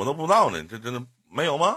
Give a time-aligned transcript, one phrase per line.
[0.00, 1.76] 我都不知道呢，这真的没有吗？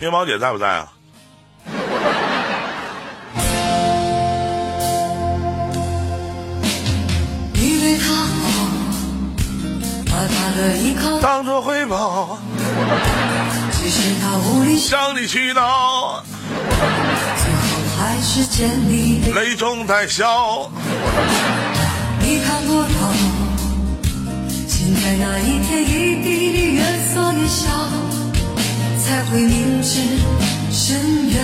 [0.00, 0.97] 面包姐在不在啊？
[11.20, 12.38] 当作回报，
[14.20, 19.32] 他无理，向你祈祷，最后还是见你。
[19.34, 20.70] 泪中带笑。
[22.20, 22.88] 你看多到，
[24.66, 27.70] 现在那一天一滴滴月色的笑，
[29.04, 30.18] 才会明知
[30.72, 31.36] 深渊。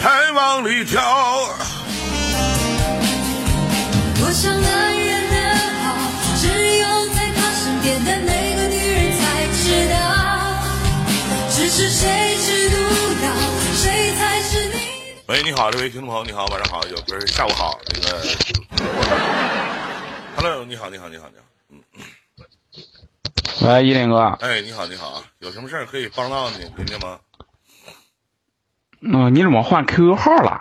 [0.00, 1.02] 还往里跳，
[4.16, 4.97] 多想男人的好，只有在
[8.00, 9.96] 那个女人才知道。
[11.50, 12.68] 只是谁知
[13.20, 13.32] 道，
[13.74, 14.78] 谁才是你？
[15.26, 18.22] 喂，你好，这位听众朋友，你好，晚上好，有不是下午好，那个，
[20.36, 21.82] Hello，你好，你好，你好，你好，嗯，
[23.62, 27.18] 喂，依林哥，哎，你好，你好啊，有什么事儿可以帮到你听见吗？
[29.00, 30.58] 嗯、你怎么换 QQ 号了？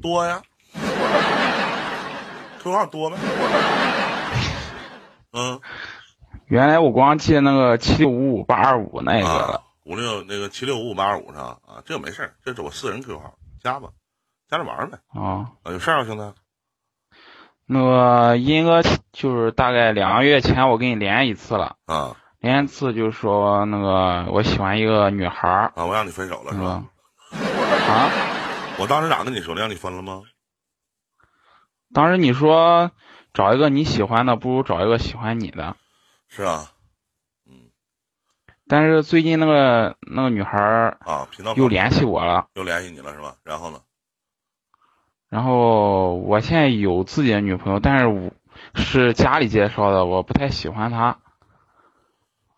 [0.00, 0.42] 多呀
[2.62, 3.16] ，QQ 号多呗，
[5.32, 5.60] 嗯，
[6.46, 11.58] 原来我光记那个七六五五八二五那个五六那个七六五五八二五是吧？
[11.66, 13.88] 啊，这个没事儿，这是我私人 QQ 号，加吧，
[14.48, 14.98] 加着玩儿呗。
[15.08, 16.34] 啊，啊，有事儿啊，兄弟？
[17.64, 26.84] 那个英哥就是大概两个月前我跟你连一次了，啊连一次就是说那个我喜欢一个女孩儿，啊，我让你分手了是吧？？
[27.32, 28.10] 啊，
[28.78, 29.60] 我当时咋跟你说的？
[29.62, 30.22] 让你分了吗？
[31.94, 32.90] 当时你说
[33.32, 35.76] 找一个你喜欢的，不如找一个喜欢你的。
[36.28, 36.72] 是啊，
[37.46, 37.70] 嗯
[38.66, 43.36] 但是最近那个那个女孩儿啊，频道又联系我了，又联系你了是吧？
[43.42, 43.80] 然后呢？
[45.28, 48.32] 然后我现在有自己的女朋友，但是我
[48.74, 51.18] 是家里介绍的，我不太喜欢她。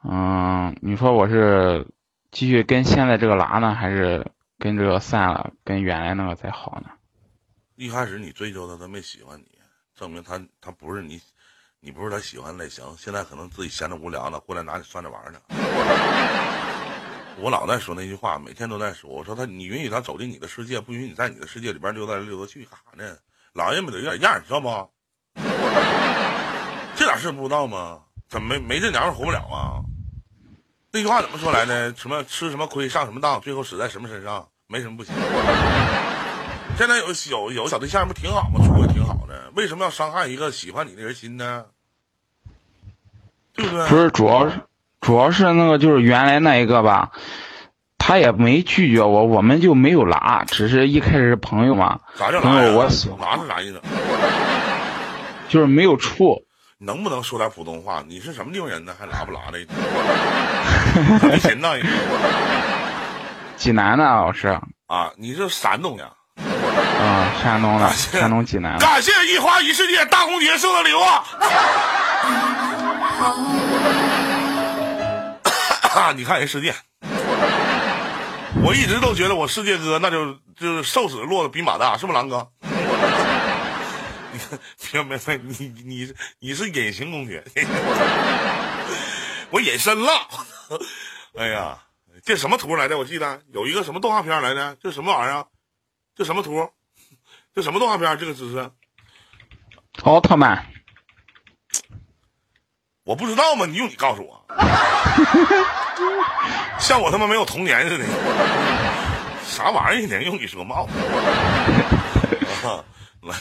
[0.02, 1.86] 嗯，你说我是
[2.30, 6.90] 继续跟现在这个拉呢，还是跟这个散了，跟原来那个再好呢？
[7.76, 9.53] 一开始你追求她，她没喜欢你，
[9.94, 11.20] 证明他他不是你，
[11.80, 12.84] 你不是他喜欢类型。
[12.98, 15.40] 现在可能自己闲着无聊呢，过来拿你涮着玩呢。
[17.38, 19.10] 我老在说那句话，每天都在说。
[19.10, 23.16] 我说他，你允许他走进你的世界，不允许你在你的世界里边溜达溜达去，干啥呢？
[23.52, 24.90] 老爷们得有点样你，知道不？
[26.96, 28.00] 这点事不知道吗？
[28.28, 29.78] 怎么没没这娘们活不了啊？
[30.90, 31.94] 那句话怎么说来着？
[31.94, 34.48] 什么吃什么亏，上什么当，最后死在什么身上？
[34.66, 35.14] 没什么不行。
[36.76, 38.64] 现在有有有小对象不挺好吗？
[38.64, 41.64] 处的挺好的，为什么要伤害一个喜欢你的人心呢？
[43.52, 43.88] 对不对？
[43.88, 44.60] 不是，主要是
[45.00, 47.10] 主要是那个就是原来那一个吧，
[47.98, 52.40] 他也没拒绝我，我们就没有拉，只是一开始是朋友嘛，啥叫？
[52.40, 53.80] 朋友我喜拿是啥意思？
[55.48, 56.46] 就是没有处。
[56.78, 58.04] 能不能说点普通话？
[58.06, 58.94] 你是什么地方人呢？
[58.98, 59.58] 还拉不拉的？
[61.28, 61.68] 没钱呢
[63.56, 64.48] 济南的老师，
[64.86, 65.10] 啊！
[65.16, 66.12] 你是山东的？
[66.76, 68.78] 啊、山东的，山东济南的。
[68.78, 71.00] 感谢一花一世界大公爵送的礼物。
[75.94, 76.12] 啊！
[76.16, 76.74] 你看人世界，
[78.62, 82.48] 我一直都觉得我世界哥那就就是瘦死骆驼比马大，是不是狼哥？
[84.32, 84.58] 你看，
[84.90, 87.44] 别别别，你你你是隐形公爵，
[89.50, 90.08] 我隐身了。
[91.38, 91.78] 哎呀，
[92.24, 92.98] 这什么图来的？
[92.98, 95.44] 我记得有一个什么动画片来的，这什么玩意儿啊？
[96.16, 96.70] 这什么图？
[97.54, 98.16] 这什么动画片？
[98.18, 98.70] 这个姿势？
[100.02, 100.66] 奥特曼，
[103.04, 103.66] 我不知道吗？
[103.66, 104.44] 你用你告诉我，
[106.78, 108.04] 像我他妈没有童年似的，
[109.44, 110.22] 啥玩意儿呢？
[110.22, 110.92] 用你说帽子。
[112.66, 112.84] 啊
[113.22, 113.34] 来，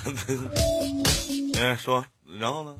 [1.60, 2.06] 哎， 说，
[2.40, 2.76] 然后呢？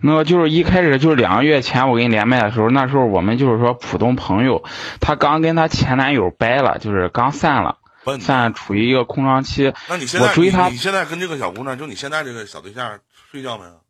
[0.00, 4.64] 那个就是一开始就是两个月前我跟你连麦的时候，那时候我们就是说普通朋友，
[5.00, 8.20] 她刚跟她前男友掰了，就是刚散了，笨。
[8.20, 9.72] 散处于一个空窗期。
[9.88, 13.00] 那你现在我追她你，现在跟这个小姑娘，就你现在这个小对象
[13.30, 13.80] 睡觉没有？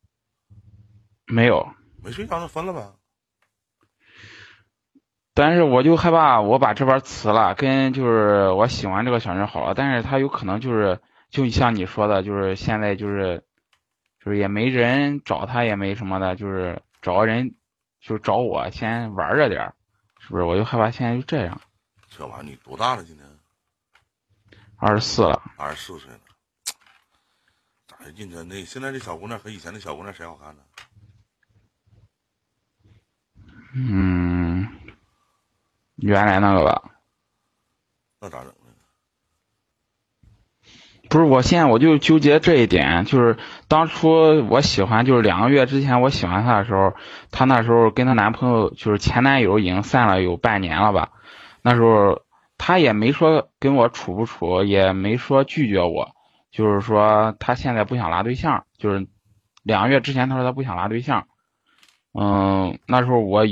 [1.26, 1.68] 没有，
[2.02, 2.92] 没睡觉，那分了呗。
[5.34, 11.00] 但是我就害怕我把这边辞了，跟就是我喜欢这个小人好了，但是他有可能就是
[11.30, 13.42] 就像你说的，就是现在就是
[14.22, 17.54] 就是也没人找他，也没什么的，就是找个人
[18.02, 19.74] 就找我先玩着点儿，
[20.20, 20.44] 是不是？
[20.44, 21.58] 我就害怕现在就这样，
[22.10, 23.02] 这玩意儿你多大了？
[23.02, 23.21] 今年
[24.84, 26.18] 二十四了，二十四岁了。
[27.86, 30.62] 咋哎，认真那，现在这小姑娘和以前的小姑娘谁好看呢？
[33.76, 34.68] 嗯，
[35.94, 36.82] 原来那个吧，
[38.20, 38.54] 那咋整呢？
[41.08, 43.38] 不是，我现在我就纠结这一点，就是
[43.68, 46.96] 当初我喜欢，就是两个月之前我喜欢她的时候，
[47.30, 51.12] 她那时候跟她男朋友就是前男友已经散了有半年了吧，
[51.62, 52.22] 那时候
[52.64, 56.14] 她也没说跟我处不处，也没说拒绝我，
[56.52, 59.08] 就是说他现在不想拉对象，就是
[59.64, 61.26] 两个月之前他说他不想拉对象，
[62.14, 63.42] 嗯，那时候我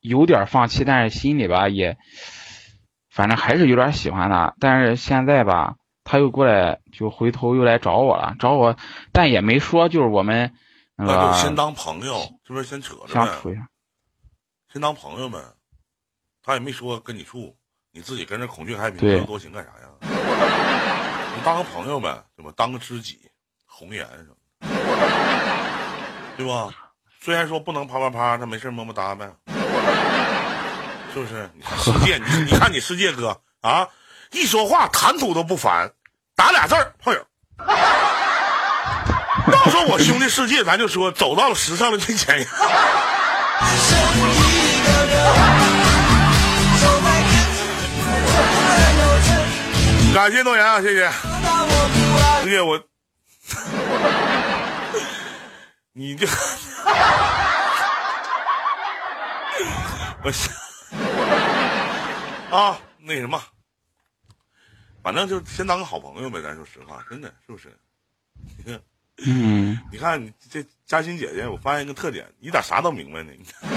[0.00, 1.98] 有点放弃，但是心里吧也，
[3.08, 5.76] 反正还是有点喜欢他，但是现在吧。
[6.02, 8.78] 他又过来，就回头又来找我了，找我，
[9.12, 10.54] 但也没说，就是我们
[10.96, 12.14] 那那就个先当朋友，
[12.46, 13.12] 是不是先扯着呗？
[13.12, 13.68] 相处一下。
[14.72, 15.38] 先当朋友呗，
[16.42, 17.57] 他也没说跟你处，
[17.92, 19.88] 你自己跟着孔雀开屏，多情干啥呀？
[21.34, 22.52] 你当个朋友呗，对吧？
[22.56, 23.18] 当个知己，
[23.66, 24.68] 红颜什么的，
[26.36, 26.68] 对吧？
[27.20, 29.28] 虽然说不能啪啪啪，但没事么么哒呗，
[31.12, 31.50] 是不是？
[31.54, 33.88] 你看世界，你你看你世界哥啊，
[34.32, 35.90] 一说话谈吐都不凡，
[36.36, 37.26] 打俩字儿朋友。
[39.50, 42.46] 要说我兄弟世界，咱就说走到了时尚的最前沿。
[50.14, 51.08] 感谢诺言啊，谢谢，
[52.42, 52.82] 谢谢我，
[55.92, 56.26] 你这，
[60.24, 60.50] 我是
[62.50, 63.40] 啊，那什么，
[65.02, 67.72] 反正就先当个好朋友呗，咱说实话，真的是不是？
[68.56, 68.80] 你看，
[69.26, 73.32] 嗯，你看你这嘉欣姐姐，我发现一个特点，你咋啥都明白呢？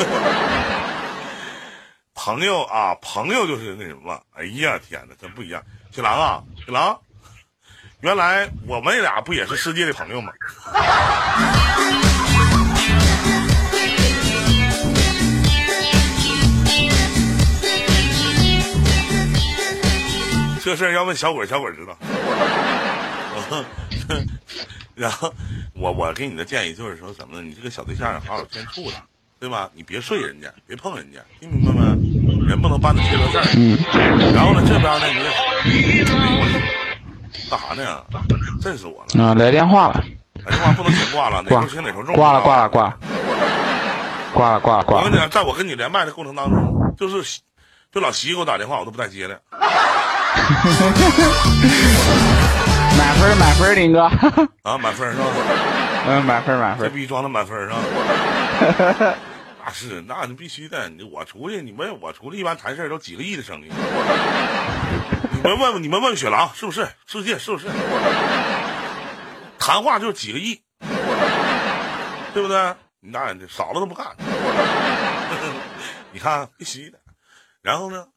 [2.16, 5.64] 朋友啊，朋友就是那什么，哎呀天哪，真不一样。
[5.92, 6.98] 小狼啊，小狼，
[8.00, 10.32] 原来我们俩不也是世界的朋友吗？
[20.64, 21.98] 这事儿要问小鬼，小鬼知道。
[24.96, 25.34] 然后
[25.74, 27.42] 我我给你的建议就是说怎么呢？
[27.42, 28.96] 你这个小对象好好先处着，
[29.42, 29.70] 对吧？
[29.74, 32.11] 你别睡人家，别碰人家，听明白没？
[32.52, 33.44] 人不能办的缺德事儿。
[34.36, 35.06] 然后呢，这边呢
[35.64, 36.04] 你也
[37.50, 37.82] 干啥呢？
[38.62, 39.24] 震死我了！
[39.24, 40.04] 啊，来电话了，
[40.46, 42.14] 来电话不能先挂了，哪头轻哪头重。
[42.14, 42.94] 挂了，挂了，挂了，
[44.34, 45.06] 挂了，挂了，挂了。
[45.06, 47.40] 我跟你讲，在我跟你连麦的过程当中，就是
[47.92, 49.42] 就老习给我打电话，我都不带接的。
[52.98, 54.04] 满分，满分，林哥。
[54.64, 55.24] 啊，满分是吧？
[56.08, 56.90] 嗯，满分，满分。
[56.90, 57.78] 这逼装的满分是吧？
[59.64, 60.90] 那是，那你必须的。
[60.90, 63.70] 你我出去，你问我出去，一般谈事儿都几个亿的生意。
[65.34, 66.88] 你们问问，你们问雪狼是不是？
[67.06, 67.68] 世界是不是？
[69.60, 70.60] 谈话就是几个亿，
[72.34, 72.76] 对不对？
[73.02, 74.16] 你那少了都不干。
[76.12, 77.00] 你看，必须的。
[77.62, 78.08] 然后呢？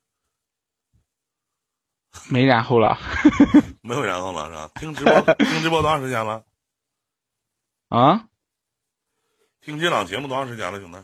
[2.28, 2.98] 没然后了。
[3.82, 4.70] 没有然后了是吧？
[4.76, 6.42] 听直播，听直播多长时间了？
[7.88, 8.24] 啊？
[9.60, 10.98] 听这档节目多长时间了，兄弟？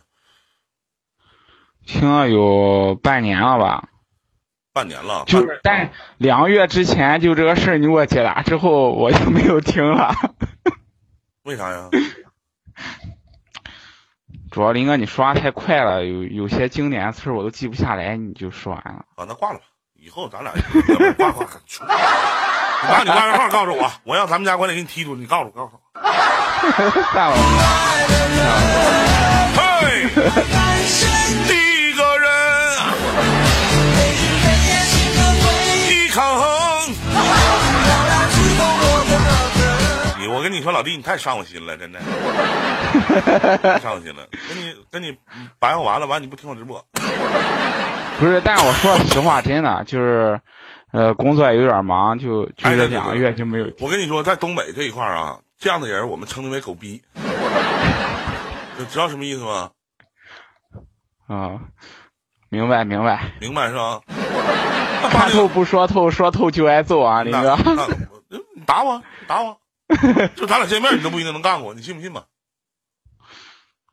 [1.92, 3.88] 听了有半年了吧？
[4.72, 5.24] 半年了。
[5.26, 10.14] 就是，但两个月之前就这个事儿你给我解答之后，我就没有听了。
[11.42, 11.88] 为啥呀？
[14.52, 19.04] 主要林哥你说话太快了，有有些经典的词儿我都记不下来，你就说完了。
[19.16, 19.64] 啊，那挂了吧。
[19.94, 20.52] 以后咱俩
[21.18, 21.44] 挂挂。
[22.82, 25.20] 你把你挂电话告诉我，我让咱们家管理给你踢出去。
[25.22, 25.80] 你告诉我，告诉我。
[27.12, 27.36] 算了。
[29.56, 30.06] 嘿，
[40.40, 42.00] 我跟你说，老弟，你太伤我心了，真的，
[43.62, 44.26] 太伤我心了。
[44.48, 45.14] 跟你跟你
[45.58, 46.82] 白话完了，完你不听我直播。
[48.18, 50.40] 不是，但是我说实话，真的就是，
[50.92, 53.70] 呃，工作也有点忙，就就这两个月就没有。
[53.80, 57.02] 我跟你说，在东北这一块儿啊，这样的人我们称之为狗逼，
[58.88, 59.72] 知道什么意思吗？
[61.28, 61.60] 啊，
[62.48, 64.00] 明白明白，明白是吧？
[65.10, 67.58] 看透不说透，说透就挨揍啊，林哥。
[68.30, 69.58] 你打我，打我，
[70.36, 72.26] 就咱俩见面，你都不一定能干过，你信不信吧？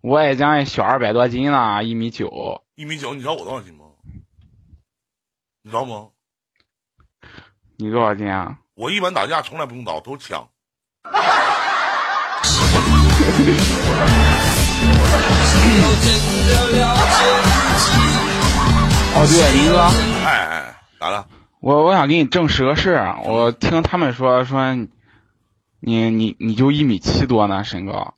[0.01, 2.63] 我也将近小二百多斤呢，一米九。
[2.75, 3.86] 一米九，你知道我多少斤吗？
[5.63, 6.10] 你知道吗？
[7.77, 8.60] 你多少斤啊？
[8.75, 10.48] 我一般打架从来不用刀，都是枪。
[19.20, 19.80] 哦，对，林哥。
[20.25, 21.27] 哎哎，咋了？
[21.60, 24.60] 我我想给你证实个事儿，我听他们说说，
[25.79, 28.15] 你你你就一米七多呢，身高。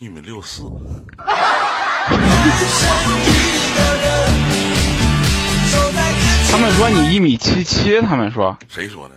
[0.00, 0.62] 一米六四，
[6.50, 9.14] 他们说你一米七七，他们说谁说的？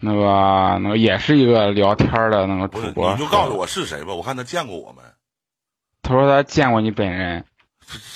[0.00, 5.04] 那个那个也是一个聊天的那个，主播，你就告诉我是谁吧，我看他见过我们。
[6.02, 7.44] 他说他见过你本人，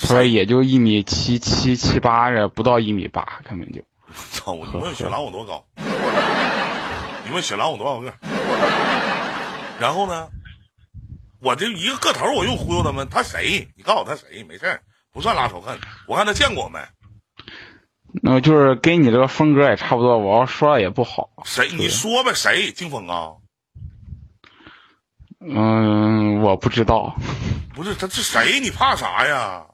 [0.01, 3.83] 他说也就一米七七七八这不到一米八，根本就。
[4.31, 4.53] 操！
[4.53, 5.65] 我你问雪狼我多高？
[7.27, 8.13] 你问雪狼我多少个？
[9.81, 10.29] 然后呢？
[11.41, 13.69] 我这一个个头，我又忽悠他们，他谁？
[13.77, 14.45] 你告诉我他谁？
[14.45, 14.81] 没事儿
[15.13, 15.79] 不算拉仇恨。
[16.07, 16.79] 我看他见过我没？
[18.23, 21.29] 那个就是跟你这个风格也差不多，我要说了也不好。
[21.45, 21.69] 谁？
[21.73, 22.33] 你说呗？
[22.33, 22.71] 谁？
[22.71, 23.33] 金峰啊？
[25.47, 27.15] 嗯，我不知道。
[27.75, 28.61] 不是，他是谁？
[28.61, 29.65] 你怕啥呀？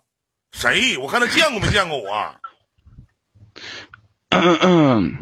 [0.52, 0.96] 谁？
[0.98, 2.34] 我看他见过没见过我？
[4.30, 5.16] 嗯嗯。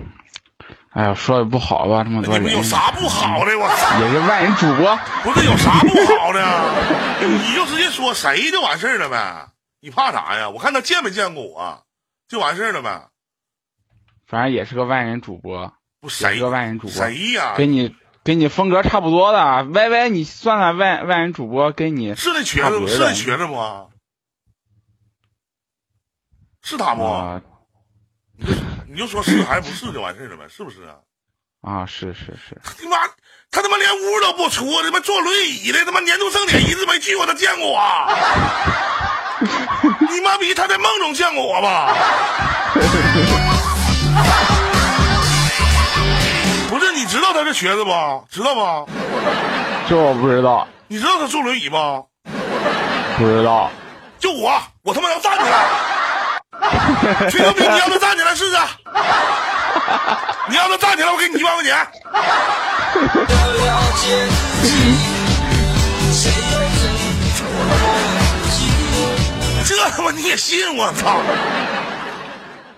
[0.92, 2.02] 哎呀，说的不好吧？
[2.02, 3.56] 这么多人，你们有啥不好的？
[3.58, 4.00] 我操！
[4.00, 6.40] 也是万人主播，不是有啥不好的？
[7.20, 9.48] 你就直接说谁就完事儿了呗。
[9.80, 10.48] 你怕啥呀？
[10.48, 11.84] 我看他见没见过我，
[12.26, 13.08] 就完事儿了呗。
[14.26, 17.54] 反正也是个万人主播，不谁个万人主播，谁呀？
[17.56, 17.94] 跟你
[18.28, 19.64] 跟你风格差不多的。
[19.72, 23.90] 歪歪，你算算外外人主播跟你是那瘸子，是那瘸子不？
[26.62, 27.04] 是他不？
[27.04, 27.40] 啊
[28.86, 30.96] 你就说是还是不是就完事了呗，是不是啊？
[31.62, 32.98] 啊，是是是，他妈
[33.50, 37.80] 他他妈连屋都不出，他妈坐轮椅的，他妈年度盛典一次没去过，他见过我。
[40.12, 41.96] 你妈逼，他在梦中见过我吧？
[47.28, 47.90] 道他是瘸子不？
[48.30, 48.88] 知道不？
[49.88, 52.02] 这我不知道，你知道他坐轮椅吗？
[53.18, 53.70] 不知道。
[54.18, 57.28] 就我，我他妈要站起来。
[57.30, 57.60] 吹牛逼！
[57.60, 58.56] 你让他站起来试试。
[60.48, 61.86] 你让他站起来，我给你一万块钱。
[69.64, 70.76] 这他妈你也信？
[70.76, 71.20] 我操！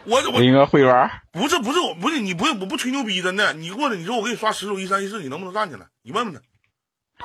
[0.04, 5.86] 我我应该会员，不是不是我不是你不是我不吹牛逼真的，你过来你说我给你刷十组一三一四，你能不能站起来？
[6.02, 6.40] 你问问他。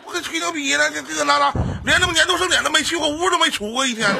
[0.05, 1.51] 我跟吹牛逼呢，这这个那那，
[1.85, 4.13] 连他妈年度盛典都没去过，屋都没出过一天，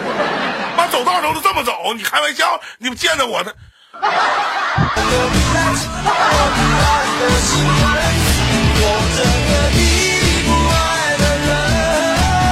[0.76, 2.60] 妈走道时候都这么走，你开玩笑？
[2.80, 3.56] 你不见着我的？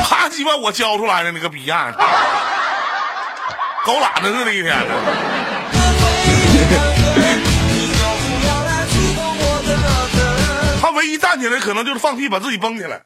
[0.04, 1.92] 怕鸡巴我教出来的那个逼样，
[3.86, 4.78] 狗懒子似的，一天
[11.04, 13.02] 唯一站起来，可能就是放屁把自己崩起来。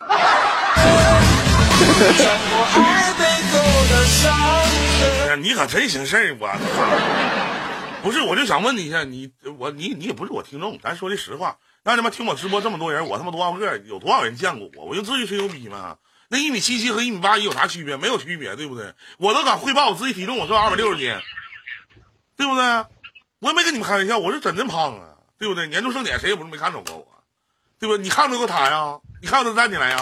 [5.24, 6.48] 哎呀你可真行事儿，我！
[8.04, 14.86] 不是，我就想问你一下，你我你你也不是我听众，咱说句实话，让他妈听我直播这么多人，我他妈多少个，有多少人见过我？
[14.86, 15.98] 我就至于吹牛逼吗？
[16.30, 17.98] 那一米七七和一米八一有啥区别？
[17.98, 18.94] 没有区别，对不对？
[19.18, 21.16] 我都敢汇报我自己体重，我说二百六十斤，
[22.36, 22.64] 对不对？
[23.40, 25.68] 我也没跟你们开玩笑，我是真真胖啊，对不对？
[25.68, 27.08] 年度盛典谁也不是没看着过我，
[27.80, 27.96] 对吧？
[28.02, 28.98] 你看着过他呀？
[29.22, 29.98] 你看着他站起来呀？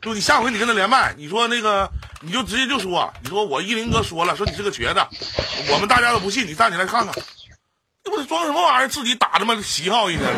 [0.00, 5.00] 就你下回你跟他连麦，你说那个，你就直接就说，你说我一林哥说了，说你是个瘸子，
[5.72, 7.12] 我们大家都不信，你站起来看看，
[8.04, 8.88] 这不是装什么玩意儿？
[8.88, 10.28] 自己打他妈旗号一天，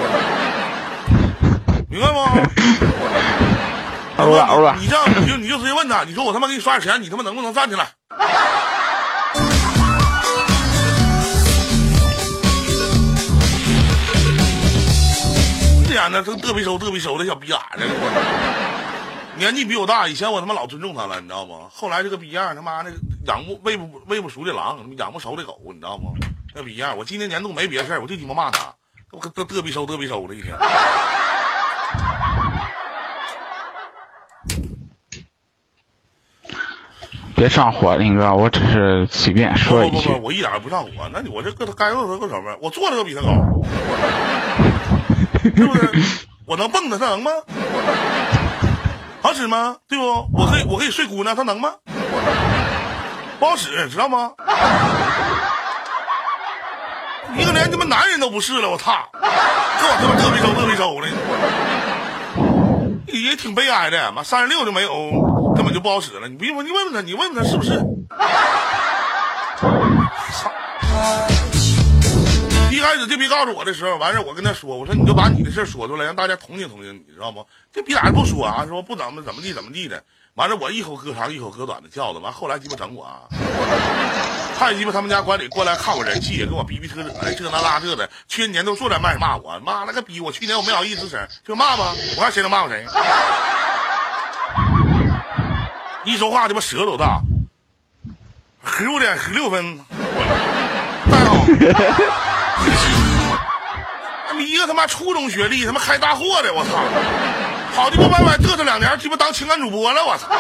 [1.91, 2.33] 明白吗？
[4.17, 7.87] 欧了欧了，你这样你就你就直接问他，你说我他妈给你刷点钱，你他妈能不能站起来？
[16.01, 17.85] 这样的，这嘚逼熟嘚逼熟的小逼崽子，
[19.37, 21.69] 年纪比我大，以前我他妈老尊重他了，你知道吗？
[21.71, 22.91] 后来这个逼样，他妈的
[23.27, 26.13] 养不喂不喂不熟的狼，养不熟的狗，你知道吗？
[26.55, 28.75] 那逼样，我今年年度没别的事儿，我就鸡巴骂他，
[29.13, 30.57] 我嘚嘚逼熟嘚逼熟的一天。
[37.37, 40.25] 别上火，林哥，我只是随便说一句不不不，。
[40.29, 40.91] 我一点也不上火。
[41.13, 42.57] 那你我这个头该个头个什么？
[42.63, 43.29] 我做的都比他高，
[45.43, 45.89] 对不对？
[46.47, 47.31] 我能蹦他，他能吗？
[49.23, 49.77] 好使吗？
[49.89, 50.05] 对不？
[50.35, 51.75] 我可以我可以睡姑娘，他能吗？
[53.39, 54.33] 不好使，知道吗？
[57.37, 59.09] 一个连他妈男人都不是了，我操！
[59.13, 61.09] 跟我他妈嘚逼抽嘚逼抽的，
[63.19, 64.11] 也挺悲哀的。
[64.13, 66.29] 妈，三十六就没有，根本就不好使了。
[66.29, 67.81] 你别问，你问问他，你问问他是不是？
[70.33, 70.51] 操！
[72.71, 77.45] 一开始这逼告诉我的时候，完事我跟他说，我说你就把你的事说出来，让大家同情同情你，知道不？
[77.73, 78.65] 这逼咋还不说啊？
[78.67, 83.23] 说不怎么怎么地怎么地的，完了我一口歌长一口歌短的叫的，完后来鸡巴整我啊！
[84.57, 90.21] 还鸡巴他们家管理过来看我人气，也跟我逼逼扯扯的，这那那这的，去年年都坐在麦骂我，妈了个逼！
[90.21, 92.87] 我去年我没好意思声，就骂吧，我看谁能骂我谁。
[96.05, 97.21] 一说话鸡巴舌头大，
[98.65, 99.79] 十五点十六分，
[101.11, 102.40] 大好。
[104.41, 106.71] 一个他妈初中学历，他妈开大货的，我操！
[107.75, 110.27] 好鸡巴歪歪嘚瑟两年，鸡巴当情感主播了，我操！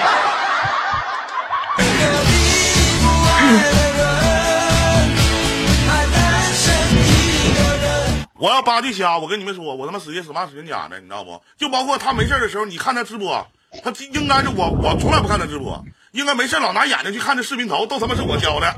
[8.38, 11.42] 我要八句瞎，我跟你们说，我他妈死爷死妈死人家的，你知道不？
[11.58, 13.46] 就包括他没事的时候，你看他直播，
[13.84, 18.74] 他应该是我，我从来不看他直播，应该没事老拿眼睛去看这视频头，都他妈是我教的。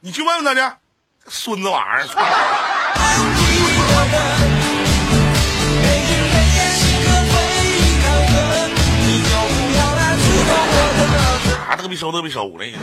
[0.00, 0.60] 你去问问他去，
[1.26, 2.06] 孙子玩意儿！
[11.70, 12.64] 啊，嘚逼收嘚逼收的。
[12.64, 12.74] 行，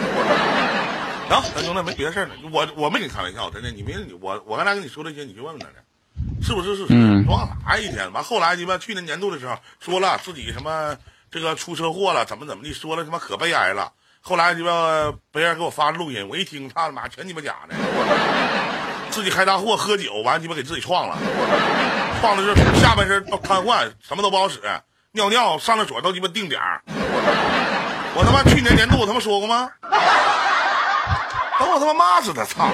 [1.30, 5.74] 咱兄弟没别的事儿了，我我没跟你开玩笑，真的，你没我我刚才跟你说这些，你去问问他去。
[6.42, 6.94] 是不是是是？
[7.28, 10.96] 忘了，哎一天完后来鸡巴去年年度的时候说了自己什么
[11.30, 13.92] 这个出车祸了，怎么怎么的，说了他妈可悲哀了。
[14.28, 14.70] 后来鸡巴
[15.32, 17.76] 别人给我发录音，我一听，他妈全鸡巴假的。
[19.10, 21.18] 自己开大货喝酒，完鸡巴给自己撞了，
[22.20, 24.60] 撞的是下半身都瘫痪，什么都不好使，
[25.14, 26.60] 尿尿上厕所都鸡巴定点。
[28.16, 29.72] 我他妈去年年度我他妈说过吗？
[31.58, 32.44] 等我他妈骂死他！
[32.44, 32.70] 操！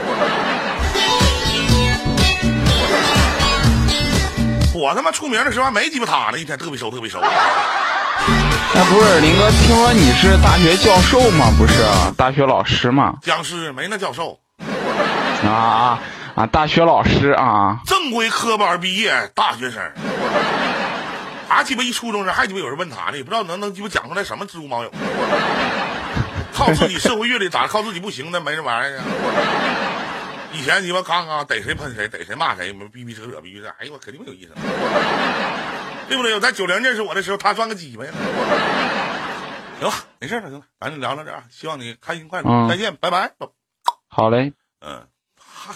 [4.74, 7.22] 我他妈出名的时候还没鸡巴他呢，一天特别熟特别熟。
[8.25, 11.51] 哎，不是林哥，听说你是大学教授吗？
[11.58, 11.84] 不是，
[12.18, 13.15] 大学老师吗？
[13.22, 14.39] 僵尸没那教授。
[15.44, 16.00] 啊啊
[16.36, 16.46] 啊！
[16.48, 19.82] 大学老师啊，正规科班毕业大学生。
[21.50, 24.92] 还鸡巴一初中生，还鸡巴有人问他呢，也不知道能能鸡巴讲出来什么知无猫友。
[26.53, 28.39] 靠自己社会阅历咋靠自己不行呢？
[28.39, 29.03] 没这玩意儿啊。
[30.53, 34.53] 以前鸡巴刚刚逮谁喷谁，逮谁骂谁，逼逼扯扯，逼逼扯，哎呦我肯定没有意思，
[36.13, 36.36] 对不对？
[36.36, 38.11] 我在九零认识我的时候，他算个鸡巴呀。
[39.81, 43.31] 行了，没事了，行了，咱就聊到这儿，希望你开心快乐，再见，拜拜。
[44.07, 44.53] 好嘞。
[44.85, 45.74] 嗯，他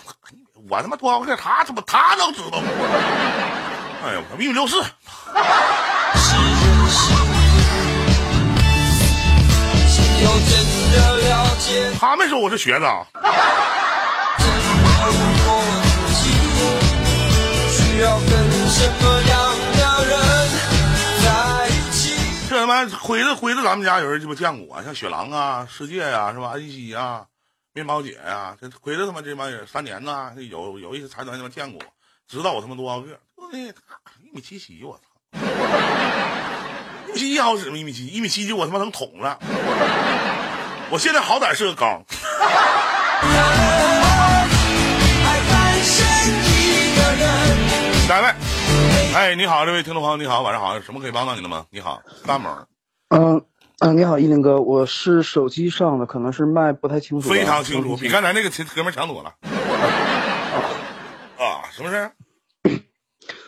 [0.69, 2.59] 我他妈多少个，他怎么他都知道？
[4.05, 4.79] 哎呦，我一米六四。
[11.99, 13.07] 他没说我是学长。
[18.79, 19.16] 这他
[22.67, 26.49] 妈辉子辉子，咱们家有人鸡巴见过，像雪狼啊、世界呀，是吧？
[26.49, 27.25] 安西呀、
[27.73, 31.81] 面包姐呀，这辉子他妈这帮人三年呐，有有一些财团他妈见过，
[32.27, 33.19] 知道我他妈多少个？
[33.49, 33.61] 对，
[34.21, 35.03] 一米七七，我操！
[37.07, 37.77] 一米七一好使吗？
[37.77, 39.39] 一米七一米七几，我他妈能捅了。
[40.89, 42.03] 我现在好歹是个高。
[49.17, 51.65] 哎，你好，这位听众朋友，你好，晚上好，有什么可以帮到你的吗？
[51.71, 52.55] 你好，大猛。
[53.09, 53.43] 嗯
[53.79, 57.27] 嗯，你好，依林哥，我是手机上的，可能是麦不太清楚。
[57.27, 59.33] 非常清楚，比刚才那个哥们强多了。
[61.43, 62.11] 啊，什么事？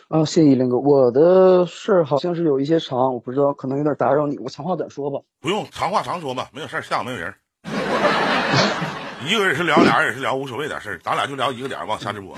[0.08, 5.20] 啊，谢谢依林哥，我的事儿好像是有一些长，我不知道，可能有点打扰你，我长话短说吧。
[5.40, 7.32] 不用，长话长说吧，没有事儿，下午没有人。
[9.24, 12.36] 一个人是聊，俩人也是聊，无所谓点事儿，咱俩就聊一个点，往下直播。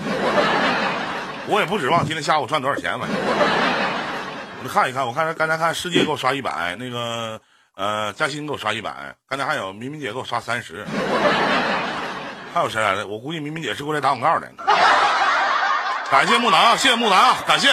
[1.47, 5.05] 我也不指望今天下午赚多少钱，反正我就看一看。
[5.05, 7.39] 我看刚才看世界给我刷一百，那个
[7.75, 10.85] 呃嘉欣给我刷一百，刚才还有明明姐给我刷三十，
[12.53, 13.05] 还有谁来的？
[13.07, 14.49] 我估计明明姐是过来打广告的。
[16.09, 17.69] 感谢木南啊，谢谢木南啊，感谢，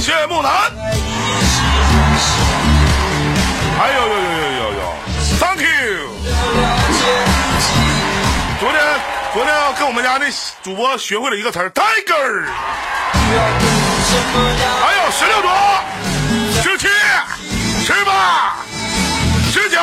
[0.00, 0.52] 谢谢木南。
[3.80, 4.80] 哎呦呦呦呦呦呦
[5.38, 6.10] ，Thank you。
[8.60, 8.80] 昨天
[9.34, 10.26] 昨天跟我们家那
[10.62, 12.44] 主播学会了一个词儿，tiger。
[14.80, 15.50] 还有十六种、
[16.62, 16.86] 十七、
[17.84, 18.54] 十八、
[19.52, 19.80] 十九，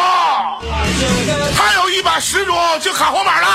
[1.57, 3.47] 还有一百十种就卡黄板了，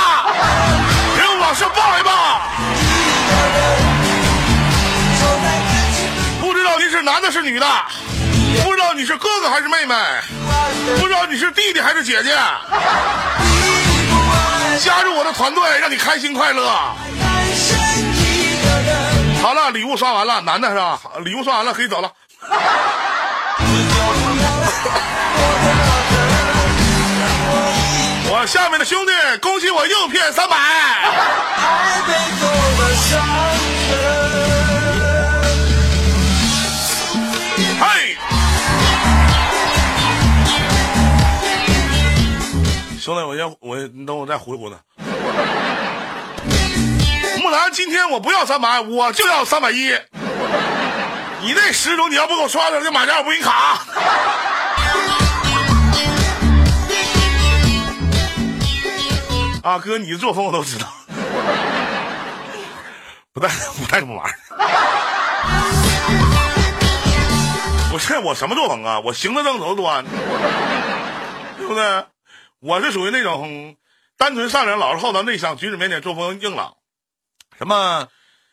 [1.16, 2.42] 给我往上报一报。
[6.42, 7.66] 不知道你是男的是女的，
[8.62, 9.94] 不知道你是哥哥还是妹妹，
[11.00, 12.36] 不知道你是弟弟还是姐姐。
[14.82, 16.68] 加入我的团队，让你开心快乐。
[19.42, 21.00] 好了，礼物刷完了，男的是吧？
[21.24, 22.12] 礼物刷完了，可以走了。
[28.28, 30.56] 我下面的兄弟，恭喜我又骗三百。
[43.06, 44.76] 兄弟，我先我你等我再回回他。
[47.40, 49.92] 木兰，今天我不要三百，我就要三百一。
[51.40, 53.78] 你那十种你要不给我刷了，这马甲我不给你卡。
[59.62, 60.88] 啊，哥，你的作风我都知道，
[63.32, 64.28] 不带不带这么玩。
[67.88, 68.98] 不是我什么作风啊？
[68.98, 70.04] 我行得正走得端，
[71.56, 72.04] 对不对？
[72.60, 73.76] 我是属于那种
[74.16, 76.76] 单纯善良、老实厚道、内向、举止腼腆、作风硬朗。
[77.58, 78.08] 什么？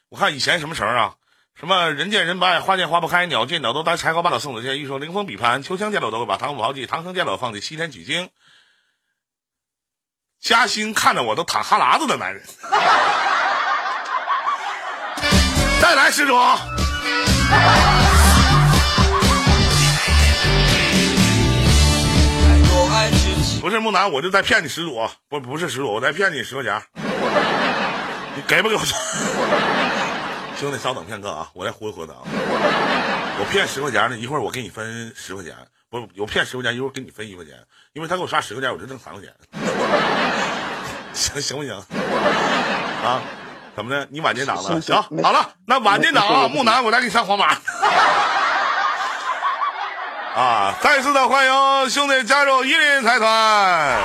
[0.10, 1.16] 我看以前什么词儿啊？
[1.56, 8.30] 什么人见人不爱，花见花不开，鸟见鸟都呆，柴高八斗送子箭，欲说凌风笔攀，秋香见了都会把唐舞豪记，唐僧见了放弃西天取经。
[10.40, 12.44] 嘉兴看着我都淌哈喇子的男人。
[15.80, 16.36] 再来施主。
[23.64, 25.00] 不是木南，我就再骗你十组，
[25.30, 26.82] 不不是十组，我再骗你十块钱。
[28.36, 28.82] 你给不给我？
[30.60, 32.20] 兄弟，稍等片刻啊，我再忽悠忽悠他啊。
[33.40, 35.56] 我骗十块钱呢，一会儿我给你分十块钱，
[35.90, 37.54] 不是我骗十块钱，一会儿给你分一块钱，
[37.94, 39.34] 因为他给我刷十块钱，我就挣三块钱。
[41.16, 41.74] 行行不行？
[43.02, 43.22] 啊？
[43.78, 44.06] 怎么的？
[44.12, 44.82] 你晚进档了？
[44.82, 47.56] 行，好了，那晚进档啊，木南，我再给你上黄马。
[50.36, 50.74] 啊！
[50.82, 53.98] 再次的欢迎兄弟加入一林财团。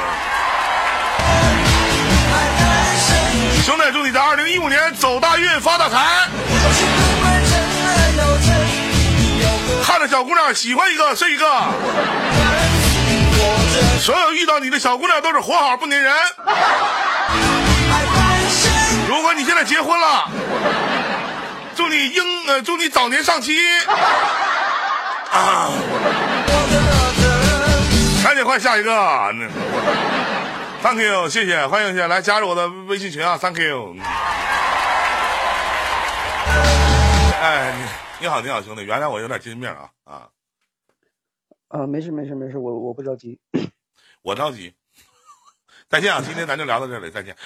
[3.65, 6.29] 兄弟，祝你在二零一五年走大运发大财！
[9.83, 11.47] 看着小姑娘喜欢一个是一个，
[13.99, 16.15] 所有遇到你的小姑娘都是活好不粘人。
[19.09, 20.29] 如果你现在结婚了，
[21.75, 23.59] 祝你英呃，祝你早年上妻。
[25.33, 25.71] 啊！
[28.25, 28.93] 赶紧换下一个。
[30.83, 33.97] Thank you，谢谢，欢迎谢谢，来加入我的微信群啊，Thank you。
[37.41, 37.75] 哎，
[38.21, 40.29] 你你好，你好，兄弟，原谅我有点金病啊啊，
[41.69, 43.39] 啊，没事没事没事，我我不着急。
[44.23, 44.75] 我着急。
[45.91, 47.37] 再见啊，今天咱就聊到这里，再见。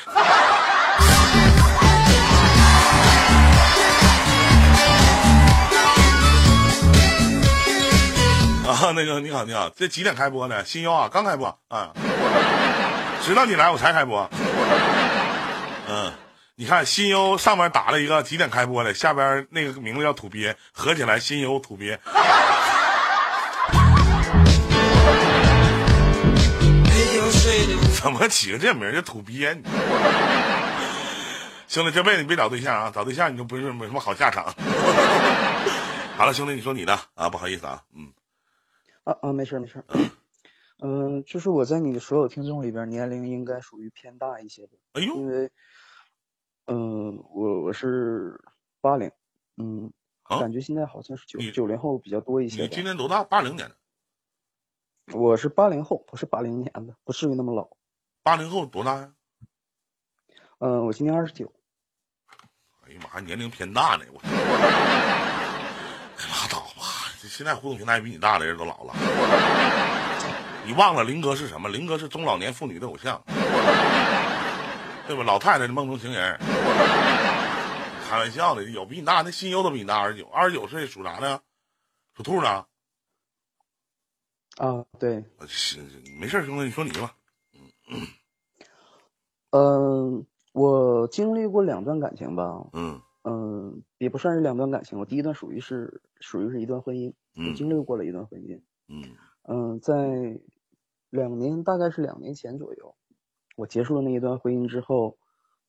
[8.66, 10.64] 啊，那个你好，你好，这几点开播呢？
[10.64, 11.92] 新优啊，刚开播啊，
[13.22, 14.30] 知道你来我才开播。
[15.88, 16.12] 嗯，
[16.54, 21.98] 你看新优上面打了一个几点开播的，下边那个名字叫土鳖，合起来新优土鳖。
[28.00, 29.60] 怎么起个这名叫土鳖？
[31.68, 34.54] 兄弟，这辈子你别找对象啊，找对象你就不是没什么好下场。
[36.16, 38.06] 好了，兄弟，你说你的啊，不好意思啊，嗯，
[39.04, 39.84] 啊啊，没事没事。
[40.84, 45.50] 嗯、就是我在你的所有听众里边，年龄应该属于偏大一些的，哎呦，因为，
[46.66, 48.40] 嗯、我我是
[48.80, 49.12] 八零，
[49.56, 49.92] 嗯，
[50.24, 52.68] 啊感觉现在好像是九九零后比较多一些你。
[52.68, 53.22] 今年多大？
[53.22, 53.76] 八零年的，
[55.16, 57.76] 我是八零后，不是八零年的，不至于那么老。
[58.24, 59.14] 八零后多大呀？
[60.58, 61.52] 嗯、我今年二十九。
[62.84, 65.01] 哎呀妈，年龄偏大呢，我。
[67.28, 68.94] 现在互动平台比你大的人都老了。
[70.64, 71.68] 你忘了林哥是什么？
[71.68, 73.22] 林哥是中老年妇女的偶像，
[75.06, 75.24] 对吧？
[75.24, 76.38] 老太太的梦中情人。
[78.08, 81.40] 开玩笑的，有比你大，那心优都比你大二十九，二十九岁属啥的？
[82.16, 82.66] 属兔的。
[84.58, 85.78] 啊，对，是
[86.20, 87.14] 没事，兄弟，你说你吧。
[89.50, 98.62] 嗯、我经历过两段感情吧，嗯嗯、也不算是两段感情，我第一段属于是属于是一段婚姻，我嗯经历过了一段婚姻。
[98.88, 99.02] 嗯
[99.42, 100.40] 嗯，在
[101.10, 102.94] 两年，大概是两年前左右，
[103.56, 105.18] 我结束了那一段婚姻之后，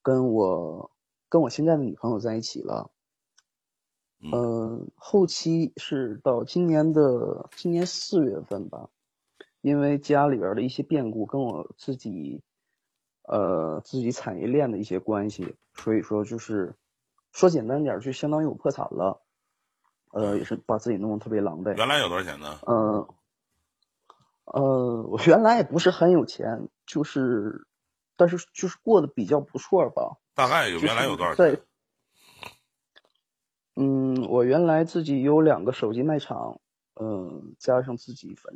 [0.02, 0.92] 跟我
[1.28, 2.92] 跟我现在的女朋友在一起了。
[4.22, 8.90] 嗯嗯，后期是到今年的今年四月份吧，
[9.60, 12.42] 因为家里边的一些变故，跟我自己，
[13.24, 16.74] 呃，自己产业链的一些关系，所以说就是
[17.34, 19.23] 说简单点儿，就相当于我破产了，
[20.14, 21.76] 呃，也是把自己弄得特别狼狈。
[21.76, 22.60] 原来有多少钱呢？
[22.68, 23.08] 嗯，
[24.46, 27.66] 呃，我原来也不是很有钱，就是，
[28.16, 30.18] 但是就是过得比较不错吧。
[30.36, 31.64] 大概有原来有多少在钱？
[33.76, 36.60] 嗯，我原来自己有两个手机卖场，
[36.94, 38.54] 嗯，加上自己反，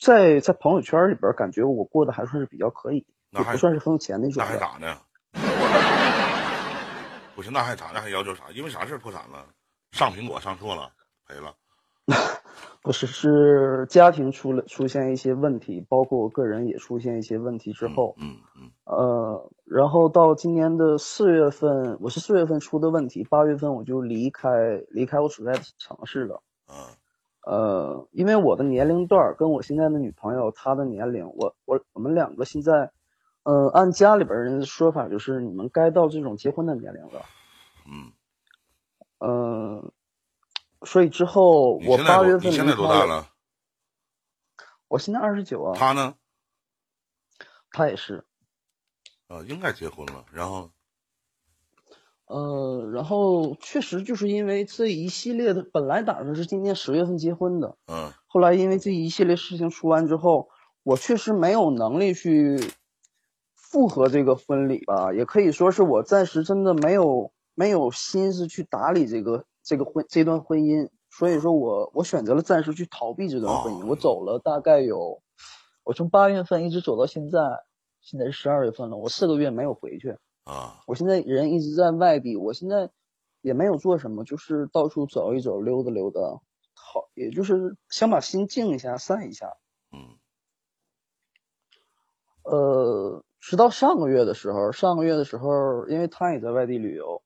[0.00, 4.58] 在在朋友圈里边，感觉我过得还算是比较可以，那还也不算是很有钱那种那还。
[4.58, 4.98] 咋呢？
[7.36, 7.92] 不是，那还咋？
[7.94, 8.50] 那还要求啥？
[8.50, 9.46] 因为啥事儿破产了？
[9.92, 10.90] 上苹果上错了，
[11.26, 11.54] 赔了。
[12.82, 24.48] 不是，是家庭出了出现一些问题，包括我个人也出现一些问题之后，嗯嗯呃，然后到今年的四月份，我是四月份出的问题，八月份我就离开
[24.88, 26.42] 离开我所在的城市了。
[26.68, 26.74] 嗯
[27.46, 32.90] 呃，因为我的年龄段儿跟我现在的女朋友她的年龄，我我我们两个现在，
[33.44, 37.22] 呃，按家里边人的说法，就是你们该到这种结婚的年龄了。
[37.86, 38.10] 嗯，
[39.24, 39.92] 嗯，
[40.84, 43.04] 所以之后我八月份你现在多大？
[43.04, 43.28] 了？
[44.88, 46.14] 我现在二十九啊，他呢？
[47.70, 48.24] 他也是。
[49.28, 50.24] 啊，应该结婚了。
[50.32, 50.70] 然后
[52.26, 60.48] 呃，然后确实就是因为这一系列的，本来打算是今年十月份结婚的，嗯后来因为这一系列事情出完之后，
[60.82, 62.58] 我确实没有能力去
[63.54, 75.22] 复合这个婚礼吧，也可以说是我暂时真的没有没有心思去打理这个这个婚这段婚姻，所以说我我选择了暂时去逃避这段婚姻，哦我走了大概有，
[75.84, 77.38] 我从八月份一直走到现在，
[78.00, 80.18] 现在是十二月份了，我四个月没有回去。
[80.44, 82.90] 啊我现在人一直在外地，我现在
[83.42, 86.20] 也没有做什么，就是到处走一走，溜达溜达，
[86.74, 89.56] 好，也就是想把心静一下，散一下。
[89.92, 90.18] 嗯
[92.44, 97.22] 呃，直到上个月的时候，上个月的时候，因为他也在外地旅游，啊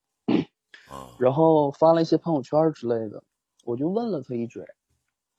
[1.19, 3.23] 然后发了一些朋友圈之类的，
[3.65, 4.65] 我就问了他一嘴，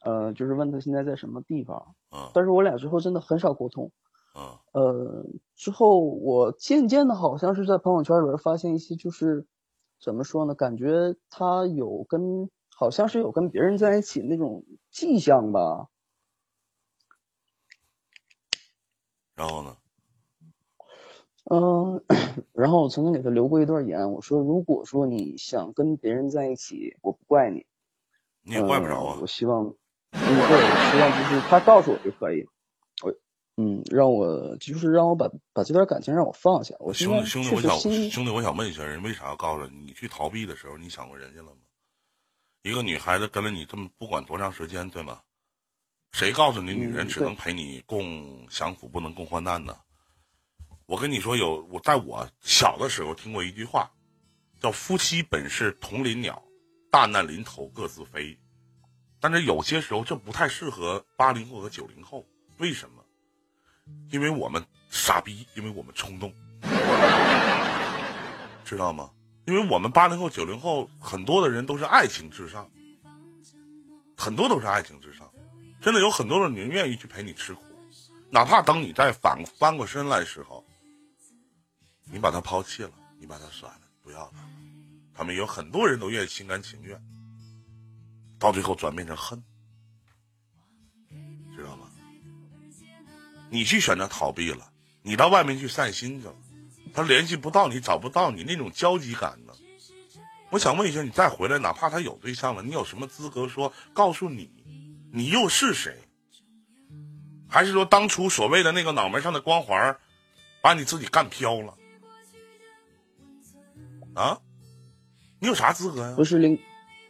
[0.04, 3.92] 呃，就是问他现在在什么地方，啊但是我俩之后真的很少沟通。
[4.34, 9.48] 啊呃，之后我渐渐的好像是在朋友圈里边发现一些，就是
[10.00, 15.88] 怎么说呢，感觉他有跟好像是有跟别人在一起那种迹象吧。
[19.36, 19.78] 然后呢？
[21.50, 22.04] 嗯，
[22.54, 27.66] 然后我曾经给他留过一段言，我说如果说你想跟别人在一起，我不怪你，
[28.44, 29.28] 你也怪不着啊呃我。
[29.28, 29.66] 希望，
[30.12, 32.46] 嗯，对，我希望就是他告诉我就可以，
[33.02, 33.14] 我，
[33.56, 36.76] 嗯，让我就是让我把把这段感情让我放下。
[36.80, 37.80] 我现兄弟兄弟，我想
[38.10, 39.86] 兄弟，我想问一下，人为啥要告诉你？
[39.86, 41.58] 你去逃避的时候，你想过人家了吗？
[42.64, 45.22] 一个女孩子跟了你这么不管多长时间，对吗？
[46.12, 49.74] 谁告诉你女人只能陪你共享福，不能共患难呢？
[50.88, 53.92] 我跟你说有，我在我小的时候听过一句话，
[54.58, 56.42] 叫“夫妻本是同林鸟，
[56.90, 58.40] 大难临头各自飞”。
[59.20, 62.26] 但是有些时候这不太适合八零后和九零后，
[62.60, 63.04] 为什么？
[64.12, 66.34] 因为我们傻逼，因为我们冲动，
[68.64, 69.12] 知道吗？
[69.46, 72.66] 因为我们八零后、九零后很多的人都是爱情至上，
[74.16, 75.30] 很多都是爱情至上，
[75.82, 77.62] 真的有很多的人愿意去陪你吃苦，
[78.30, 80.66] 哪怕等你再反翻过身来的时候，
[82.12, 84.40] 你把他抛弃了，你把他甩了，不要他，
[85.14, 87.02] 他们有很多人都愿意心甘情愿，
[88.40, 89.44] 到最后转变成恨，
[91.56, 91.90] 知道吗？
[93.50, 96.36] 你去选择逃避了，你到外面去散心去了，
[96.94, 99.54] 他联系不到你，找不到你那种焦急感呢？
[100.50, 104.50] 我想问一下，你再回来，哪怕他有对象了，你有什么资格说告诉你，
[105.12, 105.98] 你又是谁？
[107.50, 109.98] 还是说当初所谓的那个脑门上的光环，
[110.62, 111.77] 把你自己干飘了？
[114.18, 114.40] 啊？
[115.40, 116.58] 你有啥资格呀、不是林，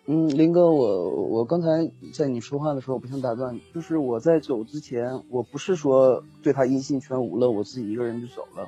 [0.06, 8.68] 嗯，林哥，我我刚才在你说话的时候，我不想打断你，就是我在走之前，我不是说对他音信全无了，我自己一个人就走了，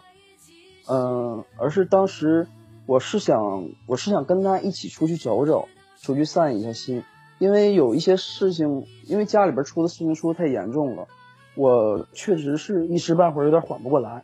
[0.88, 2.48] 嗯、而是当时
[2.86, 5.68] 我是想，我是想跟他一起出去走走，
[6.02, 7.04] 出去散一下心，
[7.40, 11.10] 因为有一些事情，因为家里边出的事情出的太严重了，
[11.56, 14.24] 我确实是一时半会儿有点缓不过来。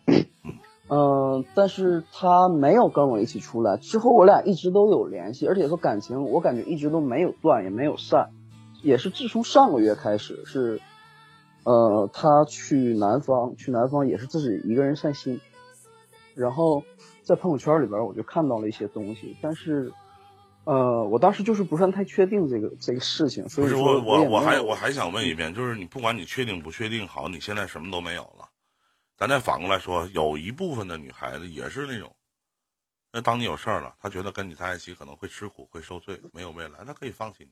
[0.87, 8.29] 嗯，但是他没有跟我一起出来，之后我俩一直都有联系，而且说感情我感觉一直都没有断，也没有散，
[8.83, 10.79] 也是自从上个月开始是，
[11.63, 15.41] 呃，他去南方，去南方也是自己一个人散心，
[16.35, 16.83] 然后
[17.23, 19.91] 在朋友圈里边我就看到了一些东西，但是，
[20.65, 28.44] 呃，我当时就是不算太确定这个这个事情，所以说我我我还我还想问一遍，就是你不管你确定不确定，好，你现在什么都没有了，
[29.17, 32.15] 咱再反过来说，有一部分的女孩子也是那种，
[33.11, 37.51] 那当你有事儿了，她觉得跟你在一起可能会吃苦会受罪，没有未来，她可以放弃你。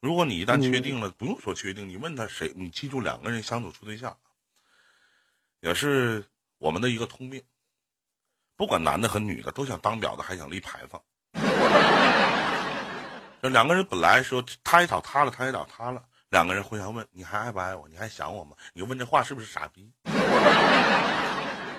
[0.00, 4.18] 如果你一旦确定了，不用说确定，你问他谁，你记住两个人相处处对象，
[5.60, 6.24] 也是
[6.58, 7.42] 我们的一个通病。
[8.56, 11.02] 不管男的和女的，都想当婊子，还想立牌坊。
[13.40, 17.86] 这两个人本来说他也找他了，他也找他了，两个人互相问：“你还爱不爱我？
[17.90, 19.92] 你还想我吗？”你问这话是不是傻逼？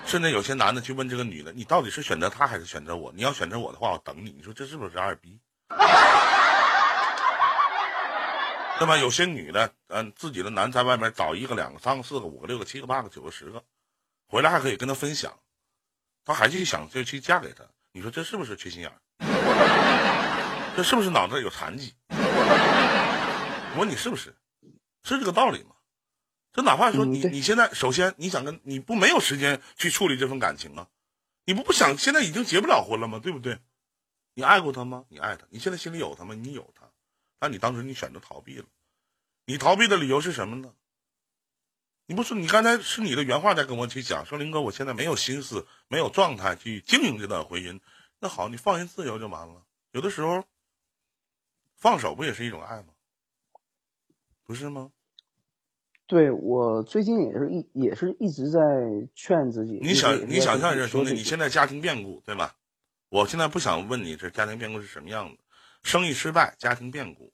[0.06, 3.12] 甚至有些男的去问这个女的：“你到底是选择他还是选择我？
[3.16, 5.40] 你要选择我的话，我等你。”你说这是不是二逼？
[8.78, 8.96] 对吧？
[8.96, 13.64] 有些女的，嗯、自己的男在外面找一个、两个、三个、四个、五个、六个、七个、八个、九个、十个，
[14.28, 15.34] 回来还可以跟他分享，
[16.24, 18.92] 他还去想就去嫁给他，你说这是不是缺心眼？
[20.78, 21.96] 这是不是脑子有残疾？
[23.76, 24.32] 我问你是不是？
[25.04, 25.76] 是这个道理吗？
[26.52, 30.88] 这哪怕说你、嗯你现在首先你想跟你不没有时间去处理这份感情啊，
[31.46, 33.20] 你不不想现在已经结不了婚了吗？
[33.20, 33.60] 对不对？
[34.36, 35.06] 你爱过他吗？
[35.10, 36.36] 你爱他，你现在心里有他吗？
[36.36, 36.90] 你有他，
[37.40, 38.66] 但你当时你选择逃避了，
[39.46, 40.74] 你逃避的理由是什么呢？
[42.06, 47.80] 你不是你刚才是你的原话在跟我去讲，说林哥，我现在没有心思，没有状态去经营这段婚姻。
[48.20, 49.66] 那好，你放任自由就完了。
[49.92, 50.44] 有的时候，
[51.76, 52.93] 放手不也是一种爱吗？
[54.46, 54.92] 不是吗？
[56.06, 58.60] 对我最近也是一也是一直在
[59.16, 59.80] 劝自己。
[59.82, 62.56] 你想，你想象一下，兄弟，你现在家庭变故，对吧？
[63.10, 65.38] 我现在不想问你这家庭变故是什么样子，
[65.84, 67.34] 生意失败，家庭变故，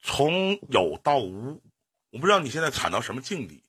[0.00, 1.62] 从有到无，
[2.10, 3.62] 我不知道你现在惨到什么境地，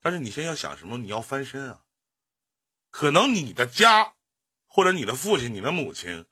[0.00, 0.96] 但是你现在要想什么？
[0.96, 1.82] 你要翻身啊！
[2.90, 4.14] 可能你的家，
[4.66, 6.24] 或者你的父亲、你的母亲，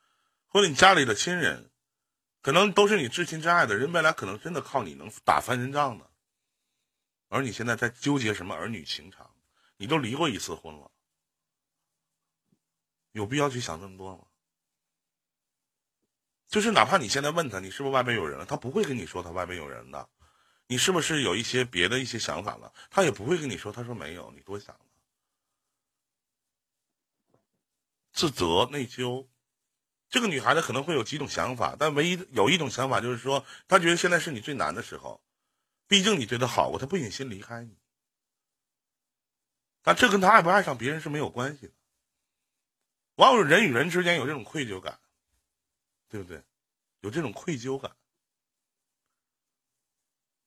[0.47, 1.68] 或者你家里的亲人，
[2.49, 6.09] 可能都是你至亲至爱的人，未来可能真的靠你能打翻身仗呢。
[7.27, 9.29] 而你现在在纠结什么儿女情长？
[9.77, 10.89] 你都离过一次婚了，
[13.11, 14.25] 有必要去想这么多吗？
[16.47, 20.09] 就是哪怕你现在问他你是不是外边有人了，他不会跟你说他外边有人的。
[20.65, 22.73] 你是不是有一些别的一些想法了？
[22.89, 24.81] 他也不会跟你说，他说没有，你多想了。
[28.11, 29.27] 自责、内疚，
[30.09, 35.21] 这个女孩子可能会有几种想法，但唯一有一种想法就是说，她觉得现在是你最难的时候，
[35.87, 37.77] 毕竟你对她好过，她不忍心离开你。
[39.81, 41.73] 但这跟她爱不爱上别人是没有关系的。
[43.15, 44.99] 往往人与人之间有这种愧疚感，
[46.07, 46.43] 对不对？
[47.01, 47.91] 有这种愧疚感，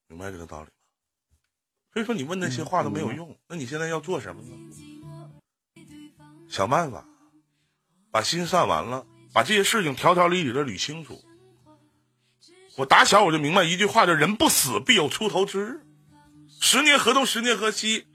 [0.06, 0.72] 明白这个道理吗？
[1.92, 4.50] 所以说你问那些话都没有用，那你现在要做什么呢？
[6.48, 7.06] 想办法，
[8.10, 11.22] 把心散完了，把这些事情条条理理的捋清楚。
[12.76, 15.80] 我打小我就明白一句话，叫“人不死必有出头之日”。
[16.60, 18.06] 十年河东，十年河西。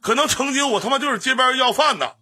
[0.00, 2.16] 可能曾经我他妈就是街边要饭的，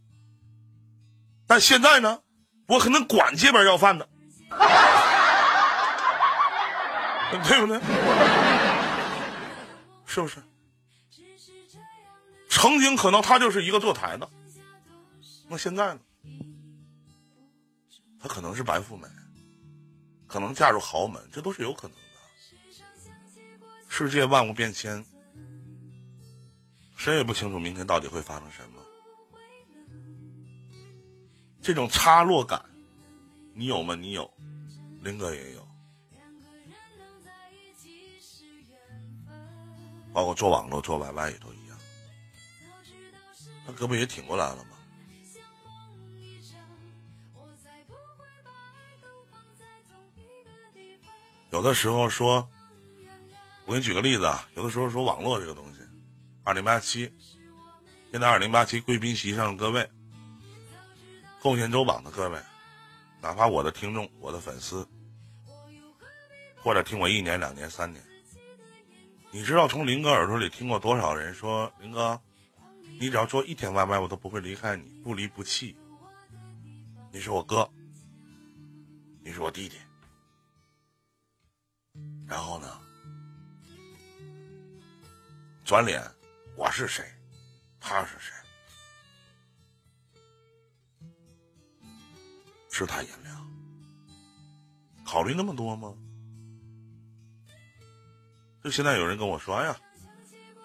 [1.47, 2.21] 但现在呢，
[2.69, 4.09] 我可能管街边要饭的，
[7.47, 7.79] 对不对？
[10.07, 10.43] 是不是？
[12.49, 14.29] 曾经可能他就是一个坐台的，
[15.49, 16.01] 那现在呢？
[18.27, 19.07] 可能是白富美，
[20.27, 22.03] 可能嫁入豪门，这都是有可能的。
[23.89, 25.05] 世界万物变迁，
[26.97, 28.83] 谁也不清楚明天到底会发生什么。
[31.63, 32.65] 这种差落感，
[33.55, 33.95] 你有吗？
[33.95, 34.31] 你有，
[35.03, 35.67] 林哥也有。
[40.13, 41.79] 包括做网络、做 YY 也都一样。
[43.67, 44.76] 他胳膊也挺过来了吗？
[51.51, 52.49] 有的时候说，
[53.65, 55.81] 我给你举个例子啊，有的时候说网络这个东西，
[56.45, 57.11] 二零八七，
[58.11, 59.89] 现在二零八七贵宾席上的各位，
[61.41, 62.39] 贡献周榜的各位，
[63.23, 64.87] 哪怕我的听众、我的粉丝，
[66.63, 68.05] 或者听我一年、两年、三年，
[69.31, 72.21] 你知道从林哥耳朵里听过多少人说林哥，
[72.99, 75.77] 你只要做一天外卖我都不会离开你，不离不弃。
[77.13, 77.71] 你是我哥，
[79.23, 79.77] 你是我弟弟。
[82.27, 82.81] 然后呢？
[85.65, 86.03] 转脸，
[86.57, 87.05] 我是谁？
[87.81, 88.33] 他是谁？
[92.71, 93.51] 世态炎凉，
[95.05, 95.95] 考虑那么多吗？
[98.63, 99.77] 就现在有人跟我说：“哎呀，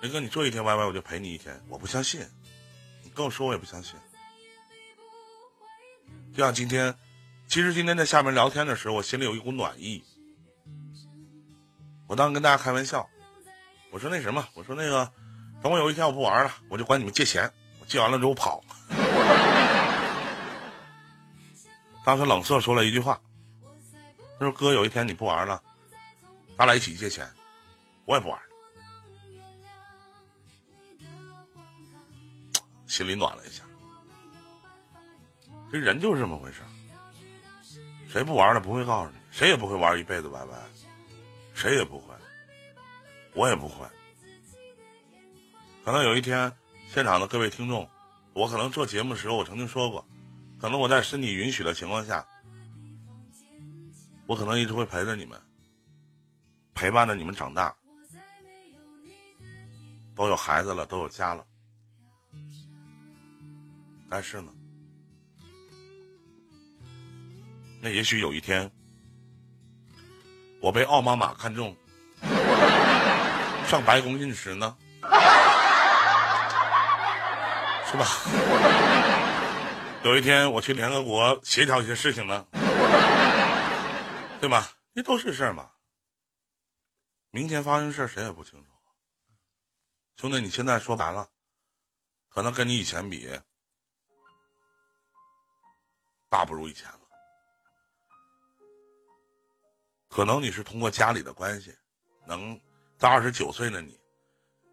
[0.02, 2.28] 林哥，你做一天 YY，我就陪你一天。”我不相信，
[3.04, 3.96] 你跟我说我也不相信。
[6.34, 6.98] 就像今天，
[7.48, 10.04] 其实今天在下面聊天的时候，我心里有一股暖意。
[12.12, 13.10] 我当时跟大家开玩笑，
[13.90, 15.10] 我说那什么，我说那个，
[15.64, 17.50] 等我有一天我不玩了，我就管你们借钱，
[17.80, 18.62] 我借完了之后跑。
[22.04, 23.18] 当时冷色说了一句话，
[24.38, 25.64] 他说：“哥，有一天你不玩了，
[26.58, 27.26] 咱俩一起借钱，
[28.04, 28.38] 我也不玩。”
[32.88, 33.64] 心里暖了一下。
[35.72, 36.60] 这人就是这么回事，
[38.10, 40.46] 谁不玩了不会告诉你，谁也不会玩一辈子 YY。
[41.62, 42.16] 谁也不会，
[43.36, 43.86] 我也不会。
[45.86, 46.52] 可能有一天，
[46.88, 47.88] 现场的各位听众，
[48.34, 50.04] 我可能做节目的时候，我曾经说过，
[50.60, 52.28] 可能我在身体允许的情况下，
[54.26, 55.40] 我可能一直会陪着你们。
[56.74, 57.76] 陪伴着你们长大，
[60.16, 61.46] 都有孩子了，都有家了。
[64.10, 64.52] 但是呢，
[67.80, 68.72] 那也许有一天，
[70.62, 71.76] 我被奥巴马看中，
[73.68, 74.78] 上白宫任职呢，
[77.90, 78.06] 是吧？
[80.04, 82.46] 有一天我去联合国协调一些事情呢，
[84.40, 84.70] 对吧？
[84.94, 85.72] 这都是事儿嘛。
[87.32, 88.70] 明天发生事儿谁也不清楚。
[90.18, 91.28] 兄弟，你现在说白了，
[92.30, 93.28] 可能跟你以前比，
[96.30, 97.01] 大不如以前了。
[100.12, 101.74] 可能你是通过家里的关系，
[102.28, 102.60] 能
[102.98, 103.98] 在二十九岁的你，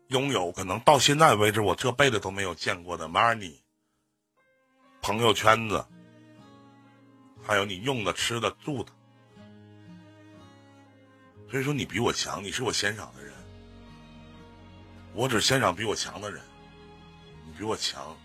[0.09, 3.61] 拥有可能到现在为止我这辈子都没有见过的 money，
[5.01, 5.86] 朋友圈子，
[7.41, 8.91] 还有你用的、吃的、住的。
[11.49, 13.32] 所以说你比我强，你是我欣赏的人，
[15.14, 16.43] 我只欣赏比我强的人，
[17.47, 18.16] 你比我强。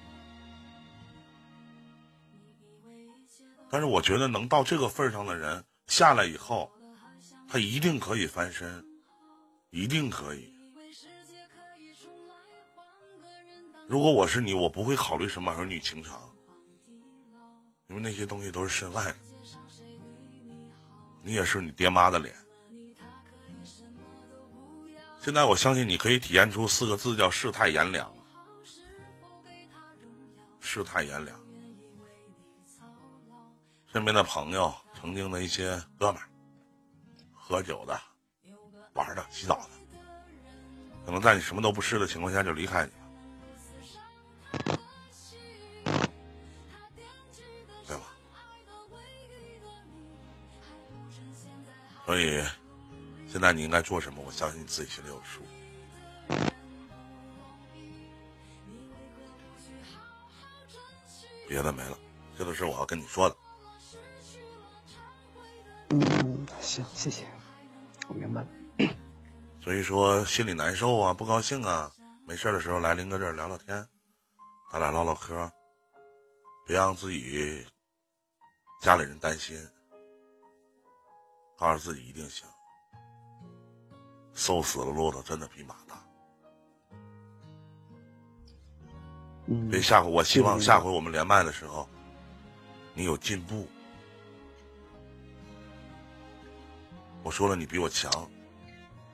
[3.69, 6.72] 但是我觉得能到这个份上的人下来以后，
[7.53, 8.83] 他一定可以翻身，
[9.69, 10.51] 一定可以。
[13.87, 16.19] 如果我是你，我不会考虑什么儿女情长，
[17.89, 19.15] 因为那些东西都是身外的。
[21.21, 22.35] 你也是你爹妈的脸。
[25.21, 28.11] 现在我相信你可以体验出四个字，叫世态炎凉。
[30.59, 31.39] 世态炎凉，
[33.91, 36.27] 身边的朋友，曾经的一些哥们儿，
[37.45, 37.99] 喝酒的、
[38.93, 39.69] 玩的、洗澡的，
[41.05, 44.79] 可能在你什么都不是的情况下就离开你了，
[47.85, 48.03] 对吧？
[52.05, 52.43] 所以。
[53.27, 54.21] 现在你应该做什么？
[54.23, 55.41] 我相信你自己心里有数。
[61.47, 61.97] 别的没了，
[62.37, 63.35] 这都是我要跟你说的。
[66.73, 67.27] 行，谢谢，
[68.07, 68.47] 我明白了。
[69.61, 71.91] 所以说心里难受啊，不高兴啊，
[72.25, 73.87] 没事的时候来林哥这儿聊聊天，
[74.71, 75.51] 咱俩唠唠嗑，
[76.65, 77.63] 别让自己
[78.81, 79.55] 家里人担心，
[81.55, 82.47] 告诉自己一定行。
[84.33, 86.03] 瘦死了骆驼真的比马大。
[89.45, 91.87] 嗯，所以下回我希望下回我们连麦的时候，
[92.95, 93.67] 你有进步。
[97.23, 98.11] 我说了，你比我强，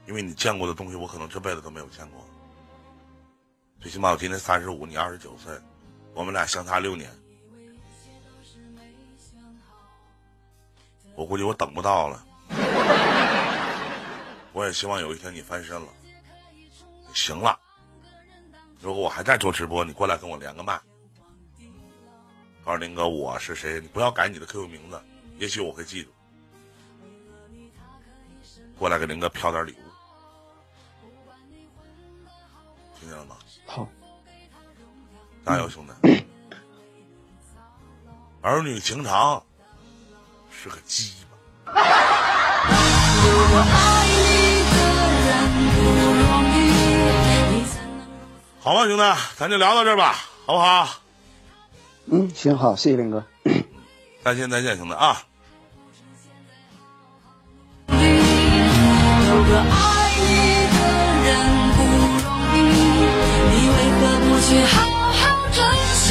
[0.07, 2.25] 因为你见过的东西，我可能这辈子都没有见过。
[3.79, 5.53] 最起码我今年三十五，你二十九岁，
[6.13, 7.09] 我们俩相差六年，
[11.15, 12.25] 我估计我等不到了。
[14.51, 15.87] 我也希望有一天你翻身了，
[17.13, 17.57] 行了。
[18.81, 20.81] 如果我还在做直播，你过来跟我连个麦，
[22.65, 24.99] 告诉林哥我是谁，你不要改你的 QQ 名字，
[25.37, 26.11] 也许我会记住。
[28.79, 29.83] 过来给林哥飘点礼物，
[32.97, 33.35] 听见了吗？
[33.65, 33.85] 好，
[35.45, 35.91] 加油，兄弟！
[38.41, 39.43] 儿女情长
[40.49, 41.11] 是个鸡
[41.65, 41.73] 巴。
[48.61, 49.03] 好吧，兄弟，
[49.35, 50.15] 咱就聊到这儿吧，
[50.45, 50.87] 好不好？
[52.05, 53.25] 嗯，行，好，谢谢林哥。
[54.23, 55.21] 再见，再见，兄弟啊！
[59.49, 59.65] 有个爱
[60.15, 60.29] 你
[60.69, 60.77] 的
[61.25, 61.27] 人
[61.73, 62.21] 不容
[62.53, 62.55] 易，
[63.49, 64.71] 你为何不去好
[65.09, 65.19] 好
[65.51, 65.57] 珍
[65.95, 66.07] 惜？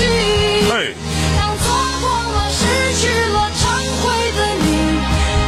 [1.38, 1.62] 当错
[2.00, 2.60] 过了、失
[2.96, 3.62] 去了、忏
[4.02, 4.66] 悔的你，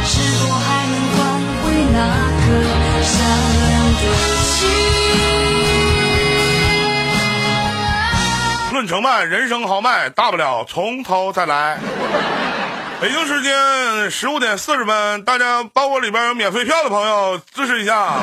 [0.05, 1.19] 是否还能换
[1.59, 1.99] 回那
[2.39, 2.41] 颗
[3.03, 3.11] 善
[3.67, 3.69] 良
[3.99, 4.01] 的
[4.45, 4.55] 心？
[8.71, 11.77] 论成败，人生豪迈，大不了从头再来。
[13.01, 18.19] 北京时间十五点四十分，大家包裹里边有免费票的朋友支持一下，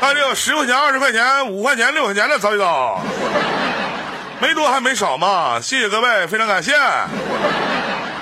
[0.00, 3.00] 大家有十块钱、二十块钱、五块钱、六块钱的走一走，
[4.40, 6.74] 没多还没少嘛，谢谢各位，非常感谢。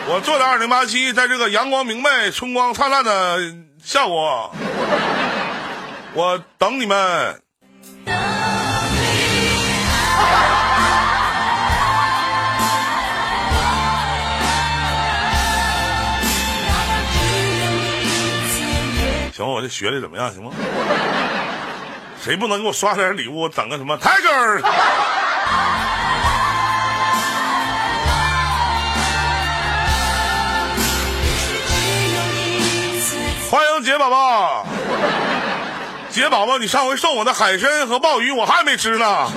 [0.06, 3.38] 我做的二零八七，在这个阳光明媚、春光灿烂的
[3.84, 4.14] 下午，
[6.14, 7.38] 我等你们。
[19.38, 20.32] 行，我这学的怎么样？
[20.32, 20.50] 行吗？
[22.20, 23.48] 谁不能给我刷点礼物？
[23.48, 24.60] 整个什么 Tiger？
[33.48, 34.66] 欢迎杰宝宝。
[36.10, 39.30] 杰宝宝，你上回送我的海参和鲍鱼我还没吃呢，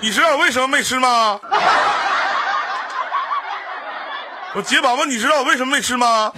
[0.00, 1.38] 你知道我为什么没吃吗？
[4.54, 6.32] 我杰宝宝，你知道我为什么没吃吗？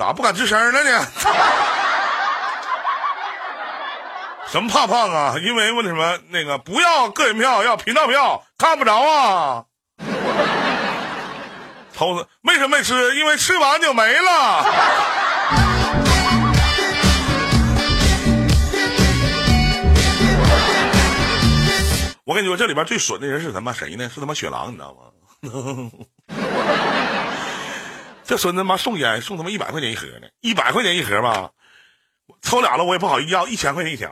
[0.00, 0.88] 咋不敢吱声了呢？
[4.48, 5.34] 什么怕胖啊？
[5.44, 9.64] 因为为什么那个不要个人票，要频道票，看不着啊。
[11.92, 13.14] 头子为什么没吃？
[13.14, 14.64] 因为吃完就没了。
[22.24, 24.08] 我跟你说，这里边最损的人是他妈谁呢？
[24.08, 25.00] 是他妈雪狼，你知道吗？
[28.30, 31.50] 这孙子妈送烟送他妈一百块钱一盒呢，一百块钱一盒吧，
[32.40, 34.08] 抽俩了我也不好意要，一千块钱一条。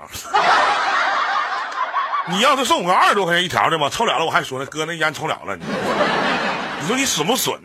[2.27, 7.61] 你要是送我个二十多块钱一条的吧，抽俩了我还说呢，哥那烟抽了了，你说你损不损？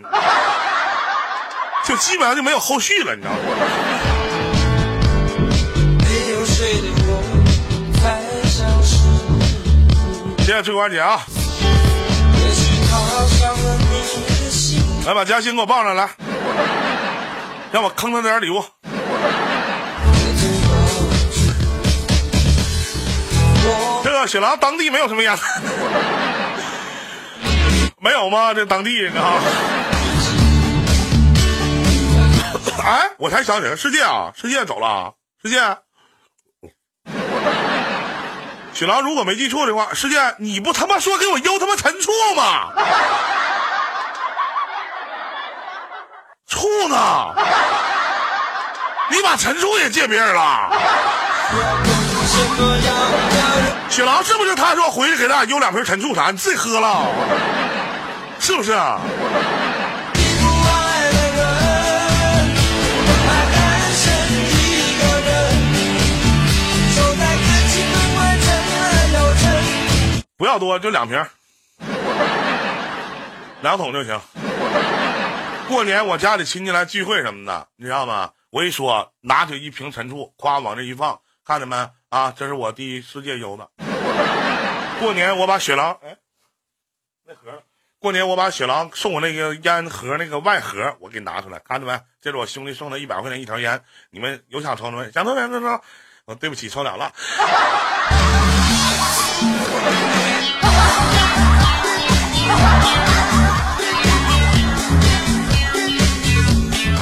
[1.85, 3.39] 就基本上就没有后续了，你知道吗？
[10.37, 11.25] 谢谢翠花姐啊，
[15.07, 16.07] 来把嘉欣给我抱上来，
[17.73, 18.63] 让我坑他点礼物。
[24.03, 25.35] 这个雪狼当地没有什么烟，
[27.99, 28.53] 没有吗？
[28.53, 29.41] 这当地啊。
[32.83, 35.57] 哎，我才想起来，世界啊，世界走了，世界。
[38.71, 42.71] 雪狼如果没记错的话，世界你不他妈说给我邮他妈陈醋吗？
[46.63, 46.95] 醋呢？
[49.11, 50.71] 你把陈醋也借别人了？
[53.89, 56.31] 雪狼是不是他说回去给咱俩邮两瓶陈醋啥？
[56.31, 57.05] 你自己喝了，
[58.39, 58.71] 是不是？
[70.37, 71.21] 不要多，就两瓶，
[73.61, 74.17] 两桶就行。
[75.73, 78.29] 过年我家里亲戚来聚会什么的，你知道吗？
[78.51, 81.75] 我一说，拿起一瓶陈醋，夸往这一放，看见没
[82.09, 82.31] 啊？
[82.37, 83.67] 这是我第一世界邮的。
[84.99, 86.15] 过年我把雪狼，哎，
[87.25, 87.63] 那盒，
[87.97, 91.99] 过年我把雪狼送我那个烟盒那个外盒，我给拿出来，看见没？
[92.21, 95.11] 这是我兄弟送的一百块钱一条烟，你们有想抽的没？
[95.11, 95.81] 想抽想抽抽。
[96.25, 97.11] 哦，对不起，抽了了。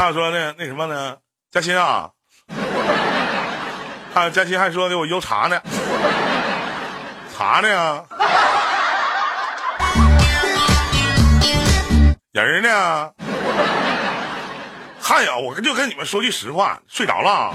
[0.02, 1.16] 还说呢，那什么呢？
[1.52, 2.10] 嘉欣啊，
[4.12, 5.62] 还有嘉欣还说给我邮茶呢，
[7.38, 8.04] 茶呢？
[12.32, 13.12] 人呢？
[14.99, 17.54] 还有，我就跟你们说句实话，睡着了。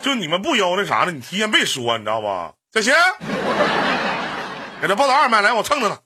[0.00, 2.54] 就你们不邮那啥的，你提前别说，你知道不？
[2.72, 2.94] 嘉欣，
[4.80, 5.98] 给他报到二麦来，我蹭着呢。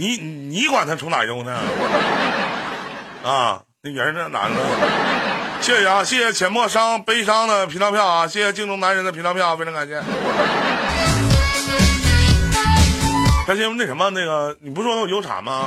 [0.00, 1.52] 你你管他从哪邮呢？
[3.22, 4.28] 啊，那人呢？
[4.32, 4.56] 哪呢？
[5.60, 10.02] 谢谢啊，谢谢浅陌伤悲伤的频道票啊，谢谢镜中男人的频道票，非常感谢。
[13.46, 15.66] 嘉欣，那什么，那个你不是说有油茶吗？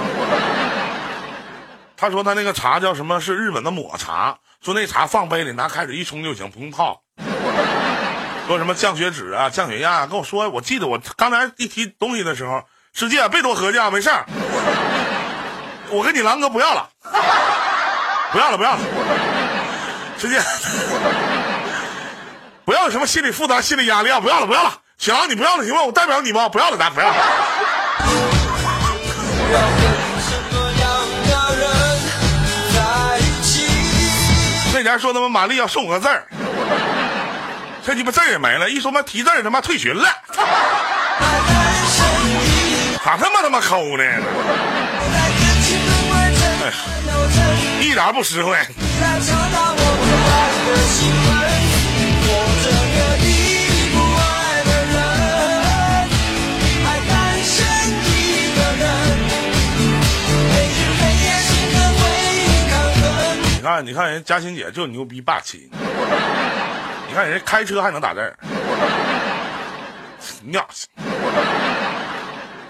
[1.95, 3.21] 他说他那个茶叫什么？
[3.21, 7.03] 是日本的抹茶，说那茶放杯里拿开水一冲就行，不用泡。
[8.47, 12.63] 说什么降血脂啊、降血压啊，跟我说，我记得我刚才一提东西的时候，
[12.93, 14.23] 师姐别多合计啊，没事儿。
[15.89, 16.87] 我跟你狼哥不要了，
[18.31, 18.79] 不要了，不要了，
[20.19, 20.39] 师姐，
[22.63, 24.71] 不要有什么心理负担、心理压力啊，不要了，不要了。
[24.99, 25.81] 行，你不要了行吗？
[25.83, 27.15] 我代表你吧，不要了，咱不要了。
[34.71, 36.27] 那前说他妈玛丽要送我个字儿，
[37.85, 40.07] 这鸡巴字儿也没了，一说妈提字儿他妈退群了，
[43.03, 44.03] 咋他妈他妈抠呢？
[47.81, 48.57] 一点不实惠。
[63.55, 65.69] 你，看，你看人嘉欣姐就牛逼霸气，
[67.09, 68.37] 你看人开车还能打字儿，
[70.41, 70.65] 尿。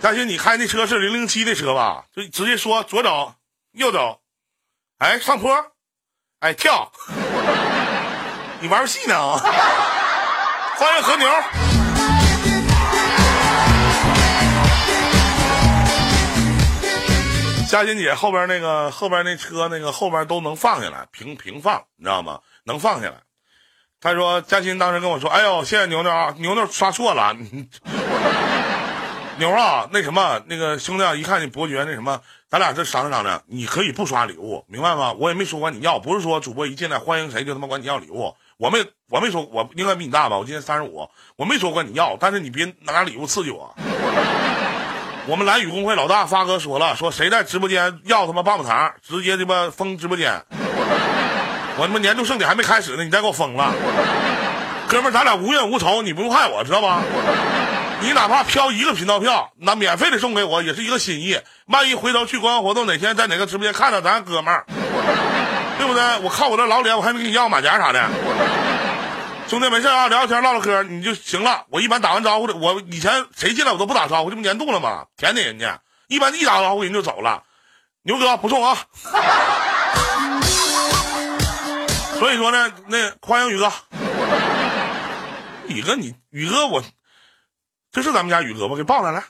[0.04, 2.04] 嘉欣，你开那车是零零七的车吧？
[2.14, 3.36] 就直接说左走，
[3.72, 4.20] 右走，
[4.98, 5.72] 哎，上坡，
[6.42, 6.92] 哎，跳。
[8.60, 9.16] 你玩游戏呢？
[10.76, 11.26] 欢迎和牛。
[17.70, 22.42] 嘉欣姐后边那个后边那车那个后边都能放下来，平平放，你知道吗？
[22.66, 23.22] 能放下来。
[24.02, 27.34] 他说嘉欣当时跟我说：“哎呦，谢谢牛牛啊，牛牛刷错了。
[29.38, 32.20] 牛啊，那什么，那个兄弟啊，一看你伯爵那什么，
[32.50, 35.14] 咱俩这商量商量，你可以不刷礼物，明白吗？
[35.14, 40.38] 我也没说管你要，不是说主播一进来欢迎谁就他妈管你要礼物，我没我没说，我应该比你大吧？
[40.38, 43.76] 我今年三十五，我没说管你要，但是你别拿礼物刺激我。
[45.26, 50.40] 我们蓝雨公会老大发哥说了，说谁在直播间要他妈棒棒糖，直接他妈封直播间。
[51.76, 53.74] 我他妈年度盛典还没开始呢，你再给我封了，
[54.88, 57.02] 哥们，咱俩无怨无仇，你不用害我，知道吧？
[58.04, 61.40] 你哪怕飘一个频道票，那免费的送给我也是一个心意。
[61.68, 64.66] 万一回头去观看活动，哪天在哪个直播间看到咱哥们儿，
[65.78, 66.20] 对不对？
[66.20, 68.10] 我靠我这老脸，我还没给你要马甲啥的。
[69.48, 71.64] 兄弟，没事啊，聊聊天，唠唠嗑，你就行了。
[71.70, 75.06] 我一般打完招呼的，我以前谁进来我都不打招呼，这不年度了吗？
[75.16, 75.80] 甜甜人家，
[76.10, 77.44] 一般一打招呼人就走了。
[78.02, 78.78] 牛哥不送啊。
[82.20, 83.72] 所以说呢，那欢迎宇哥，
[85.68, 86.84] 宇哥你宇哥我，
[87.94, 88.76] 这是咱们家宇哥吗？
[88.76, 89.24] 给抱上来。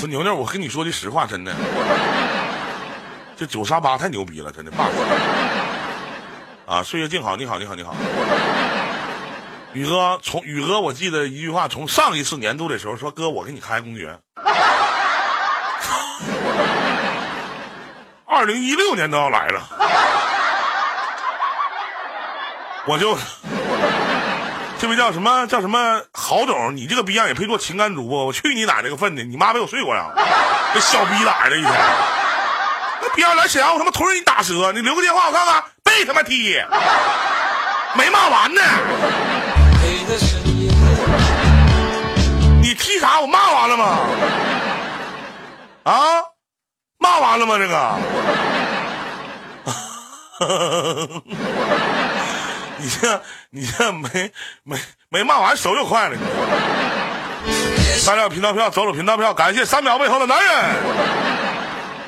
[0.00, 1.54] 不，牛牛，我跟你说句实话，真的，
[3.36, 4.88] 这九杀八太牛逼了，真的爸。
[6.66, 7.94] 啊，岁月静好，你好，你好，你好。
[9.72, 14.18] 宇哥，从宇哥，我记得一句话，从上一次年度的时候说，哥，我给你开公爵。
[18.26, 19.62] 二零一六年都要来了，
[22.84, 23.16] 我就
[24.80, 28.26] 这位叫什么叫什么郝总，你这个逼样也配做情感主播？
[28.26, 29.22] 我去你奶奶个粪的！
[29.22, 30.10] 你妈没我睡过呀？
[30.74, 31.72] 这小逼崽的一天，
[33.00, 36.60] 那逼样来沈阳，我他妈突然一打折，你留个电话我看看，被他妈踢，
[37.94, 38.60] 没骂完呢。
[42.60, 43.20] 你踢啥？
[43.20, 43.98] 我骂完了吗？
[45.84, 45.94] 啊？
[46.98, 47.58] 骂完了吗？
[47.58, 47.98] 这个，
[52.78, 54.76] 你这你这没没
[55.08, 56.16] 没骂完，手就快了。
[57.98, 60.52] 三秒频道票，走走频道票，感谢三秒背后的男人。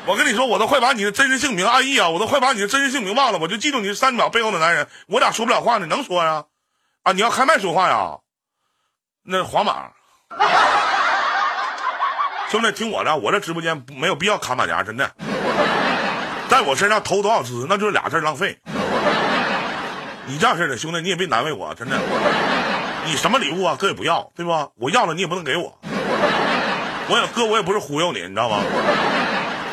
[0.07, 4.87] 我跟你说，我都快把你的真实姓名安逸啊，我都快把你的真实姓名忘了，我就记住你是三秒背后的男人。
[5.07, 6.45] 我咋说不了话呢，能说呀？
[7.05, 8.19] 啊，你要开麦说话呀？
[9.23, 9.91] 那黄马。
[12.51, 15.11] 兄弟，听我的，我这直播间没有必要卡马甲，真的，
[16.49, 18.59] 在我身上投多少资，那就是俩字浪费。
[20.27, 21.99] 你这样式的，兄弟，你也别难为我，真的。
[23.07, 24.69] 你什么礼物啊，哥也不要，对吧？
[24.77, 25.79] 我要了，你也不能给我。
[27.09, 28.63] 我也哥，我也不是忽悠你，你知道吗？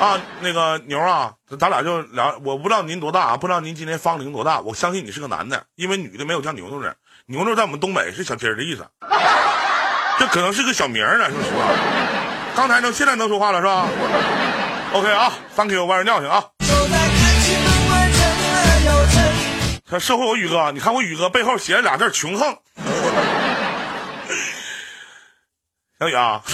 [0.02, 2.36] 啊，那个牛啊，咱俩就聊。
[2.44, 4.60] 我不知道您多大啊，不知道您今年芳龄多大。
[4.60, 6.94] 我相信你是个男的，因为女的没有叫牛牛的。
[7.28, 8.86] 牛牛在我们东北是小鸡儿的意思，
[10.20, 11.64] 这可能是个小名儿呢，说实话。
[12.56, 13.88] 刚才能，现在能说话了是吧
[14.92, 16.44] ？OK 啊，Thank you，万人尿去啊。
[19.92, 22.58] 他社会我宇哥，你看我宇哥背后写了俩字儿穷横。
[26.00, 26.42] 小雨啊，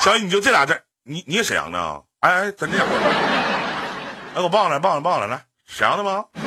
[0.00, 2.02] 小雨你就这俩字，你你也沈阳的？
[2.20, 2.86] 哎哎，真这样？
[2.88, 6.24] 来给我报上来，报上报上来，沈阳的吗？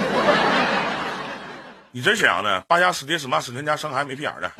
[1.94, 2.62] 你真沈阳的？
[2.62, 4.52] 八家死爹死妈死全家，生孩子没屁眼的。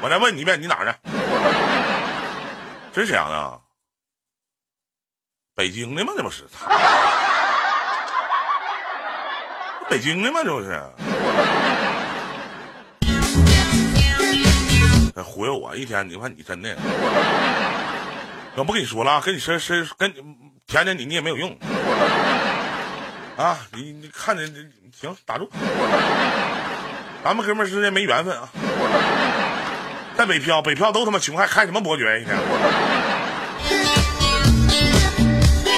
[0.00, 0.98] 我再问你一遍，你哪儿的？
[2.94, 3.60] 真沈阳的？
[5.54, 6.14] 北京的吗？
[6.16, 6.44] 这不是？
[9.94, 10.40] 北京的吗？
[10.42, 10.82] 这不是？
[15.22, 16.76] 忽悠我一天，你看你真的，
[18.56, 20.12] 我不跟你说了，跟你说说跟
[20.66, 21.56] 甜甜你你也没有用
[23.36, 23.56] 啊！
[23.72, 24.42] 你你看着
[25.00, 25.48] 行，打住，
[27.22, 28.48] 咱们哥们之间没缘分啊。
[30.18, 32.36] 在北漂，北漂都他妈穷，还开什么伯爵一天？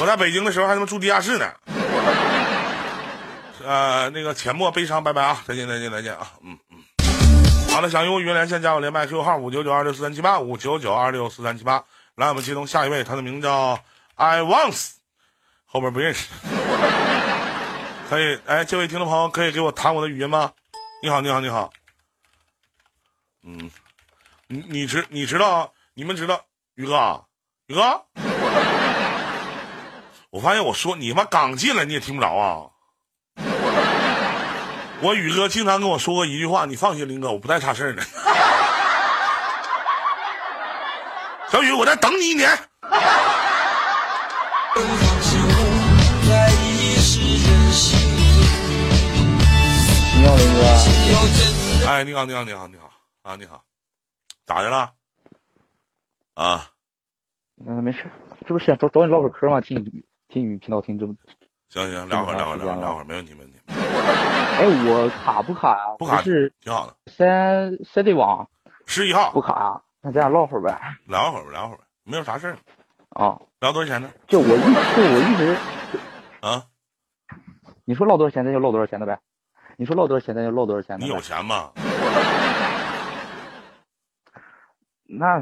[0.01, 1.47] 我在北京的时候还他妈住地下室呢。
[3.67, 5.43] 呃，那个浅墨悲伤，拜拜啊！
[5.45, 6.35] 再见，再见，再见啊！
[6.41, 6.79] 嗯嗯。
[7.71, 11.83] 好了，想用语音连线加我连麦 QQ 号五九九二六四三七八五九九二六四三七八。
[12.14, 13.77] 来，我们接通下一位，他的名字叫
[14.14, 14.93] I wants，
[15.64, 16.29] 后边不认识。
[18.09, 20.53] 可以，哎，这位听众朋友可以给我弹我的语音吗？
[21.03, 21.73] 你好，你好，你好。
[23.43, 23.69] 嗯。
[24.47, 26.45] 你你知你知道你们知道
[26.77, 27.25] 宇哥
[27.67, 28.05] 宇哥，
[30.31, 32.71] 我发现我说你妈刚进来你也听不着啊！
[35.03, 38.03] 我宇哥经常跟我说过一句话，你放心，林哥，我不带差事儿的。
[41.51, 42.51] 小雨，我再等你一年。
[50.17, 50.61] 你好，林哥。
[51.89, 52.91] 哎，你好，你好，你好，你好
[53.23, 53.63] 啊，你好，
[54.47, 54.93] 咋的了？
[56.35, 56.67] 啊，
[57.67, 58.11] 嗯，没事，
[58.47, 59.61] 这不是想找找你唠会儿嗑吗？
[59.61, 61.15] 听你听你频道听这么，
[61.69, 63.59] 行行，聊会儿，聊会儿，聊会儿，没问题，没问题，
[64.59, 65.97] 哎，我卡不卡呀？
[65.99, 66.95] 不卡是挺好的。
[67.07, 68.49] 三三 D 网
[68.87, 69.81] 十一号不，卡呀？
[70.01, 70.79] 那咱俩唠会儿呗。
[71.07, 72.57] 聊会儿吧，聊会儿吧，没有啥事儿，
[73.11, 74.11] 啊，聊多少钱呢？
[74.27, 75.57] 就我一就我一直，
[76.41, 76.65] 啊，
[77.85, 79.19] 你说唠多少钱咱就唠多少钱的呗。
[79.77, 81.05] 你说唠多少钱咱就唠多少钱的。
[81.05, 81.71] 你有钱吗？
[85.09, 85.39] 那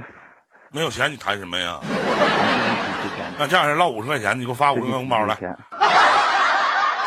[0.72, 1.78] 没有钱你谈什么呀？
[3.38, 5.56] 那这样式，唠五十块钱，你给我发五十块红包来，钱，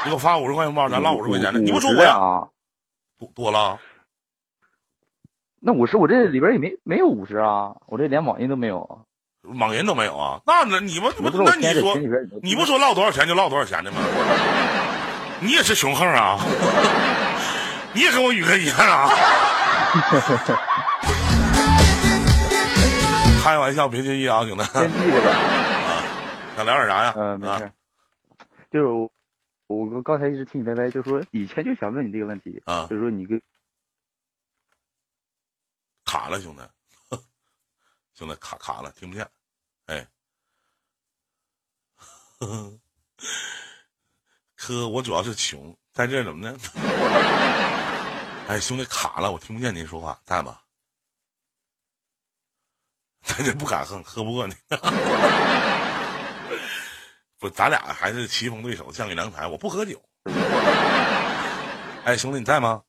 [0.08, 2.18] 你给我发五十块红包，咱唠五十块钱的，你不说50我呀？
[2.18, 2.48] 啊？
[3.20, 3.78] 多多了，
[5.60, 9.06] 那五十我这里边也没没有五十啊，我这连网银都没有。
[9.60, 10.40] 网银都没有啊？
[10.46, 11.98] 那那你们你不那你说
[12.42, 13.98] 你不说唠多少钱就唠多少钱的吗？
[15.42, 16.40] 你也是穷横啊？
[17.94, 19.10] 你也跟我宇哥一样啊？
[23.44, 24.64] 开玩笑，别介意啊，兄弟。
[24.64, 25.34] 先记着呗。
[26.56, 27.14] 想聊点啥呀？
[27.18, 27.72] 嗯，没啊事。
[28.70, 28.88] 就是
[29.68, 33.42] 我我刚才一直听你歪歪，就说以前就想问你这个问题，啊，就是说你跟
[36.06, 36.62] 卡了，兄弟，
[38.16, 39.30] 兄弟卡卡了，听不见。
[39.88, 40.08] 哎，
[44.56, 46.58] 哥，我主要是穷，在这怎么呢？
[48.48, 50.60] 哎，兄弟卡了，我听不见您说话，在吗？
[53.22, 54.56] 在这不敢哼，喝不过你。
[57.40, 59.46] 不，咱俩还是棋逢对手，将遇良才。
[59.48, 60.02] 我不喝酒。
[62.04, 62.84] 哎，兄弟，你在吗？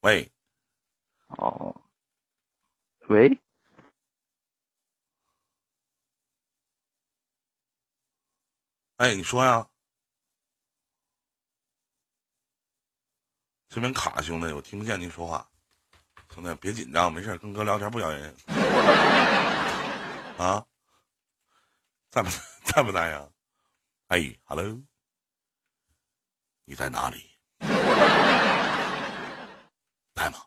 [0.00, 0.30] 喂，
[1.26, 1.74] 哦，
[3.08, 3.38] 喂，
[8.96, 9.68] 哎，你说呀？
[13.68, 15.46] 这边卡，兄弟，我听不见您说话。
[16.32, 18.34] 兄弟，别紧张，没事，跟哥聊天不咬人。
[20.38, 20.64] 啊？
[22.10, 22.30] 在不
[22.64, 23.28] 在不在呀？
[24.08, 24.80] 哎，hello，
[26.64, 27.30] 你在哪里？
[30.14, 30.38] 在吗？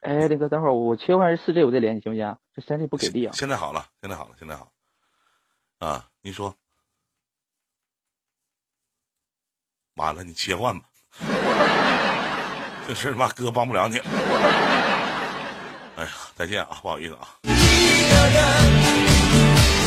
[0.00, 2.38] 哎，那个等会儿我切换四 G 我再连你行不行？
[2.54, 3.32] 这三 G 不给力啊。
[3.34, 4.72] 现在好了，现在好了，现在好。
[5.78, 6.56] 啊，你说。
[9.96, 10.88] 完了，你切换吧。
[12.88, 13.98] 这事他妈哥帮不了你。
[15.96, 17.28] 哎呀，再见啊，不好意思啊。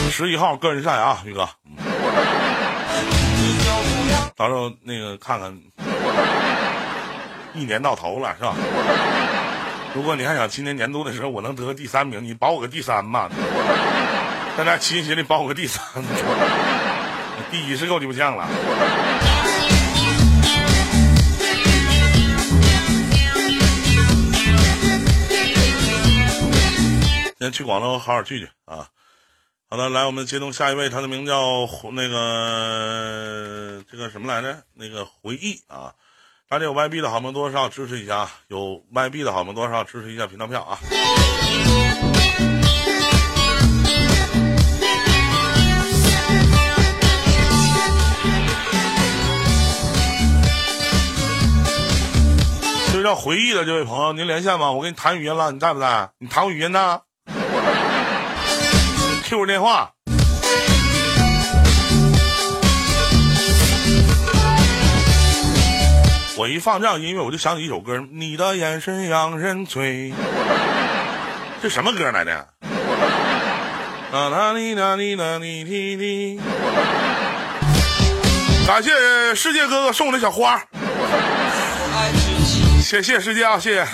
[0.10, 1.47] 十一号个人赛啊，宇哥。
[4.36, 5.57] 到时候那个看看，
[7.53, 8.53] 一年到头了是吧？
[9.93, 13.30] 如果你还想今年年度的时候我能得个第三名，你保我个第三吧。
[14.57, 15.82] 大家齐心协力保我个第三，
[17.49, 18.47] 第一是够鸡巴呛了。
[27.39, 28.86] 先去广州好好聚聚啊！
[29.72, 34.63] 好的，来，我们接通下一位，他的名叫那个这个什么来着？
[34.74, 35.93] 那个回忆啊！
[36.49, 38.32] 大家有外币的好朋友多少支持一下啊？
[38.47, 40.80] 有外币的好朋友多少支持一下频道票啊？
[52.91, 54.72] 这叫回忆的这位朋友，您连线吗？
[54.72, 56.09] 我跟你谈语音了，你在不在？
[56.17, 57.01] 你谈我语音呢
[59.30, 59.91] QQ 电话。
[66.36, 70.11] 我一放这样音乐，我就想起一首歌，《你的眼神让人醉》，
[71.61, 72.47] 这什么歌来的？
[78.65, 80.59] 感谢世界哥哥送我的小花，
[82.82, 83.88] 谢谢世界啊，谢谢。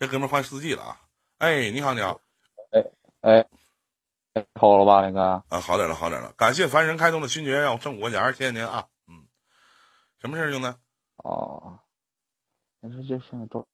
[0.00, 0.96] 这哥们换四 G 了啊！
[1.38, 2.18] 哎，你好，你好，
[3.20, 3.46] 哎，
[4.34, 6.32] 哎好了吧，那个啊，好点了，好点了。
[6.32, 8.86] 感谢凡人开通的勋爵，让我挣五块钱，谢谢您啊。
[9.08, 9.26] 嗯，
[10.18, 10.68] 什么事儿，兄弟？
[11.16, 11.78] 哦，
[12.80, 13.66] 但是就现在都，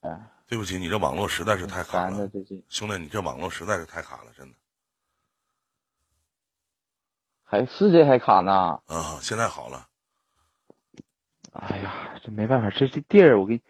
[0.00, 2.30] 哎，对不起，你这网络实在是太卡了，
[2.68, 4.56] 兄弟，你这网络实在是太卡了，真的。
[7.42, 8.52] 还是这还卡呢。
[8.86, 9.88] 啊，现在好了。
[11.52, 13.62] 哎呀，这没办法，这这地儿我给你，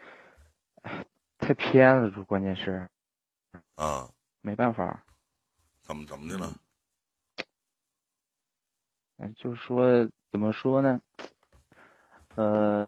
[0.82, 1.06] 哎，
[1.38, 2.88] 太偏了，这关键是
[3.76, 4.10] 啊，
[4.46, 5.02] 没办法。
[5.82, 6.52] 怎么怎么的了？
[9.18, 11.00] 哎，就是说怎么说呢？
[12.36, 12.86] 呃，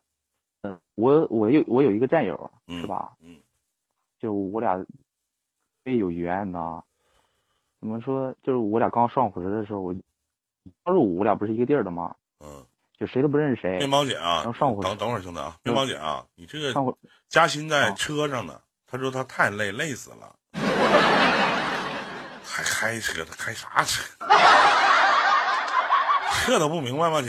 [0.61, 3.17] 呃，我我有我有一个战友，嗯是吧？
[3.19, 3.41] 嗯
[4.21, 4.87] 就我俩
[5.83, 6.81] 也有缘呐。
[7.81, 8.33] 怎么说？
[8.45, 9.93] 就是我俩刚上火车的时候，我
[10.85, 12.15] 刚入伍，我俩不是一个地儿的吗？
[12.39, 12.65] 嗯
[12.97, 13.91] 就谁都不认识谁面。
[13.91, 16.95] 包姐啊然后，上回等等会儿兄弟啊，面包姐啊，你这个上回
[17.29, 20.38] 嘉欣在啊车上呢，他说他太累，累死了，
[22.59, 24.03] 还开车，他开啥车？
[26.45, 27.29] 这都不明白吗，姐？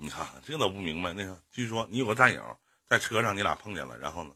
[0.00, 1.12] 你看看这都不明白。
[1.12, 2.42] 那个，据说你有个战友
[2.88, 4.30] 在车上，你俩碰见了，然后呢？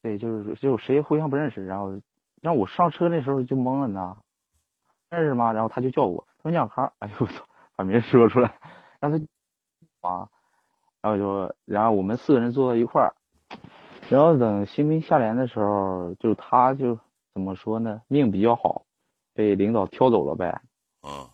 [0.00, 2.00] 对，就是就谁互相不认识，然后
[2.40, 4.16] 让我上车那时候就懵了呢，
[5.10, 5.52] 认识吗？
[5.52, 7.44] 然后他就叫我，他说你小康，哎呦我操，
[7.74, 8.60] 把名说出来，
[9.00, 9.18] 让他
[10.08, 10.28] 啊，
[11.04, 13.12] 然后就然后我们四个人坐在一块儿，
[14.08, 16.98] 然后等新兵下连的时候，就他就
[17.34, 18.86] 怎么说呢，命比较好，
[19.34, 20.62] 被领导挑走了呗，
[21.02, 21.28] 嗯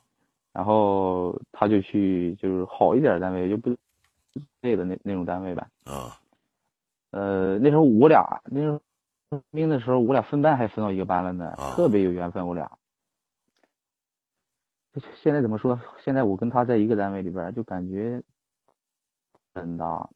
[0.53, 3.77] 然后他就去就是好一点单位，就不
[4.61, 5.65] 累的那那种单位呗。
[5.85, 6.19] 啊
[7.13, 8.81] 呃，那时候我俩那时候
[9.29, 12.69] 当兵的时候，我俩分班还分到一个班了呢，啊特别有缘分，我俩。
[15.15, 15.81] 现在怎么说？
[16.01, 18.21] 现在我跟他在一个单位里边儿，就感觉
[19.55, 20.11] 真的，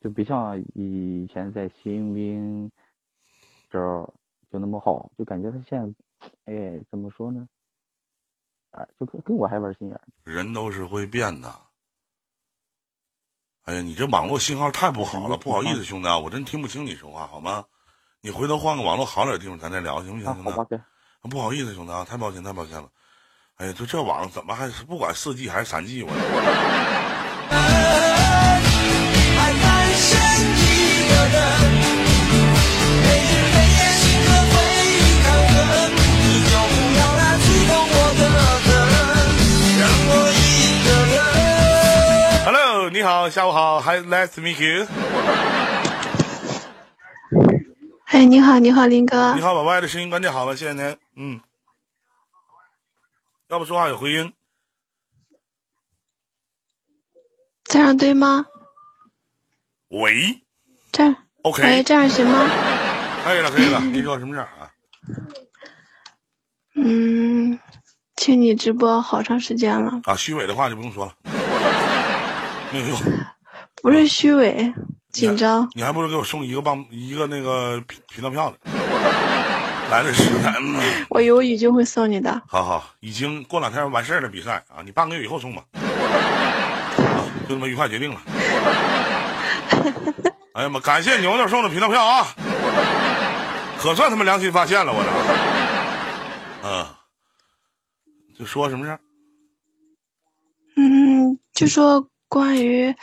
[0.00, 2.70] 就不像以前在新兵
[3.70, 4.12] 这儿
[4.50, 5.80] 就那么好，就感觉他现
[6.20, 7.48] 在，哎，怎么说呢？
[8.70, 10.02] 啊，就跟跟我还玩心眼儿。
[10.24, 11.54] 人都是会变的。
[13.62, 17.64] 哎呀，你这网络信号太不好了，不好意思，兄弟啊，我真听不清你说话，好吗？
[18.20, 20.44] 你回头换个网络好点的地方，咱再聊，行不行，
[21.30, 22.90] 不好意思，兄弟啊，太抱歉，太抱歉了。
[23.56, 26.08] 哎呀，就这网怎么还是不管四 G 还是三 G，我
[43.36, 44.86] 下午好，Hi, nice to meet you。
[48.06, 49.42] 哎，你好，你好，林哥你。
[49.42, 50.96] 好，把外的声音关掉好了，谢谢您。
[51.16, 51.40] 嗯，
[53.50, 54.32] 要不说话有回音。
[57.64, 58.46] 这样对吗？
[59.88, 60.40] 喂
[60.90, 62.48] 这样，，OK，这样行吗？
[63.22, 63.80] 可以了，可以了。
[63.80, 64.72] 你说什么事儿啊？
[66.74, 67.60] 嗯，
[68.14, 71.14] 听你直播好长时间了，啊，虚伪的话就不用说了，
[72.72, 72.98] 没有用。
[73.82, 74.72] 不是虚伪，
[75.12, 75.68] 紧张。
[75.74, 78.56] 你还不如给我送一个棒一个那个频频道票呢。
[79.90, 82.42] 来的实在，嗯，我有语就会送你的。
[82.48, 85.62] 好好，已经过两天完事儿了，比赛啊，你半个月以后送吧。
[85.74, 88.20] 啊，就这么愉快决定了。
[90.54, 92.26] 哎呀妈，感谢牛牛送的频道票啊，
[93.78, 96.68] 可算他妈良心发现了，我这。
[96.68, 96.84] 嗯，
[98.36, 98.98] 就说什么事儿？
[100.76, 102.94] 嗯，就说关于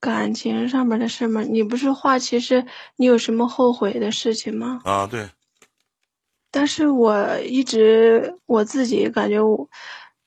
[0.00, 2.66] 感情上面的事嘛，你不是话其实
[2.96, 4.80] 你有什么后悔的事情吗？
[4.84, 5.30] 啊，对，
[6.50, 9.68] 但是我一直我自己感觉我，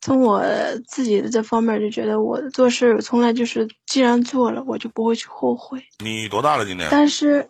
[0.02, 0.42] 从我
[0.88, 5.84] 自己的这方面就觉得我做事从来就是，既然做了，我就不会去后悔。
[6.00, 6.66] 你多大了？
[6.66, 7.50] 今年但是，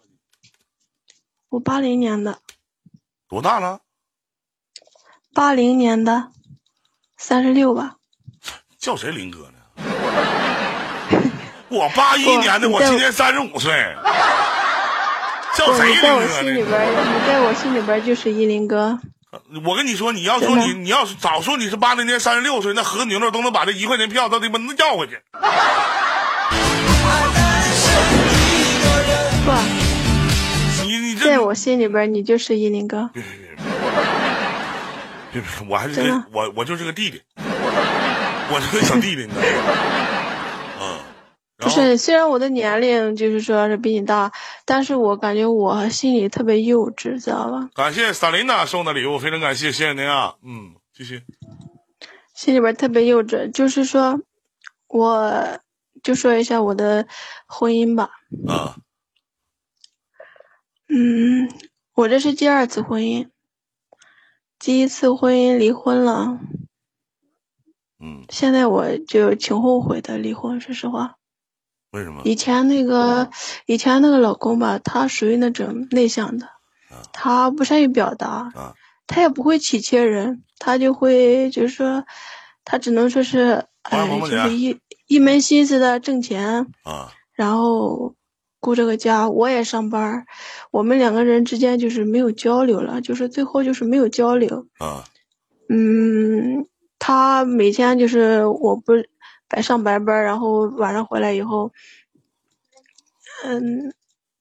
[1.49, 2.39] 我八零年的，
[3.29, 3.81] 多大了？
[5.33, 6.31] 八零年的，
[7.15, 7.97] 三十六吧。
[8.77, 9.56] 叫谁林哥呢？
[11.69, 13.73] 我八一年的，我今年三十五岁。
[15.55, 16.43] 叫不，谁你在我林哥呢？
[16.43, 18.99] 心里边，你在我心里边就是依林哥。
[19.65, 25.19] 我跟你说，你要说你，你要是早说你是八零年三十六岁，那和牛牛都能把这一块钱票都他妈能要回去。
[29.45, 29.51] 不，
[30.85, 33.09] 你你这在我心里边你就是依林哥。
[33.13, 33.23] 别
[35.33, 40.06] 别别我还是我我就是个弟弟，我是个小弟弟，你知道吗？
[41.57, 44.31] 不是，虽然我的年龄就是说是比你大，
[44.63, 47.69] 但是我感觉我心里特别幼稚，知道吧？
[47.73, 50.35] 感谢萨琳娜送的礼物，非常感谢，谢谢您啊。
[50.43, 51.23] 嗯，继续。
[52.35, 54.21] 心里边特别幼稚，就是说，
[54.87, 55.59] 我
[56.03, 57.07] 就说一下我的
[57.47, 58.11] 婚姻吧。
[58.47, 58.77] 啊
[60.87, 61.49] 嗯，
[61.95, 63.29] 我这是第二次婚姻，
[64.59, 66.39] 第一次婚姻离婚了，
[67.99, 71.15] 嗯，现在我就挺后悔的离婚，说实话。
[71.97, 72.21] 为什么？
[72.25, 73.29] 以前那个
[73.65, 76.47] 以前那个老公吧，他属于那种内向的，
[77.11, 78.73] 他不善于表达，啊
[79.07, 82.05] 他也不会体贴人，他就会就是说，
[82.65, 84.77] 他只能说是，哎，就是一
[85.07, 88.15] 一门心思的挣钱，啊然后
[88.59, 90.25] 顾这个家，我也上班，
[90.71, 94.67] 我们两个人之间就是没有交流了，就是最后就是没有交流。
[94.79, 95.03] 啊
[95.69, 96.65] 嗯，
[96.99, 98.93] 他每天就是我不
[99.47, 101.71] 白上白班，然后晚上回来以后，
[103.43, 103.93] 嗯，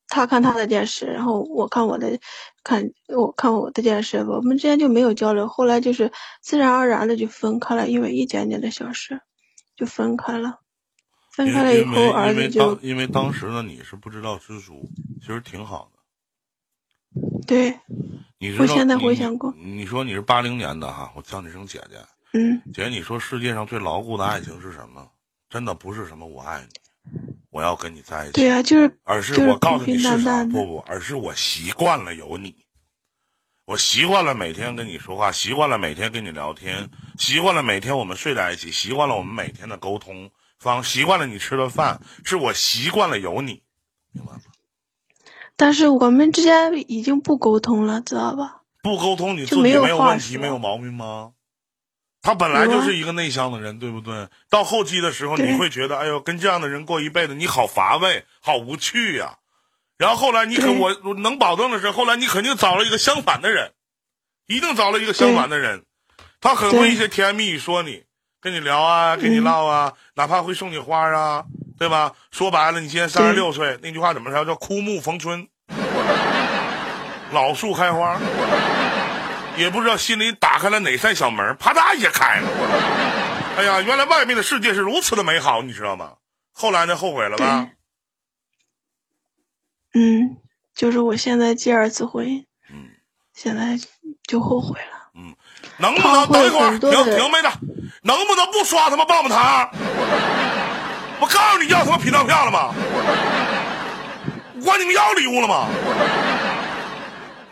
[0.09, 2.19] 他看他的电视，然后我看我的，
[2.65, 5.47] 看我看我的电视，我们之间就没有交流。
[5.49, 9.21] 后来就是自然而然的就分开了，因为一点点的小事
[9.77, 10.61] 就分开了。
[11.31, 14.91] 分开了以后，儿子就因为当时呢，你是不知道知足，
[15.21, 15.99] 其实挺好的。
[17.47, 17.79] 对，
[18.59, 21.99] 我现在你回想过你你说你是八零年的哈，我叫你声姐姐。
[22.33, 25.09] 嗯，姐，你说世界上最牢固的爱情是什么？
[25.49, 27.21] 真的不是什么我爱你，
[27.51, 28.33] 我要跟你在一起。
[28.33, 30.15] 对呀、就是而是我告诉你平是啥？
[30.17, 32.55] 平淡淡的不不，而是我习惯了有你，
[33.65, 43.63] 我习惯了每天跟你说话，习惯了每天跟你聊天，习惯了每天我们睡在一起，习惯了我们每天的沟通方，习惯了你吃的饭，是我习惯了有你，
[44.13, 44.41] 明白吗？
[45.57, 48.63] 但是我们之间已经不沟通了，知道吧？
[48.83, 51.33] 不沟通，你自己没有问题，没有毛病吗？
[52.27, 54.27] 他本来就是一个内向的人，对不对？
[54.51, 59.37] 到后期的时候，你会觉得，哎呦，跟这样的人过一辈子，你好乏味，好无趣呀、
[59.97, 63.71] 然后后来你可我我能保证的是，后来你肯定找了一个相反的人，
[64.49, 65.85] 一定找了一个相反的人，
[66.41, 68.03] 他很会一些甜言蜜语说你，
[68.41, 71.45] 跟你聊啊，跟你嗯唠啊，哪怕会送你花啊，
[71.79, 72.13] 对吧？
[72.33, 74.45] 说白了，你今年三十六岁，那句话怎么说？
[74.45, 75.47] 叫枯木逢春，
[77.31, 78.21] 老树开花。
[79.57, 82.49] 也不知道心里打开了哪扇小门，啪嗒一下开了。
[83.57, 86.15] 哎呀，原来外面的世界是如此的美好，你知道吗？
[86.53, 87.69] 后来呢，后悔了吧？
[89.95, 90.37] 嗯，
[90.75, 92.91] 就是我现在第二次婚姻，嗯
[93.35, 93.79] 现在
[94.27, 95.11] 就后悔了。
[95.15, 95.35] 嗯，
[95.79, 97.49] 能不能等一会儿停停妹子，
[98.03, 99.71] 能不能不刷他妈棒棒糖？
[101.19, 102.75] 我告诉你要他妈频道票了吗？
[104.59, 105.69] 我管你们要礼物了吗？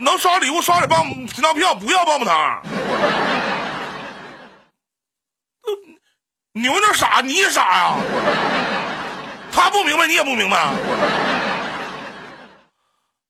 [0.04, 2.62] 能刷礼物刷点棒品钞票，不要棒棒糖。
[6.52, 7.96] 牛牛傻，你也傻呀？
[9.50, 10.56] 他不明白，你也不明白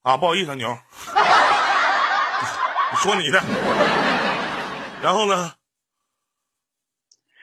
[0.02, 0.16] 啊？
[0.16, 0.76] 不好意思，啊，牛，
[3.00, 3.42] 说你的。
[5.02, 5.54] 然后呢？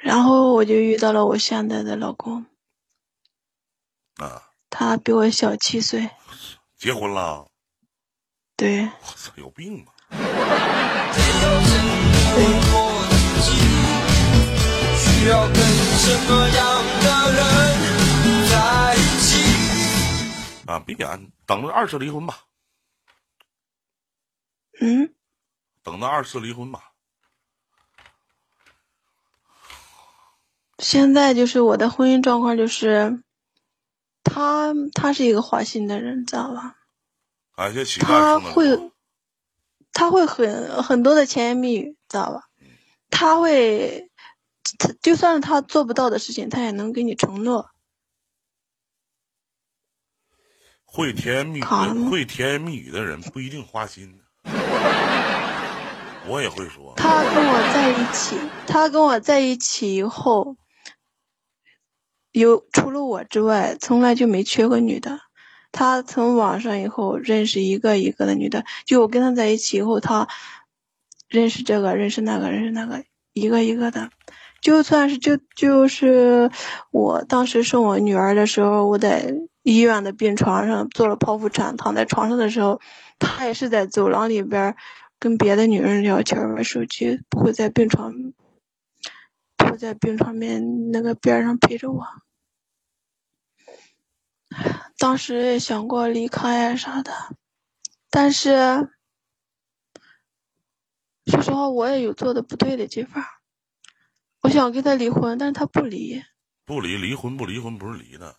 [0.02, 2.46] 然后我就遇到了我现在的老公，
[4.18, 6.10] 啊，他比我小七岁，
[6.78, 7.51] 结婚了？
[8.62, 9.92] 对我操，有病吧？
[14.96, 17.42] 需要跟什么样的人
[18.52, 18.54] 在
[18.94, 19.32] 一起？
[20.68, 22.42] 啊，闭眼，等着二次离婚吧，
[24.80, 25.12] 嗯，
[25.82, 26.92] 等着二次离婚吧。
[30.78, 33.24] 现在就是我的婚姻状况就是，
[34.24, 36.76] 他他是一个花心的人，知道吧？
[37.62, 38.92] 感谢乞丐他会，
[39.94, 42.42] 他会很很多的甜言蜜语，知道吧？
[43.12, 44.10] 他会，
[44.80, 47.70] 他就算是他做不到的事情，他也能给你承诺。
[50.86, 51.64] 会甜言蜜语
[52.10, 54.20] 会甜言蜜语的人不一定花心。
[56.28, 60.58] 我也会说，他跟我在一起，他跟我在一起以后，
[62.32, 65.20] 有除了我之外，从来就没缺过女的。
[65.72, 70.28] 他从网上以后认识一个一个的女的，就我跟他在一起以后，他
[71.30, 73.04] 认识这个，认识那个，认识那个，
[73.34, 74.10] 一个一个的。
[74.62, 76.52] 就算是就就是
[76.92, 82.80] 我当时生我女儿的时候，我在医院的病床上做了剖腹产，躺在床上的时候，
[83.18, 84.76] 他也是在走廊里边
[85.18, 88.34] 跟别的女人聊天玩手机，不会在病床，
[89.58, 92.06] 不会在病床面那个边上陪着我。
[94.98, 97.12] 当时也想过离开呀啥的，
[98.10, 98.90] 但是
[101.26, 103.24] 说实话，我也有做的不对的地方。
[104.42, 106.22] 我想跟他离婚，但是他不离。
[106.66, 108.36] 不离离婚不离婚不是离的，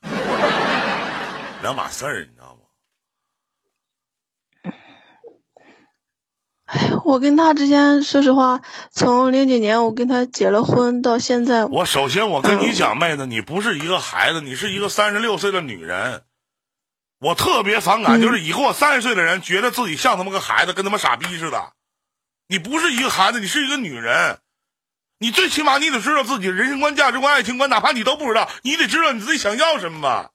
[1.62, 2.60] 两码事儿，你知道吗？
[6.72, 16.22] 哎， 我跟他之间，说实话，从零几年我跟他结了婚到现在，我首先我跟你讲，妹子，你不是一个孩子，你是一个三十六岁的女人。
[17.20, 21.72] 我特别反感，嗯就是已过三十岁的人觉得自己像他妈个孩子，跟他妈傻逼似的。
[22.48, 24.38] 你不是一个孩子，你是一个女人。
[25.18, 30.30] 你最起码你得知道自己的人生观、价值观、爱情观，哪怕你都不知道，你得知道你自己想要什么吧。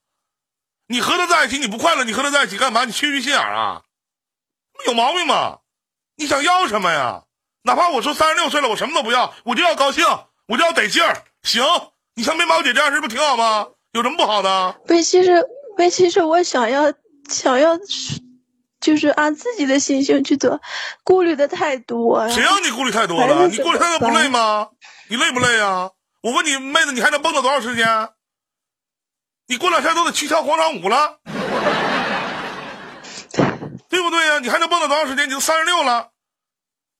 [0.88, 2.85] 你和他在一起你不快乐，你和他在一起干嘛？
[2.85, 3.81] 你缺缺心眼啊？
[4.85, 5.57] 有毛病吗？
[6.18, 7.24] 你想要什么呀？
[7.63, 10.05] 哪怕我说三十六岁了，我什么都不要，我就要高兴，
[10.47, 11.24] 我就要得劲儿。
[11.43, 11.63] 行，
[12.15, 13.68] 你像面包姐这样，是不是挺好吗？
[13.91, 14.80] 有什么不好的？
[14.88, 15.45] 问题是，
[15.78, 16.93] 问题是我想要
[17.30, 17.78] 想要，
[18.80, 20.61] 就是按自己的心性去做，
[21.03, 22.32] 顾虑的太多了。
[22.32, 23.47] 谁让你顾虑太多了？
[23.47, 24.70] 你顾虑太多不累吗？
[25.09, 25.91] 你累不累呀？
[26.22, 28.09] 我问你，妹子，你还能蹦跶多长时间？
[29.47, 31.20] 你过两天都得去跳广场舞了。
[33.89, 35.27] 对不对呀、你还能蹦跶多长时间？
[35.27, 36.11] 你都三十六了，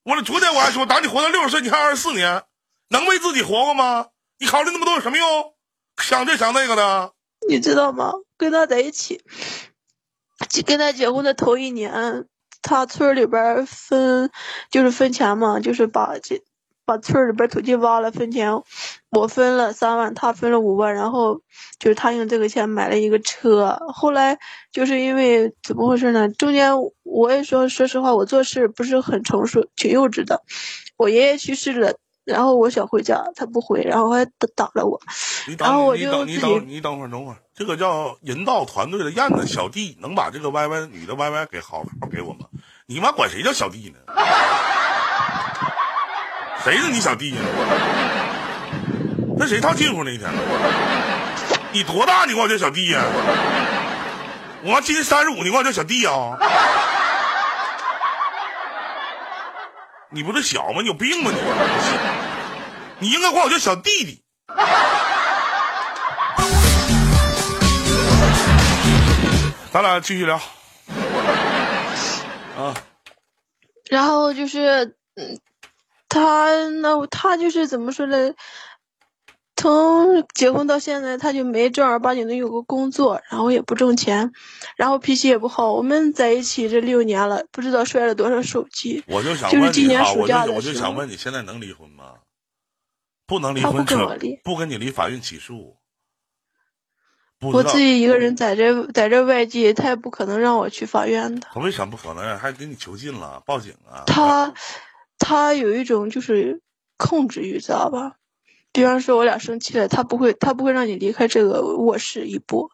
[0.04, 2.44] 我昨天我还说，打你活到六十岁，你还二十四年，
[2.90, 4.08] 能为自己活过吗？
[4.40, 5.54] 你考虑那么多有什么用？
[6.02, 7.14] 想这想那个的，
[7.50, 8.14] 你知道吗？
[8.38, 9.24] 跟他在一起，
[10.50, 12.28] 就跟他结婚的头一年，
[12.62, 14.32] 他村里边分
[14.70, 16.44] 就是分钱嘛，就是把这
[16.88, 18.50] 把村里边土地挖了分钱，
[19.12, 21.42] 我分了三万，他分了五万，然后
[21.78, 23.78] 就是他用这个钱买了一个车。
[23.94, 24.40] 后来
[24.72, 26.30] 就是因为怎么回事呢？
[26.30, 26.74] 中间
[27.04, 30.42] 我也说说实话，我做事不是很成熟，挺幼稚的。
[30.96, 31.94] 我爷爷去世了。
[32.24, 35.00] 然后我想回家，他不回，然后还打打了我。
[35.48, 42.48] 你然后我就自己等你等你等会儿等会儿，这个叫人道团队的燕子小弟，能把这个歪歪女的歪歪给好好给我吗？
[42.86, 44.00] 你妈管谁叫小弟呢？
[46.68, 47.38] 谁是你小弟呀？
[49.38, 50.30] 那谁套近乎那一天？
[51.72, 52.26] 你多大？
[52.26, 53.02] 你管我叫小弟呀？
[54.64, 56.38] 我今年三十五，你管我叫小弟啊？
[60.10, 60.82] 你不是小吗？
[60.82, 61.40] 你有病吗你？
[63.00, 64.22] 你应该管我叫小弟弟。
[69.72, 70.36] 咱俩继续聊。
[72.58, 72.76] 啊，
[73.90, 75.40] 然后就是，嗯，
[76.10, 78.34] 他那他就是怎么说呢？
[79.60, 84.32] 从结婚到现在，他就没正儿八经的有个工作，然后也不挣钱，
[84.76, 85.74] 然后脾气也不好。
[85.74, 89.04] 我们在一起这六年了，不知道摔了多少手机。
[89.08, 90.20] 我就想就是问你哈，今年暑
[90.54, 92.14] 我就想问你，现在能离婚吗？
[93.26, 95.76] 不能离婚不婚，可跟我离不跟你离，法院起诉。
[97.42, 101.48] 我自己一个人在这在这外地，他也不可能让我去法院的。
[101.52, 102.38] 他为啥不可能？
[102.38, 104.04] 还给你囚禁了，报警啊？
[104.06, 104.54] 他
[105.20, 106.62] 他有一种就是
[106.98, 108.16] 控制欲，知道吧？
[108.72, 112.70] 比方说，我俩生气了，他不会他不会让你离开这个卧室一步，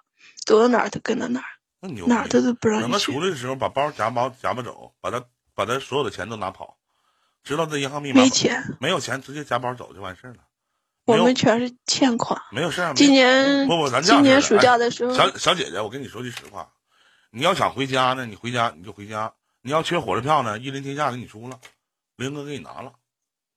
[0.45, 1.45] 走到哪儿他跟到哪儿，
[1.79, 2.41] 那牛哪儿他！
[2.41, 3.21] 都不让你去等他出。
[3.21, 5.23] 来的时候，把包夹包夹巴走，把他
[5.55, 6.77] 把他所有的钱都拿跑，
[7.43, 10.39] 知道这银行密码没钱，没有钱，直接夹包走就完事儿了。
[11.05, 12.41] 我们全是欠款。
[12.51, 12.93] 没有事儿。
[12.93, 16.69] 今年不不，咱今年暑假的时候，小小姐姐，我跟你说句实话，
[17.31, 21.59] 你要想回家呢，你回家你就回家；你要缺火车票呢，一人天下给你出了，
[22.17, 22.91] 林哥给你拿了，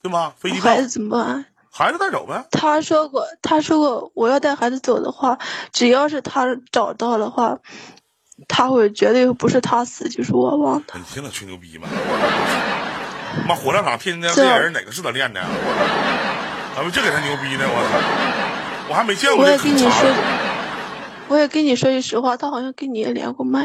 [0.03, 0.33] 对吗？
[0.39, 1.47] 飞机票孩子怎么办？
[1.71, 2.45] 孩子带走呗。
[2.51, 5.39] 他说过，他说过，我要带孩子走的话，
[5.73, 7.59] 只要是他找到的话，
[8.49, 10.95] 他会绝对不是他死就是我亡的。
[10.99, 11.87] 你听他吹牛逼吗？
[13.47, 15.41] 妈，火葬场天天这这人哪个是他练的？
[15.41, 17.65] 啊，不这给他牛逼呢！
[17.67, 20.15] 我操，我还没见过我也跟你说
[21.29, 23.63] 我也跟你说句实话，他好像跟你也连过麦。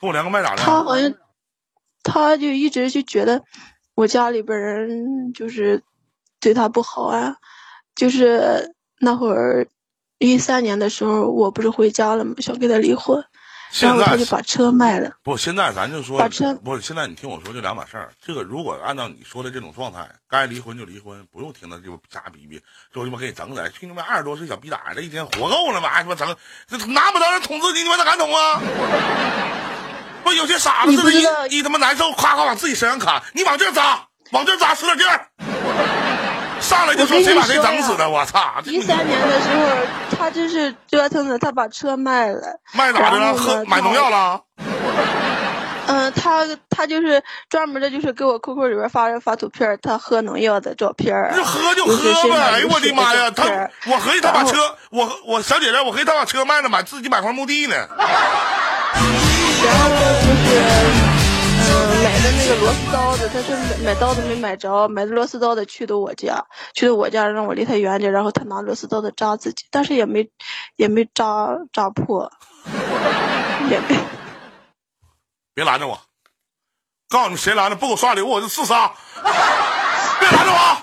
[0.00, 0.62] 跟我连个麦咋的？
[0.62, 1.14] 他好像，
[2.02, 3.42] 他就一直就觉得
[3.94, 5.82] 我家里边人就是
[6.40, 7.36] 对他不好啊，
[7.94, 9.66] 就是那会儿
[10.18, 12.34] 一三年的时候，我不是回家了吗？
[12.38, 13.26] 想跟他离婚，然
[13.70, 15.12] 现后他在就把车卖了。
[15.22, 18.10] 不，现在咱就说把车，不，现在你听我说，就两码事儿。
[18.20, 22.60] 这个如果按照你说的这种状态，该离婚就离婚，不用听他就瞎逼逼，
[22.92, 25.88] 就他妈给你整的，去他妈二十多岁小逼崽儿，这一天活够了吗？
[25.88, 26.36] 还他妈整，
[26.66, 28.60] 这拿不着人捅自己，你们咋敢捅啊？
[30.24, 31.12] 不，有些傻子似的，
[31.48, 34.00] 一一他妈难受，夸夸往自己身上砍，你往这儿扎，
[34.32, 35.28] 往这儿扎，使点劲儿，
[36.60, 38.54] 上来就说谁把谁整死的，我操！
[38.64, 39.66] 这一三年的时候，
[40.16, 42.58] 他就是折腾的，他把车卖了。
[42.72, 43.34] 卖咋的了？
[43.34, 44.40] 喝买农药了？
[45.86, 51.14] 嗯， 他他就是专门的，就是给我 QQ 里边发发图片，他喝农药的照片
[51.44, 51.96] 喝就喝
[52.30, 52.38] 呗！
[52.54, 53.44] 哎呦我的妈呀，他
[53.92, 57.76] 我合计他把车，我我小姐姐，我合计他把车卖了，买自己买块墓地呢。
[59.64, 60.60] 然后就是，
[61.60, 70.28] 嗯，买的那个螺丝刀子，他是买买刀子没买着，买的螺丝刀子去的我家，去的我家让我离他远点，然后他拿螺丝刀子扎自己，但是也没
[70.76, 72.30] 也没扎扎破，
[73.70, 73.96] 也没。
[75.54, 75.98] 别拦着我，
[77.08, 78.92] 告诉你谁拦着，不给我刷礼物我就自杀。
[80.20, 80.76] 别拦着我，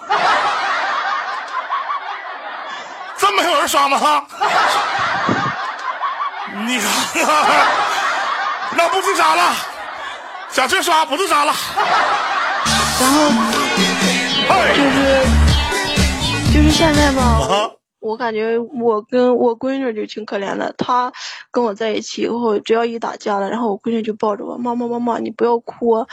[3.17, 4.25] 真没有人刷吗？
[6.65, 6.77] 你，
[8.77, 9.55] 那不自杀了，
[10.49, 11.53] 想这刷不自杀了。
[12.99, 13.59] 然后就
[14.53, 21.11] 哎，是就是现在吧，啊我感觉我跟我闺女就挺可怜的，她
[21.51, 26.05] 跟我在一起以后，只要一打架了，然后我闺女就抱着我，妈妈妈妈，你不要哭，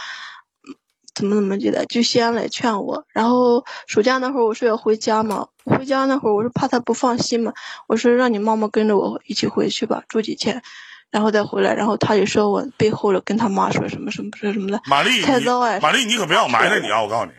[1.15, 3.05] 怎么怎么地的，就先来劝我。
[3.13, 7.53] 然后暑假那会儿我说要回家嘛，回家那会儿我是怕她不放心嘛，
[7.87, 10.63] 我说让你妈妈跟着我一起回去吧，住几天。
[11.11, 17.01] 然后再回来，然后他就说我背后了，跟他妈说什么什么说什么的，玛丽，你太糟哎玛丽，你可别让我埋汰你啊！
[17.01, 17.33] 我告诉你，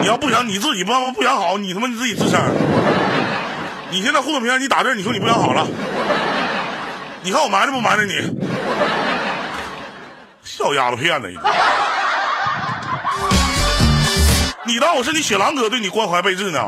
[0.00, 2.40] 你要不想你自己不不想好，你他妈你自己吱声。
[3.90, 5.66] 你现在互动平台你打字，你说你不想好了，
[7.22, 8.12] 你看我埋汰不埋汰你？
[10.44, 11.32] 小丫头片子。
[14.66, 16.60] 你当我是你雪狼哥对你关怀备至呢？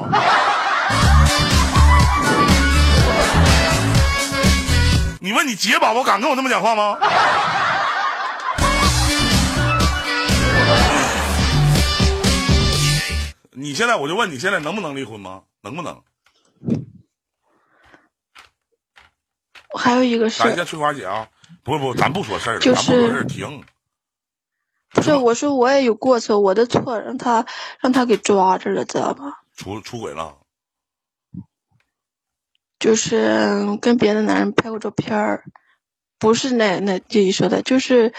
[5.23, 6.99] 你问你姐宝宝敢跟我这么讲话吗？
[13.51, 15.43] 你现在我就问你现在能不能离婚吗？
[15.61, 16.03] 能不能？
[19.79, 21.29] 还有一个事感谢翠花姐啊，
[21.63, 23.63] 不不，咱不说事儿了，就是咱不说事儿，停。
[24.93, 27.45] 不是我说我也有过错，我的错让他
[27.81, 29.43] 让他给抓着了，知道吧？
[29.55, 30.39] 出出轨了，
[32.81, 35.45] 就是跟别的男人拍过照片儿，
[36.19, 38.13] 不是那那这一说的，就是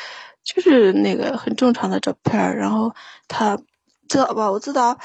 [0.44, 2.56] 就是那个很正常的照片儿。
[2.58, 2.96] 然后
[3.28, 3.58] 他
[4.08, 4.52] 知道吧？
[4.52, 5.00] 我知道，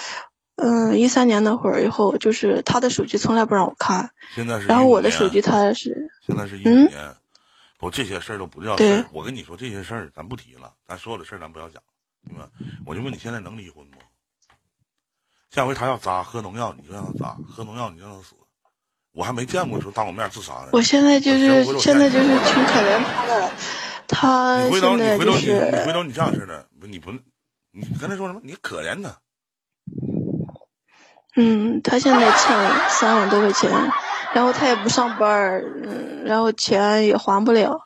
[0.57, 4.67] 嗯，一三年那会儿以后，就是他的手机从来不让我看，现在是。
[4.67, 7.15] 然后我的手机他是现在是一五嗯年，
[7.79, 9.07] 不，这些事儿都不叫事对儿。
[9.13, 11.83] 我跟你说，这些事儿咱不提了，咱所有的事儿咱不要讲，
[12.23, 12.45] 明白？
[12.85, 13.99] 我就问你现在能离婚不？
[15.51, 18.35] 下回他要扎喝农药，你就让他扎；喝农药，你就让他死。
[19.17, 20.69] 我还没见过说当我面自杀的。
[20.73, 23.51] 我现在就是现在就是挺可怜他的，
[24.07, 27.11] 他你回头，现在就你回头，你你回头，你这样式的，你不，
[27.73, 28.41] 你跟他说什么？
[28.45, 29.17] 你可怜他，
[31.35, 33.71] 嗯，他现在欠三万多块钱，
[34.35, 37.81] 然后他也不上班儿，嗯，然后钱也还不了。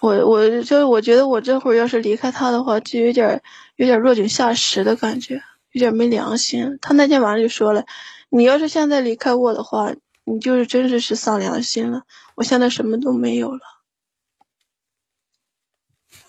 [0.00, 3.40] 我我就是我觉得我这会儿要是离开他的话，就有点
[3.76, 5.40] 有点落井下石的感觉，
[5.70, 6.78] 有点没良心。
[6.82, 7.84] 他那天晚上就说了，
[8.28, 9.92] 你要是现在离开我的话，
[10.24, 12.02] 你就是真是是丧良心了。
[12.36, 13.60] 我现在什么都没有了。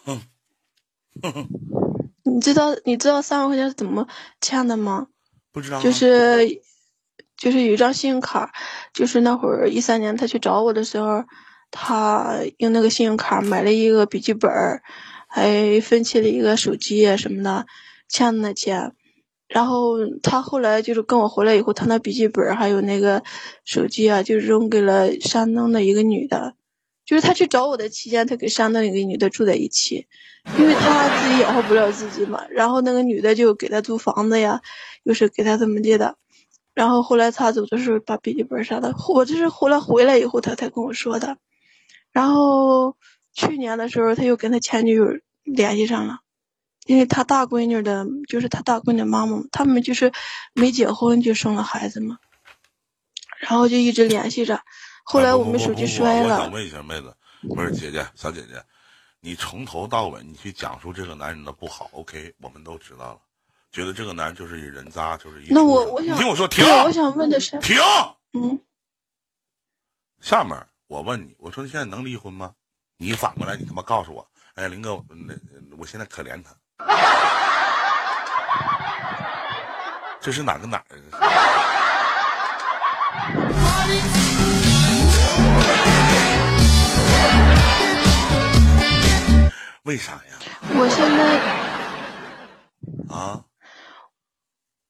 [0.06, 0.22] 嗯
[2.24, 4.08] 你知道你知道三万块钱是怎么
[4.42, 5.08] 欠的吗？
[5.52, 6.62] 不知道啊就是
[7.38, 8.52] 就是有一张信用卡，
[8.94, 11.24] 就是那会儿一三年他去找我的时候，
[11.70, 14.50] 他用那个信用卡买了一个笔记本，
[15.28, 17.66] 还分期了一个手机啊什么的，
[18.10, 18.96] 欠的那钱。
[19.48, 23.24] 然后他后来就是跟我回来以后，他那笔记本还有那个
[23.66, 26.56] 手机啊，就扔给了山东的一个女的。
[27.06, 30.08] 就是他去找我的期间，他跟山东一个女的住在一起，
[30.58, 32.42] 因为他自己养活不了自己嘛。
[32.50, 34.62] 然后那个女的就给他租房子呀，
[35.04, 36.16] 又是给他怎么地的。
[36.74, 41.38] 然后后来他走的时候把笔记本啥的，我这是后来回来以后他才跟我说的。
[42.12, 42.96] 然后
[43.34, 45.06] 去年的时候他又跟他前女友
[45.44, 46.20] 联系上了，
[46.86, 50.12] 因为他大闺女的，就是他大闺女的妈妈，他们就是
[50.54, 52.20] 没结婚就生了孩子嘛，
[53.40, 54.62] 然后就一直联系着。
[55.04, 57.16] 后来我们手机摔了我想，问一下妹子，
[57.50, 58.64] 不是姐姐，小姐姐，
[59.20, 63.20] 你从头到尾你去讲述这个男人的不好，OK，我们都知道了，
[63.72, 67.78] 觉得这个男人就是一人渣，就是一那我我想听我说，停，我想问的是，停。
[68.34, 68.60] 嗯，
[70.22, 70.58] 下面
[70.88, 72.54] 我问你，我说现在能离婚吗？
[72.98, 75.34] 你反过来，你他妈告诉我，哎，林哥，那
[75.78, 76.56] 我现在可怜他，
[80.22, 80.86] 这是哪个哪儿
[81.20, 81.28] 啊？
[89.84, 90.22] 为啥呀？
[90.76, 91.40] 我现在
[93.14, 93.44] 啊？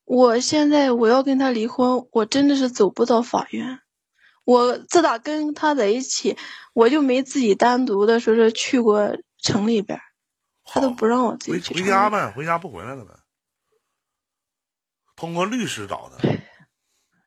[0.06, 3.80] 我现在我要跟他离婚，我真的是走不到法院。
[4.46, 6.38] 我自打跟他在一起，
[6.74, 10.04] 我就没自己单独的说是去过城里边儿，
[10.64, 12.04] 他都不让我自回己去城里边儿。
[12.04, 13.12] 回家呗，回家不回来了呗。
[15.16, 16.18] 通过律师找的，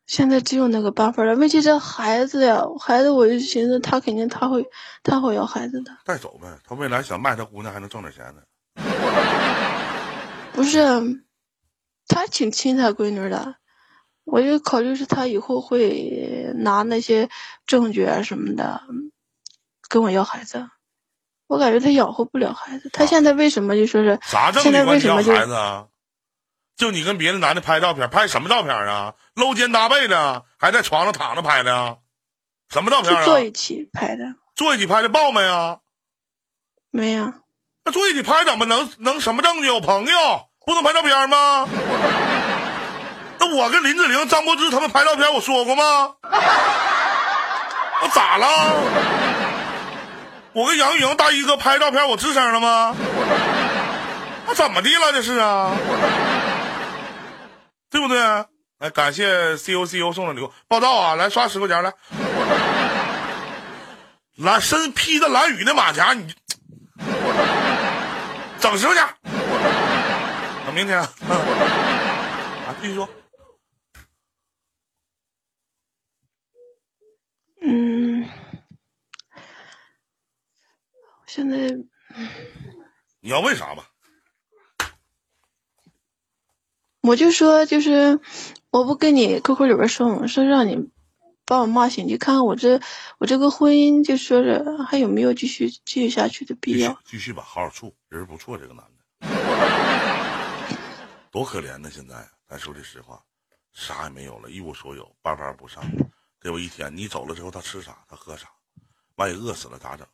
[0.06, 1.34] 现在只有那个办法了。
[1.36, 4.66] 问题这孩子呀，孩子我就寻思他肯定他会
[5.02, 6.58] 他会要孩子的，带走呗。
[6.64, 8.42] 他未来想卖他姑娘还能挣点钱呢。
[10.52, 10.80] 不是，
[12.08, 13.56] 他挺亲他闺女的。
[14.24, 17.30] 我就考虑是他以后会拿那些
[17.64, 18.82] 证据啊什么的
[19.88, 20.68] 跟我要孩子，
[21.46, 22.90] 我感觉他养活不了孩子。
[22.92, 25.86] 他现在为什么就说是啥证据关你要为什么孩子啊？
[26.76, 29.14] 就你跟别的男的拍照片，拍什么照片啊？
[29.34, 31.96] 搂肩搭背的，还在床上躺着拍的啊？
[32.68, 33.24] 什么照片啊？
[33.24, 34.24] 坐一起拍的？
[34.54, 35.78] 坐一起拍的抱没啊？
[36.90, 37.34] 没呀、
[37.84, 39.66] 那坐一起拍怎么能能什么证据？
[39.66, 41.68] 有朋友不能拍照片吗？
[43.38, 46.14] 那我跟林志玲、张柏芝他们拍照片，我说过吗？
[48.02, 48.46] 我咋了？
[50.56, 52.96] 我跟杨钰莹大衣哥拍照片，我吱声了吗？
[54.46, 55.12] 那怎么的了？
[55.12, 55.76] 这是啊，
[57.90, 58.18] 对不对？
[58.78, 61.14] 来，感谢 C O C O 送的礼物，报道啊！
[61.14, 61.92] 来刷十块钱来，
[64.36, 66.34] 蓝身披着蓝雨的马甲，你
[68.58, 69.06] 整十块钱。
[70.64, 73.06] 等明天啊，啊，继续说。
[77.60, 78.26] 嗯，
[81.36, 81.68] 现在
[83.20, 83.90] 你要问啥吧？
[87.02, 88.18] 我就说就是，
[88.70, 90.26] 我不跟你 QQ 里边说嘛？
[90.26, 90.88] 说让你
[91.44, 92.80] 把我骂醒，你看看我这
[93.18, 96.98] 我这个婚姻，就说是还有没有继续继续下去的必要？
[97.04, 98.82] 继续吧，好好处，人不错，这个男
[99.20, 99.28] 的，
[101.30, 101.90] 多可怜呢！
[101.92, 103.22] 现在咱说句实话，
[103.74, 105.84] 啥也没有了，一无所有，班班不上，
[106.40, 107.98] 给我一天，你走了之后他吃啥？
[108.08, 108.48] 他喝啥？
[109.16, 110.06] 万一饿死了咋整？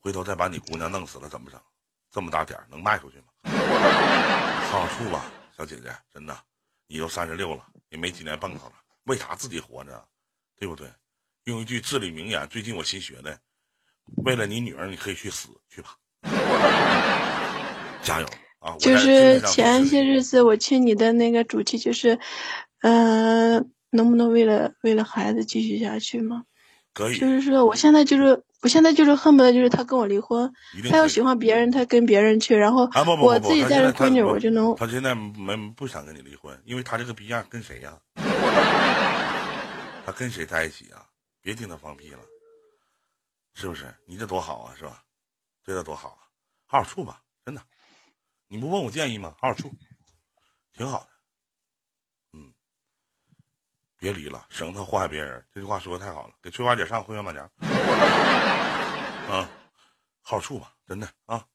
[0.00, 1.60] 回头再把你姑娘弄死了怎么整？
[2.10, 3.24] 这么大点儿能卖出去吗？
[4.70, 6.36] 好好处吧，小姐姐，真的，
[6.88, 8.72] 你都三十六了，也没几年蹦头了，
[9.04, 10.04] 为啥自己活着？
[10.58, 10.88] 对不对？
[11.44, 13.38] 用一句至理名言，最近我新学的，
[14.24, 15.96] 为了你女儿，你可以去死去吧。
[18.02, 18.26] 加油
[18.58, 18.76] 啊！
[18.78, 22.18] 就是前些日子我听你的那个主题就是，
[22.80, 23.60] 呃，
[23.90, 26.44] 能不能为了为了孩子继续下去吗？
[26.92, 30.52] 可以，就是说，我现在就是，我现在就是恨不得就是他跟我离婚，
[30.90, 32.88] 他要喜欢别人，他跟别人去，然后
[33.22, 37.98] 我自己带着闺女，我就能他现在没不想跟你离婚，因为他这个逼样跟谁呀、
[40.04, 41.06] 他跟谁在一起啊？
[41.40, 42.18] 别听他放屁了，
[43.54, 43.86] 是不是？
[44.04, 45.02] 你这多好啊，是吧？
[45.64, 46.20] 对他多好啊，
[46.66, 47.62] 好好处吧，真的。
[48.46, 49.34] 你不问我建议吗？
[49.40, 49.72] 好好处，
[50.76, 51.06] 挺好的。
[54.00, 55.46] 别离了，省得祸害别人。
[55.52, 57.42] 这句话说的太好了，给翠花姐上会员马甲。
[59.30, 59.46] 啊，
[60.22, 61.46] 好好处吧，真的啊。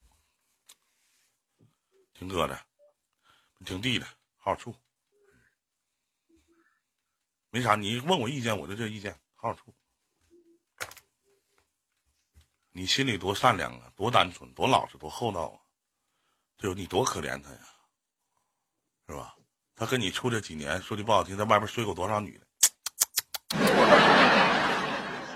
[2.13, 2.65] 挺哥的，
[3.65, 4.05] 挺弟的，
[4.38, 4.76] 好好处。
[7.49, 9.73] 没啥，你问我意见，我就这意见，好好处。
[12.72, 15.57] 你心里多善良啊，多单纯，多老实，多厚道啊！
[16.57, 16.76] 对？
[16.76, 17.59] 你多可怜他呀，
[19.07, 19.35] 是吧？
[19.76, 22.45] 他跟你处这几年，说句不好听，在外边睡过多少女的？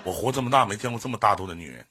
[0.02, 1.86] 我活这么大没见过这么大度的女人。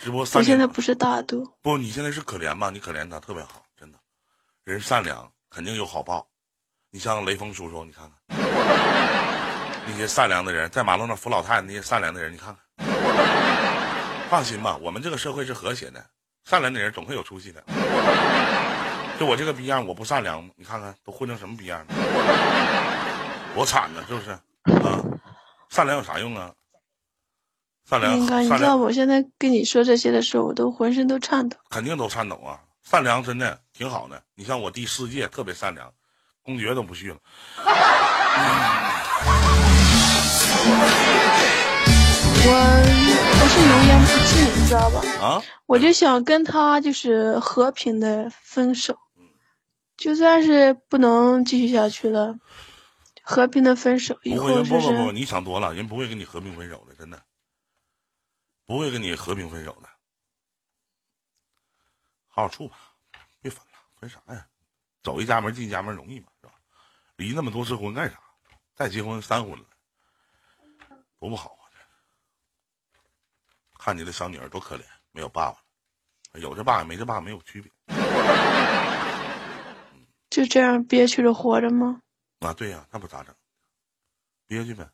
[0.00, 2.68] 直播三我现在不是大度，不，你现在是可怜吗？
[2.68, 3.98] 你可怜他特别好，真的，
[4.64, 6.26] 人善良肯定有好报。
[6.90, 8.12] 你像雷锋叔叔，你看看
[9.86, 12.86] 那些善良的人，在马路上扶老太太那些善良的人，你看看，
[14.28, 16.04] 放心吧，我们这个社会是和谐的，
[16.44, 17.64] 善良的人总会有出息的。
[19.18, 21.86] 就我这个逼样，我不善良，你看看都混成什么逼样了，
[23.54, 24.30] 多惨呢，是不是？
[24.86, 25.00] 啊，
[25.68, 26.52] 善良有啥用啊？
[27.88, 31.56] 善良，应该你知道我现在跟你说这些的时候，我都浑身都颤抖。
[31.70, 32.58] 肯定都颤抖啊！
[32.82, 34.22] 善良真的挺好的。
[34.34, 35.92] 你像我弟世界特别善良，
[36.42, 37.18] 公爵都不去了。
[40.66, 41.60] 我
[42.46, 45.00] 我是油盐不进，你知道吧？
[45.24, 48.98] 啊，我就想跟他就是和平的分手，
[49.96, 52.38] 就算是不能继续下去了，
[53.22, 57.22] 和平的分手以不会，不不不，是你想多了，人不会跟你和平分手的，真的，
[58.66, 59.88] 不会跟你和平分手的。
[62.28, 62.76] 好好处吧，
[63.40, 64.46] 别分了，分啥呀？
[65.02, 66.26] 走一家门进一家门容易吗？
[66.42, 66.52] 是吧？
[67.16, 68.18] 离那么多次婚干啥？
[68.74, 69.64] 再结婚三婚了，
[71.20, 71.63] 多不好啊！
[73.84, 74.82] 这看你的小女儿多可怜，
[75.12, 75.58] 没有爸爸
[76.32, 77.70] 了，有这爸爸没这爸爸没有区别。
[80.30, 82.00] 就这样憋屈着活着吗？
[82.40, 83.34] 啊，对呀、那不咋整，
[84.46, 84.88] 憋屈呗。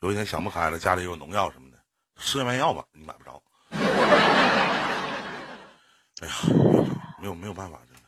[0.00, 1.78] 有一天想不开了，家里有农药什么的，
[2.20, 3.42] 吃安眠药吧，你买不着。
[6.20, 6.34] 哎呀，
[7.20, 8.02] 没有没有办法，真的。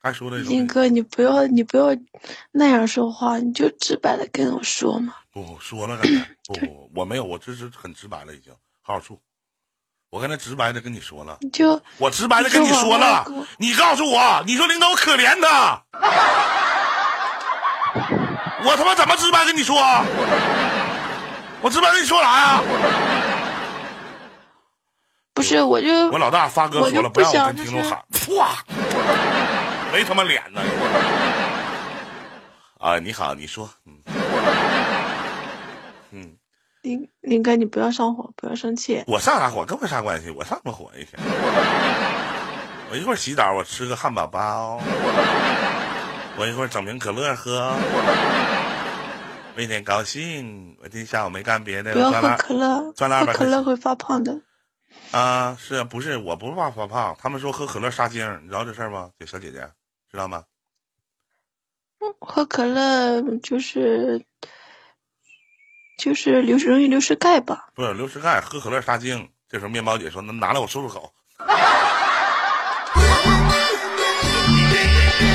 [0.00, 1.88] 该说的英哥，你不要你不要
[2.52, 5.16] 那样说话，你就直白的跟我说嘛。
[5.32, 8.54] 不说了，刚才不不，我没有，我这是很直白了，已经
[8.88, 9.20] 好好处。
[10.08, 13.22] 我刚才直白的跟你说了，就我直白的跟你说了
[13.58, 15.82] 你告诉我，你说领导我可怜他，
[18.64, 19.76] 我他妈怎么直白跟你说？
[21.60, 22.62] 我直白跟你说啥呀？
[25.34, 28.02] 不是我就我老大发哥说了，不让我跟听众喊，
[28.38, 28.64] 哇，
[29.92, 30.62] 没他妈脸呢。
[32.78, 34.14] 啊，你好，你说，嗯，嗯，
[36.88, 39.04] 林林哥，你不要上火，不要生气。
[39.06, 40.30] 我上啥火跟我啥关系？
[40.30, 41.22] 我上什么火一天？
[42.90, 44.80] 我一会儿洗澡，我吃个汉堡包，
[46.38, 47.74] 我一会儿整瓶可乐喝，
[49.54, 54.40] 我一天高兴，我今天下午没干别的，不要喝可乐，赚了200喝可乐会发胖的。
[55.10, 59.10] 啊，是啊，不是，我不是怕发胖，他们说喝可乐杀精，你知道这事儿吗？
[59.18, 59.68] 这小姐姐
[60.10, 60.44] 知道吗？
[62.18, 64.24] 喝可乐就是
[65.98, 67.66] 就是流失容易流失钙吧？
[67.74, 69.28] 不是流失钙，喝可乐杀精。
[69.50, 71.12] 这时候面包姐说：“那拿来我漱漱口。”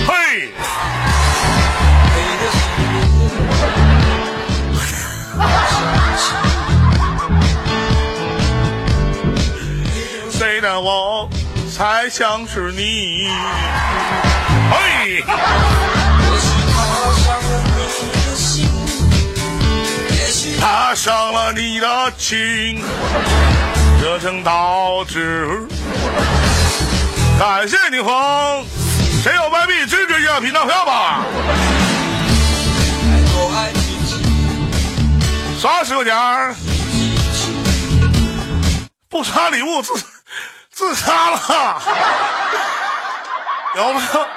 [0.08, 0.50] 嘿，
[10.32, 11.30] 谁的我
[11.76, 13.28] 才像是你。
[14.72, 15.22] 嘿，
[20.64, 22.82] 踏上了你的情，
[24.02, 25.68] 这正导致。
[27.38, 28.66] 感谢你红，
[29.22, 31.26] 谁有外币支持一下频道票吧？
[35.60, 36.56] 刷十块钱，
[39.10, 39.94] 不刷礼物自
[40.72, 41.82] 自杀了，
[43.76, 44.28] 有没有？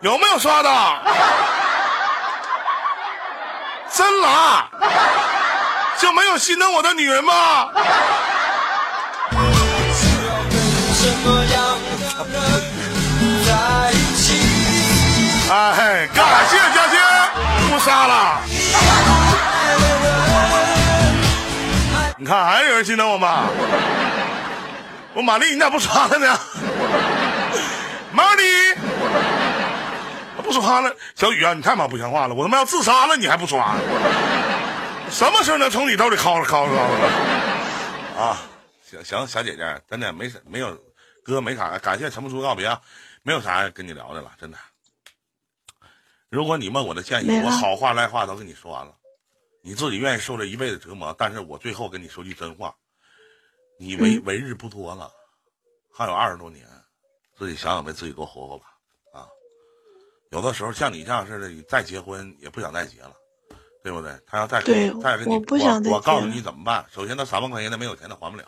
[0.00, 0.70] 有没有刷的？
[3.96, 4.68] 真拉，
[5.98, 7.68] 就没有心疼我的女人吗？
[15.50, 16.98] 哎，感谢佳欣，
[17.68, 18.40] 不杀了。
[22.16, 23.44] 你看还有人心疼我吗？
[25.12, 26.38] 我玛丽，你咋不刷了呢？
[28.10, 28.42] 玛丽，
[30.42, 30.90] 不刷了。
[31.14, 32.34] 小雨啊，你太妈不像话了！
[32.34, 33.74] 我他妈要自杀了，你还不刷？
[35.10, 38.20] 什么事儿能从你兜里薅着薅着薅着？
[38.20, 38.42] 啊，
[38.82, 40.76] 行行，小姐姐，真的没啥没有，
[41.24, 42.80] 哥没啥，感谢陈不出告别啊，
[43.22, 44.58] 没有啥跟你聊的了，真的。
[46.28, 48.92] 如果你问我的建议我好话赖话都跟你说完了，
[49.62, 52.74] 你自己愿意受这一辈子折磨，但是我最后跟你说句真话，
[53.78, 55.10] 你为为日不多了，
[55.92, 56.66] 还有二十多年，
[57.38, 58.66] 自己想想为自己多活活吧，
[59.12, 59.28] 啊，
[60.30, 63.14] 有的时候像你这样似的，你再结婚也不想再结了，
[63.84, 64.10] 对不对？
[64.26, 66.86] 他要再跟对你再跟你，我不想再我告诉你怎么办？
[66.90, 68.44] 首先，他三万块钱他没有钱，他还不了，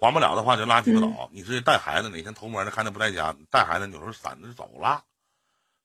[0.00, 5.02] 还不了的话就拉鸡巴倒，你直接带孩子，哪天偷摸的看他不在家，带孩子有时候闪着走了。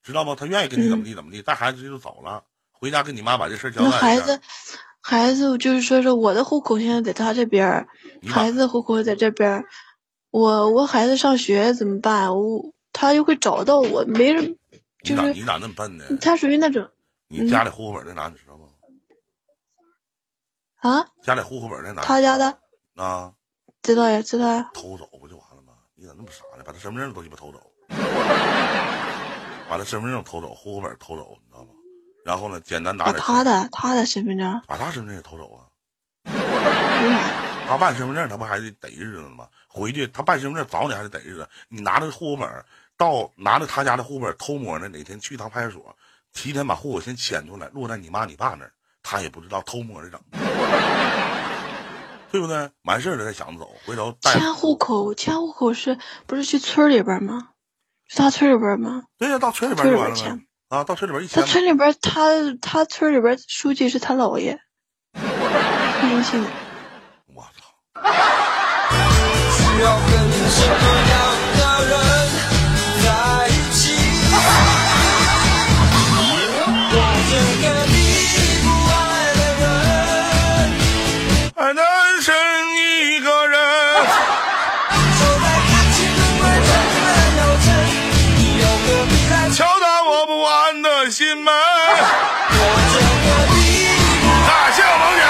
[0.03, 0.35] 知道不？
[0.35, 3.97] 他愿意跟你怎么地怎么地，带孩子就走了，回家跟你妈把这事儿交代一下。
[3.97, 4.39] 孩子，
[5.01, 7.87] 孩子就是说是我的户口现在在他这边
[8.29, 9.65] 孩子户口在这边，
[10.29, 12.37] 我我孩子上学怎么办？
[12.37, 14.55] 我他又会找到我，没人，
[15.01, 16.05] 你就是咋你咋那么笨呢？
[16.21, 16.87] 他属于那种
[17.27, 18.29] 你家里户口本在哪？
[18.29, 18.46] 你知道吗？
[20.79, 22.01] 啊，家里户口本在哪？
[22.01, 22.57] 他家的
[22.95, 23.33] 啊，
[23.81, 25.73] 知道呀，知道呀，偷走不就完了吗？
[25.95, 26.63] 你咋那么傻呢？
[26.65, 27.71] 把他身份证都鸡巴偷走，
[29.69, 31.69] 把他身份证偷走，户口本偷走，你知道吗？
[32.23, 35.65] 然后呢，简单拿点钱，他的他的身份证，把他身份证也偷走啊。
[37.67, 39.47] 他办身份证，他不还得逮日子呢吗？
[39.67, 41.47] 回去他办身份证找你还得逮日子。
[41.67, 45.97] 你拿着户口本到拿着他家的户口本偷摸呢，哪天去趟派出所，
[46.33, 48.71] 提前把户口先迁出来，落在你妈你爸那儿，
[49.03, 50.19] 他也不知道偷摸的整，
[52.31, 52.69] 对不对？
[52.83, 57.49] 完事儿了再想着走，回头迁户口，迁户口是不是去村里边吗？
[58.09, 59.03] 去他村里边吗？
[59.17, 60.47] 对呀，到村里边村就完了呗里边迁。
[60.69, 64.59] 啊，到村里边一他，村里边，他他村里边书记是他姥爷，
[65.13, 66.49] 挺年轻的。
[67.33, 67.73] 我操！
[68.03, 70.11] 需要跟
[70.49, 70.75] 什么
[71.09, 71.36] 样
[90.87, 91.53] 的心门。
[91.53, 92.61] 我
[92.93, 93.59] 这个你
[94.47, 95.21] 感谢我萌姐。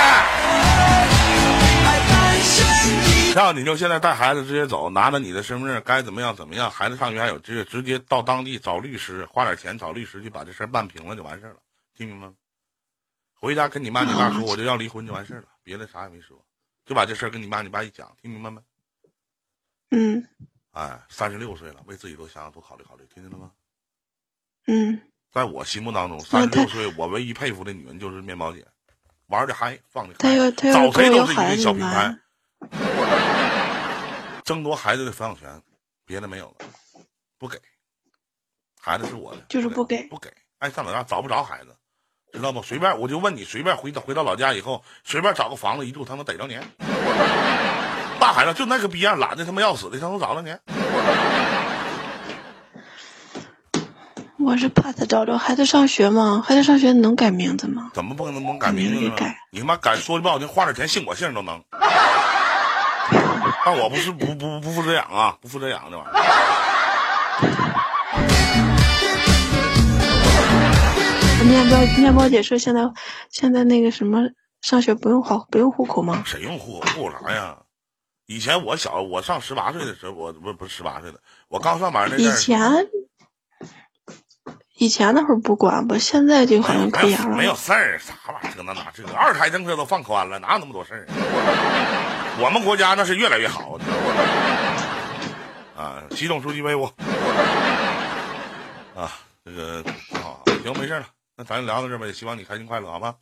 [1.83, 2.11] 还单
[2.41, 2.55] 身
[3.29, 6.69] 一让你就现在带孩子直接走，拿着你的身份证，该怎么样怎么样。
[6.69, 11.57] 孩子上学还有直接直接到当地找律师，花点钱找律师去把这事儿办平了就完事儿了，
[11.95, 12.33] 听明白吗？
[13.39, 16.43] 回家跟你妈你爸说，我就要离婚就完事儿了，别的啥也没说，
[16.85, 18.61] 就把这事儿跟你妈你爸一讲，听明白没？
[19.91, 20.27] 嗯
[20.71, 23.51] 哎，三十六岁了，为自己多想想，多考虑考虑，听见了吗？
[24.65, 24.99] 嗯，
[25.37, 28.65] 在我心目当中，三十六岁，我唯一佩服的女人就是面包姐，
[29.27, 30.35] 玩的嗨，放的嗨
[30.73, 32.17] 找谁都是一个小品牌？，
[34.43, 35.61] 争夺孩子的抚养权，
[36.07, 36.55] 别的没有了，
[37.37, 37.59] 不给，
[38.81, 41.67] 孩子是我的，就是不给不给，爱上哪家找不着孩子，
[42.33, 42.59] 知道吗？
[42.65, 46.57] 随便我就问你，随便回到回到老家以后，随便找个房子一住，他能逮着你？
[48.19, 50.49] 大孩子就那个逼样，懒得他妈要死的，他能找着你？
[54.39, 57.89] 我是怕他找着孩子上学吗，孩子上学能改名字吗？
[57.93, 59.35] 怎么不可能能改名字呢改？
[59.51, 61.59] 你他妈改说句不好听，花点钱姓我姓都能。
[63.65, 66.13] 但我不是不不不负责养啊，不负责养这玩意儿。
[71.43, 72.81] 面包面包姐说现在
[73.31, 74.21] 现在那个什么
[74.61, 76.21] 上学不用好不用户口吗？
[76.25, 77.57] 谁用户口户口啥呀？
[78.27, 82.87] 以前我小，我上十八岁的时候，我不不是十八岁的，我刚上班那阵以，前
[84.77, 87.35] 以前那会儿不管吧，现在就好像可以了。
[87.35, 91.07] 没有事儿，啥玩意儿这那那这个二胎政策都放宽了，哪有那么多事儿？
[92.39, 93.79] 我们国家那是越来越好，
[95.75, 96.83] 啊，习总书记威武
[98.95, 99.11] 啊，
[99.43, 99.83] 这个
[100.13, 101.05] 啊，行，没事了，
[101.35, 103.15] 那咱聊到这儿吧，也希望你开心快乐，好吗？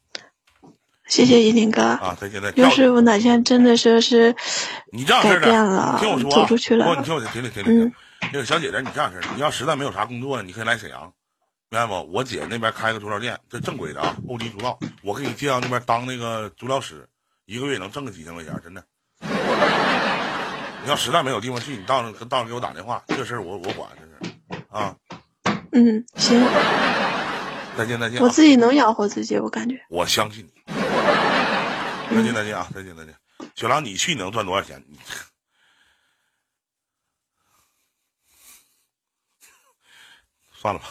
[1.08, 1.82] 谢谢依林哥。
[1.82, 2.62] 啊，再见再见。
[2.64, 4.36] 要跳是我哪天真的说是
[4.92, 7.94] 你这样式的，变了你听我说啊，走出去了不，你听我听听听听嗯。
[8.34, 11.14] 那个小姐姐，你这样式儿的，你要实在没有啥工作，你可以来沈阳，
[11.76, 12.10] 明白不？
[12.14, 17.06] 我姐那边开个足疗店，这正规的啊，欧迪足疗，我给你介绍那边当那个足疗师，
[17.46, 18.82] 一个月能挣个几千块钱，真的。
[20.84, 24.96] 你要实在没有地方去，你到时候到时候给我打电话，这事儿我我管，这是啊。
[25.74, 26.42] 嗯行，
[27.78, 29.78] 再见再见、啊，我自己能养活自己，我感觉。
[29.90, 30.52] 我相信你。
[32.16, 33.14] 再见再见啊，再见再见。
[33.56, 34.82] 雪狼，你去能赚多少钱？
[34.88, 34.98] 你
[40.66, 40.88] 算了吧。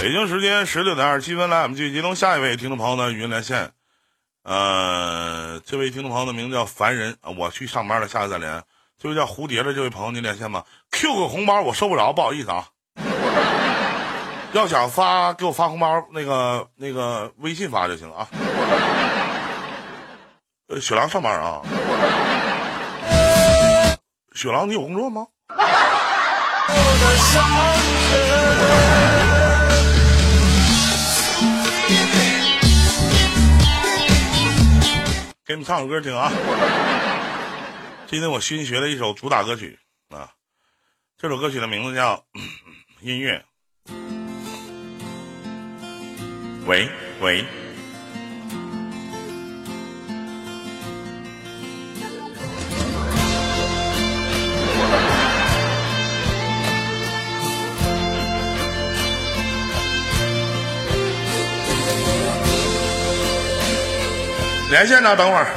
[0.00, 3.70] 北京时间十六点二十七分，来，我们继续接通下一位听众朋友的语音连线。
[4.42, 8.60] 呃，这位听众朋友的名字叫凡人啊，我去上班了，下次再连。
[9.06, 12.66] 就叫蝴蝶的这位朋友，您连线吗？Q 个红包我收不着，不好意思啊。
[14.52, 18.26] 要想发给我发红包，那个那个微信发就行啊。
[20.68, 21.62] 呃，雪狼上班啊？
[24.34, 25.26] 雪狼，你有工作吗？
[35.46, 36.32] 给你们唱首歌听啊！
[38.08, 39.80] 今天我新学的一首主打歌曲
[40.10, 40.30] 啊，
[41.18, 42.14] 这首歌曲的名字叫
[43.00, 43.44] 《音乐》。
[46.66, 46.88] 喂
[47.20, 47.44] 喂，
[64.70, 65.16] 连线呢？
[65.16, 65.56] 等会儿。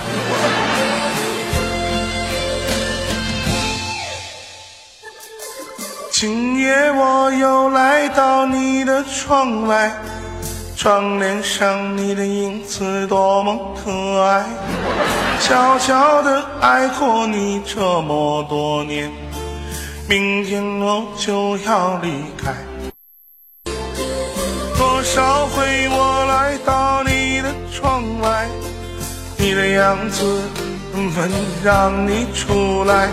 [6.21, 9.89] 今夜我又来到你的窗外，
[10.75, 14.43] 窗帘上你的影子多么可爱，
[15.39, 19.09] 悄悄地爱过你这么多年，
[20.09, 22.53] 明天我就要离开。
[24.77, 28.45] 多少回我来到你的窗外，
[29.37, 30.41] 你的样子
[31.15, 31.31] vẫn
[31.63, 33.07] 让你出来。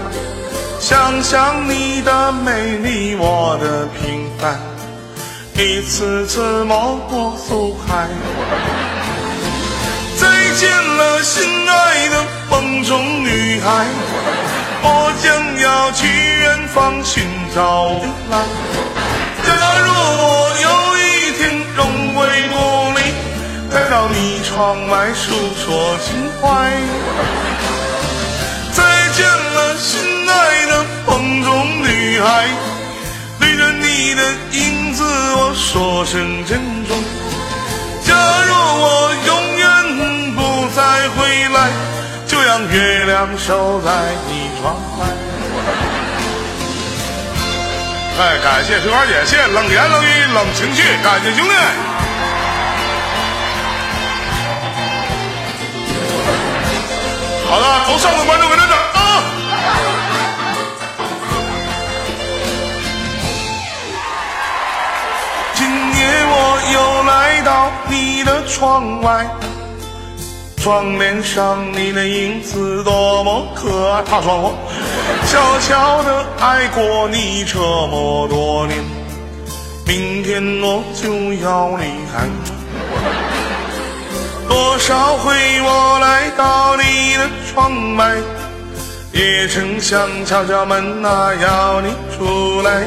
[0.79, 4.61] 想想你的美丽，我的平凡，
[5.55, 8.07] 一次次默默走开。
[10.17, 13.87] 再见了，心爱的梦中女孩，
[14.83, 17.25] 我将要去远方寻
[17.55, 18.45] 找未来。
[19.45, 19.87] 假如
[20.23, 20.25] 我
[20.63, 21.03] 有一
[21.37, 21.41] 天
[21.75, 21.81] 荣
[22.15, 22.19] 归
[22.53, 22.55] 故
[22.99, 23.01] 里，
[23.73, 26.07] 再到你窗外诉说情
[26.41, 26.45] 怀。
[31.27, 32.47] 梦中女孩，
[33.41, 34.23] 对着你的
[34.53, 36.97] 影子，我说声珍重。
[38.05, 38.15] 假
[38.47, 39.67] 若我永远
[40.37, 41.69] 不再回来，
[42.29, 43.91] 就让月亮守在
[44.29, 45.07] 你窗外。
[48.19, 51.51] 哎，感谢葵花姐，谢谢冷言冷语冷情绪，感谢兄弟。
[57.51, 59.23] 好的，头上的观众给点掌啊！
[66.29, 69.27] 我又来到你的窗外，
[70.57, 74.03] 窗帘上你的影子多么可爱。
[74.03, 74.53] 怕窗户，
[75.29, 78.79] 悄悄地爱过你这么多年，
[79.87, 82.27] 明天我就要离开。
[84.49, 88.15] 多少回我来到你的窗外，
[89.13, 92.85] 也曾想敲敲门啊，要你出来。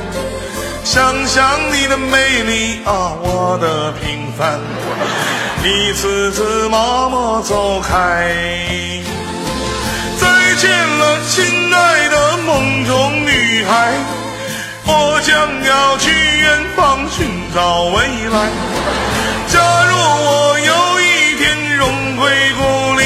[0.84, 4.60] 想想你的美丽啊，我的平凡，
[5.64, 8.34] 一次次默默走开。
[10.18, 13.94] 再见了，亲爱的梦中女孩，
[14.86, 18.02] 我将要去远方寻找未
[18.32, 18.50] 来。
[19.48, 23.04] 假如我有一天荣归故里，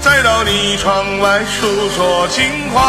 [0.00, 2.80] 再到你窗外诉说情怀。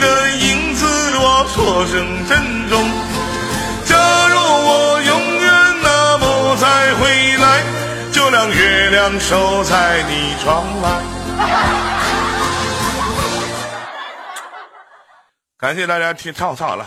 [0.00, 0.86] 的影子，
[1.18, 2.90] 我说声珍重。
[3.84, 3.96] 假
[4.28, 7.62] 如我永远那不再回来，
[8.12, 10.90] 就让月亮守在你窗外。
[15.58, 16.84] 感谢大家听，唱唱完了，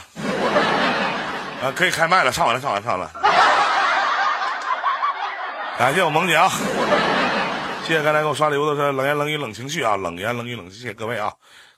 [1.64, 3.12] 啊，可以开麦了，唱完了，唱完了，唱完了。
[5.78, 6.52] 感谢我萌姐啊，
[7.86, 11.32] 谢谢刚才给我刷礼物的是冷言冷语冷情绪啊，冷言冷语冷，谢谢各位啊，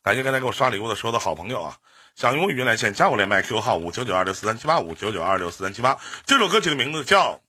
[0.06, 1.76] 感谢刚才给我刷礼物的所有的好朋友啊。
[2.14, 5.98] 想用语音来线，加我连麦 QQ 号五九九二六四三七八五九九二六四三七八。
[6.28, 7.32] 这首歌曲的名字叫《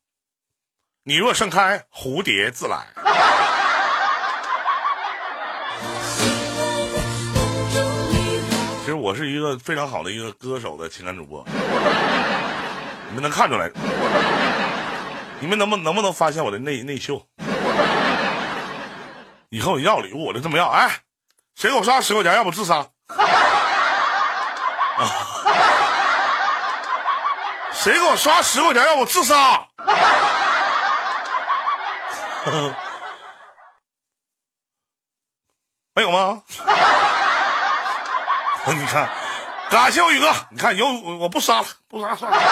[1.03, 2.79] 你若盛开，蝴蝶自来》。
[8.81, 11.47] 其实我是一个非常好的一个歌手的情感主播，
[13.11, 13.71] 你们能看出来？
[15.41, 17.23] 你们能不能不能发现我的内内秀？
[19.51, 20.91] 以后要礼物我就这么要，哎，
[21.57, 22.87] 谁给我刷十块钱，让我自杀？
[27.73, 29.67] 谁给我刷十块钱，让我自杀？
[35.95, 36.43] 没有吗？
[38.67, 39.09] 你看，
[39.71, 42.39] 感谢我宇哥，你看以后我我不杀了，不杀算了。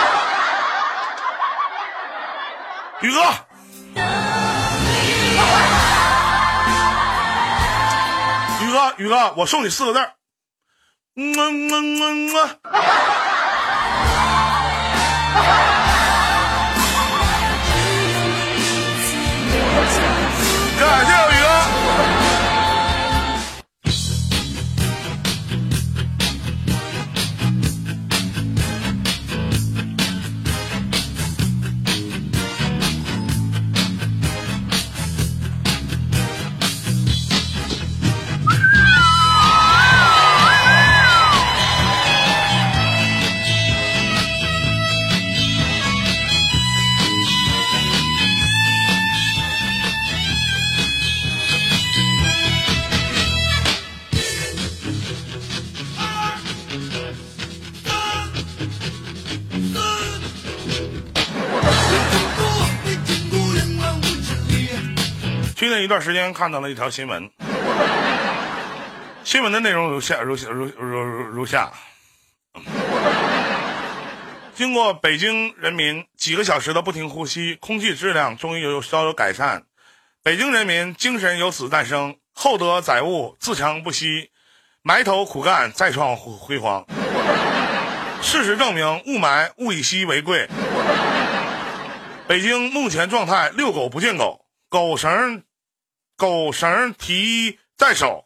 [3.02, 3.20] 宇哥，
[8.74, 10.12] 哥，宇哥，我送你四个字儿。
[11.16, 13.33] 嗯嗯嗯嗯
[65.54, 67.30] 去年一段时间看到了一条新闻，
[69.22, 71.72] 新闻的内容如下如下如如如如下。
[74.54, 79.62] 经过北京人民几个小时的不停呼吸，空气质量终于有稍有改善。
[80.24, 84.30] 北京人民精神由此诞生，厚德载物，自强不息，
[84.82, 86.84] 埋头苦干，再创辉煌。
[88.20, 90.48] 事实证明，雾霾物以稀为贵。
[92.26, 94.43] 北京目前状态：遛狗不见狗，
[94.74, 95.44] 狗绳
[96.16, 98.24] 狗绳提在手，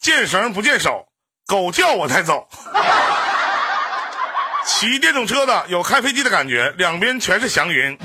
[0.00, 1.08] 见绳不见手，
[1.46, 2.48] 狗叫我才走。
[4.64, 7.98] 骑电动车的有开飞机的感觉，两边全是祥云。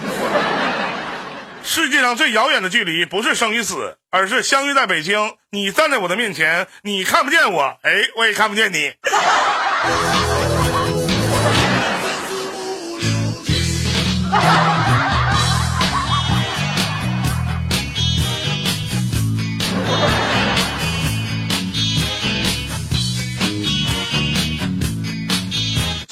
[1.63, 5.37] 世界上最遥远的距离不是生与死，而是相遇在北京。
[5.51, 8.93] 你站在我的面前，你看不见我，哎，我也看不见你。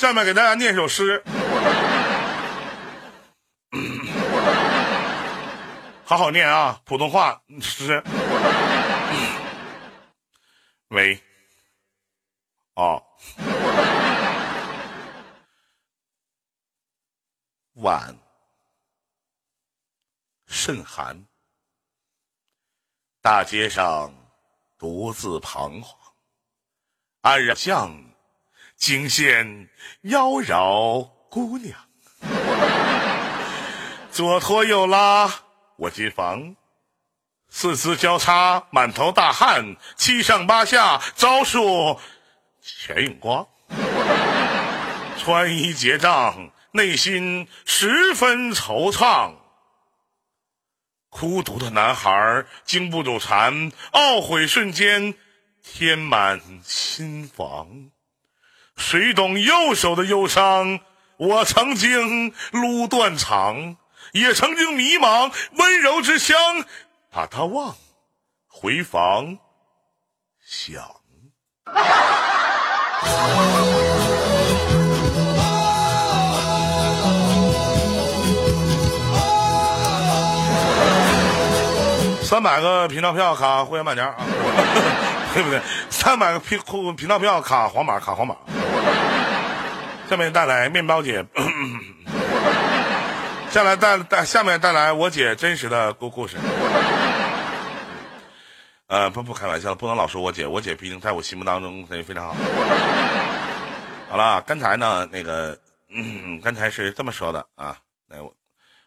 [0.03, 1.23] 下面给大家念首诗，
[6.03, 8.03] 好好念啊，普通话诗。
[10.89, 11.23] 喂，
[12.73, 13.01] 啊，
[17.75, 18.19] 晚，
[20.47, 21.25] 甚寒，
[23.21, 24.13] 大街上
[24.77, 25.97] 独自彷徨，
[27.21, 28.12] 安然巷。
[28.83, 29.69] 惊现
[30.01, 31.79] 妖娆姑娘，
[34.11, 35.33] 左拖右拉
[35.77, 36.57] 我进房，
[37.47, 41.97] 四肢交叉满头大汗，七上八下招数
[42.61, 43.47] 全用光，
[45.17, 49.35] 穿衣结账，内心十分惆怅。
[51.09, 55.15] 孤独的男孩经不住馋，懊悔瞬间
[55.63, 57.91] 填满心房。
[58.75, 60.79] 谁懂右手的忧伤？
[61.17, 63.77] 我曾经撸断肠，
[64.11, 65.31] 也曾经迷茫。
[65.57, 66.35] 温柔之乡，
[67.11, 67.75] 把它忘，
[68.47, 69.37] 回房
[70.43, 70.83] 想。
[82.23, 84.15] 三百个频道票卡会员满减啊，
[85.35, 85.61] 对不对？
[85.91, 86.59] 三百个频
[86.95, 88.35] 频道票卡黄码卡黄码。
[90.13, 91.25] 下面带来面包姐，
[93.49, 96.37] 下来带带下面带来我姐真实的故故事。
[98.85, 102.35] 呃，不不开玩笑，不能老说我姐，我姐毕竟在我心目当中也非常好。
[104.07, 105.59] 好了，刚才呢，那个，
[105.89, 107.75] 嗯，刚才是这么说的啊，
[108.07, 108.31] 来我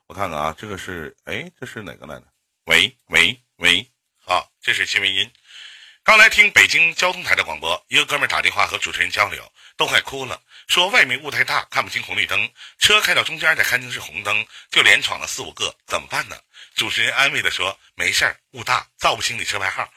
[0.07, 2.23] 我看看啊，这个是，哎，这是哪个来着？
[2.67, 3.85] 喂喂喂，
[4.25, 5.29] 好，这是新闻音。
[6.05, 9.43] 刚来听北京交通台的广播，一个哥们打电话和主持人交流，
[9.77, 16.37] 都快哭了，说外面雾太大，看不清红绿灯，车开到中间再看清是红灯，就连闯了四五个，怎么办呢？
[16.75, 19.89] 主持人安慰的说：“没事儿，雾大，照不清你车牌号。”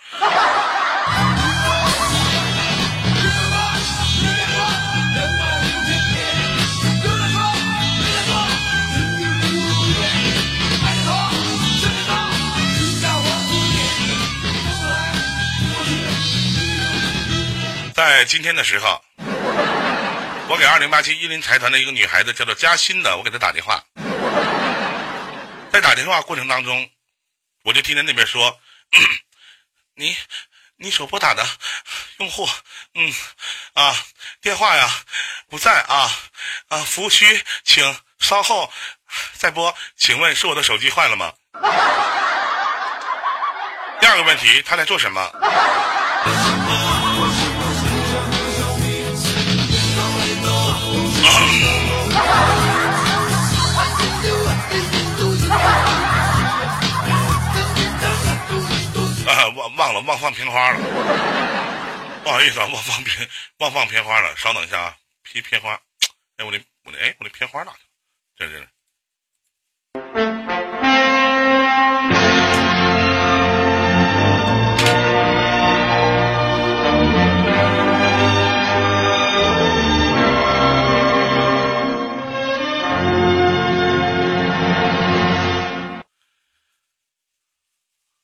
[17.95, 19.03] 在今天的时候，
[20.49, 23.83] 我给二零八七伊林财团的一个女孩子叫做嘉欣的，我给她打电话。
[25.71, 26.89] 在打电话过程当中，
[27.63, 28.59] 我就听见那边说
[29.93, 30.17] ：“你，
[30.77, 31.47] 你所拨打的
[32.17, 32.49] 用户，
[32.95, 33.13] 嗯，
[33.73, 33.95] 啊，
[34.41, 34.89] 电话呀
[35.49, 36.11] 不在啊，
[36.69, 38.73] 啊，服务区请稍后
[39.33, 39.71] 再拨。
[39.97, 41.31] 请问是我的手机坏了吗？”
[44.01, 45.31] 第二个问题，他在做什么？
[60.09, 60.79] 忘放片花了，
[62.23, 63.29] 不好意思啊，忘放片
[63.59, 65.79] 忘放片花了，稍等一下啊，片片花，
[66.37, 67.79] 哎，我的我的哎，我的片花哪去了？
[68.35, 68.67] 这这。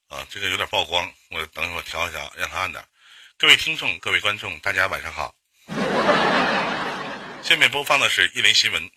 [0.10, 2.84] 啊，这个有点曝光，我等一会调一下，让它按点。
[3.38, 5.34] 各位听众、各位观众，大家晚上好。
[7.41, 8.89] 下面播放的是一轮新闻。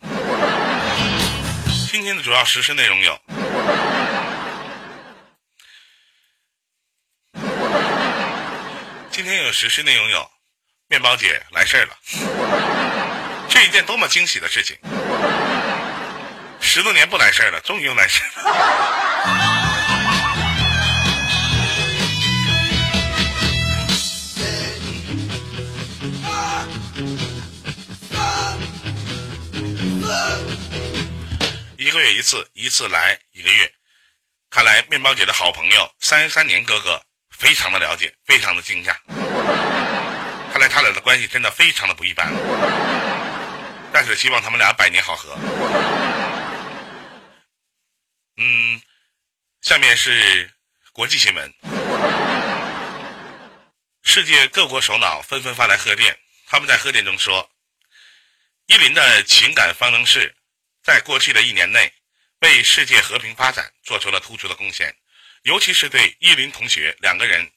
[1.91, 3.19] 今天的主要实施内容有：
[9.11, 10.31] 今天有实施内容有，
[10.87, 11.97] 面包姐来事儿了，
[13.49, 14.77] 这一件多么惊喜的事情！
[16.61, 19.58] 十多年不来事儿了，终于又来事儿了。
[32.29, 33.73] 次，一次来一个月。
[34.51, 38.95] 看来面包姐的好朋友三十三年哥哥非常的了解，非常的惊讶。
[40.53, 42.31] 看来他俩的关系真的非常的不一般。
[43.91, 45.39] 但是希望他们俩百年好合。
[48.37, 48.83] 嗯，
[49.63, 50.53] 下面是
[50.93, 51.55] 国际新闻。
[54.03, 56.15] 世界各国首脑纷纷发来贺电，
[56.47, 57.51] 他们在贺电中说
[58.69, 60.35] ：“伊林的情感方程式。”
[60.85, 61.93] 在过去的一年内，
[62.41, 64.95] 为世界和平发展做出了突出的贡献，
[65.43, 67.51] 尤其是对伊林同学两个人，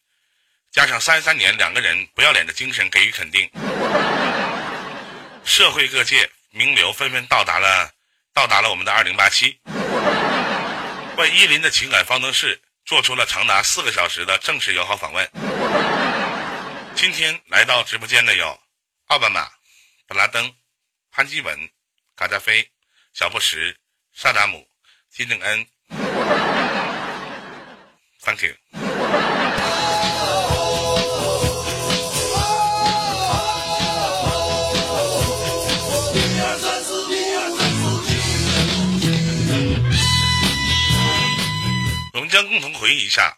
[0.71, 3.49] 加上三三年两个人不要脸的精神给予肯定。
[5.45, 7.91] 社会各界名流纷纷到达了，
[8.33, 9.59] 到达了我们的二零八七，
[11.17, 15.31] 为伊林的情感方程式做出了长达四个小时的正式友好访问。
[16.95, 18.59] 今天来到直播间的有
[19.07, 19.47] 奥巴马、
[20.07, 20.53] 本拉登、
[21.11, 21.69] 潘基文、
[22.15, 22.67] 卡扎菲。
[23.13, 23.75] 小布什、
[24.13, 24.65] 萨达姆、
[25.13, 25.67] 金正恩
[28.21, 28.55] ，Thank you。
[42.13, 43.35] 我们将共同回忆一下，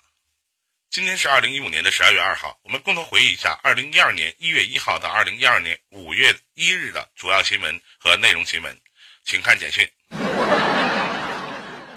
[0.91, 8.79] 今天是二零一五年的十二月二号，我们共同回忆一下二零一二年一月一号到二零一二年五月一日的主要新闻和内容新闻。
[9.25, 9.89] 请看简讯。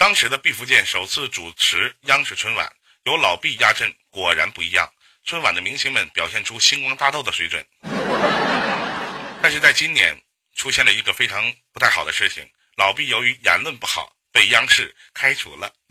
[0.07, 2.73] 当时的毕福剑首次主持央视春晚，
[3.07, 4.89] 由老毕压阵，果然不一样。
[5.25, 7.67] 春晚的明星们表现出星光大道的水准。
[9.43, 10.17] 但是在今年
[10.55, 15.73] 出现了一个非常不太好的事情，老毕由于言论不好，被央视开除了。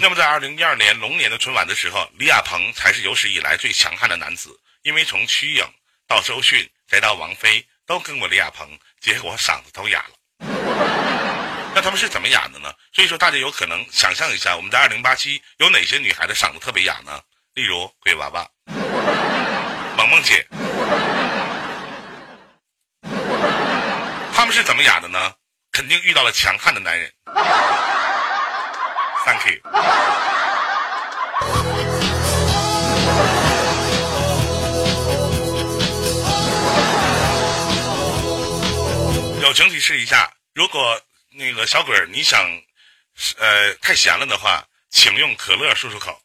[0.00, 4.56] 那么在二零一二年龙年的春晚的时候，李亚鹏才是有史以来最强悍的男子。
[4.82, 5.64] 因为从瞿颖
[6.06, 8.68] 到周迅再到王菲都跟过李亚鹏，
[9.00, 10.14] 结果嗓子都哑了。
[11.74, 12.72] 那他们是怎么哑的呢？
[12.92, 17.20] 所以说大家有可能想象一下，我们在二零八七有哪些女孩子嗓子特别哑呢？
[17.54, 18.48] 例如鬼娃娃、
[19.96, 20.46] 萌萌姐，
[24.34, 25.32] 他们是怎么哑的呢？
[25.72, 27.12] 肯定遇到了强悍的男人。
[29.24, 29.60] Thank you。
[39.52, 40.98] 友情提示一下，如果
[41.28, 42.40] 那个小鬼你想，
[43.36, 46.18] 呃，太闲了的话，请用可乐漱漱口。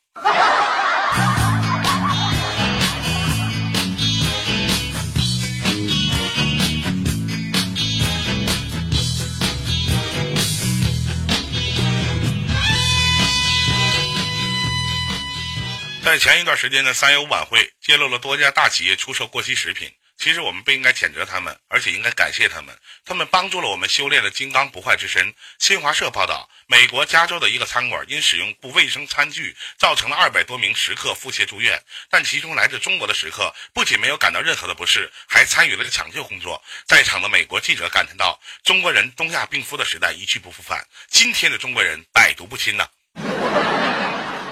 [16.02, 19.92] 在前一段时间的三幺五晚会，揭露了多家大企业出售过期食品。
[20.18, 22.76] 其实我们不应该谴责他们，而且应该感谢他们，
[23.06, 25.34] 他们帮助了我们修炼了金刚不坏之身。
[25.60, 31.82] 新华社报道，美国加州的一个餐馆因使用不卫生餐具，造成了二百多名食客腹泻住院。
[32.10, 36.62] 但其中来自中国的食客不仅没有感到任何的不适，还参与了抢救工作。
[36.88, 42.90] 在场的美国记者感叹道：“中国人东亚病夫的时代一去不复返，今天的中国人百毒不侵呐、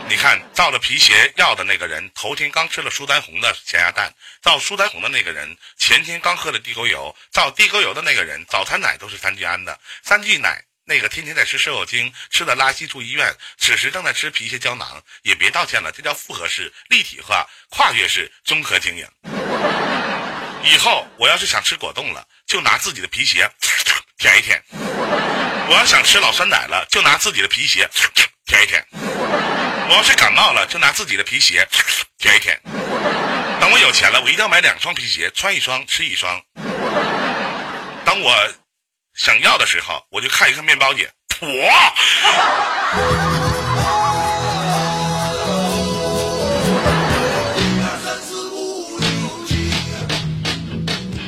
[0.08, 4.08] 你看，造了皮鞋药的那个人，头天刚吃了舒丹红的咸鸭蛋；
[4.42, 9.78] 造舒丹红的那个人，前天刚喝了地沟油；造地沟油的那个人，早餐奶都是三聚氨的。
[10.04, 19.08] 三聚奶那个天天在吃瘦肉精，吃的拉稀住医院，此时正在吃皮鞋胶囊，也别道歉了，这叫复合式、立体化、跨越式综合经营。
[20.64, 23.50] 以后我要是想吃果冻了，就拿自己的皮鞋
[24.18, 24.60] 舔一舔；
[25.68, 27.90] 我要想吃老酸奶了，就拿自己的皮鞋
[28.46, 28.86] 舔一舔。
[29.88, 31.68] 我要是感冒了，就拿自己的皮鞋
[32.18, 32.60] 舔一舔。
[33.60, 36.42] 等我有钱了，我一定要买两双皮鞋，穿一双吃一双。
[38.04, 38.36] 当我
[39.14, 41.10] 想要的时候，我就看一看面包姐，
[41.42, 43.55] 我。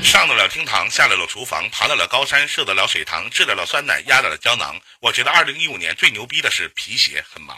[0.07, 4.79] 上得了厅堂，下得了厨房，爬得了高山，涉得了水塘，制得了酸奶，压得了胶囊。
[5.01, 7.57] 我觉得二零一五年最牛逼的是皮鞋很忙。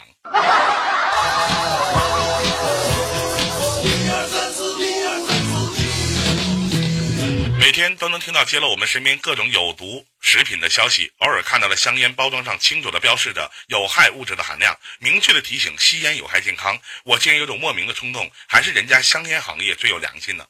[7.56, 16.76] 每天都能听到揭露我们身边各种有毒食品的消息，偶尔看到了香烟包装上清楚的标示着有害物质的含量，明确的提醒吸烟有害健康。
[17.04, 20.44] 我竟然有种莫名的冲动，还是人家香烟行业最有良心呢。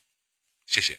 [0.67, 0.99] 谢谢。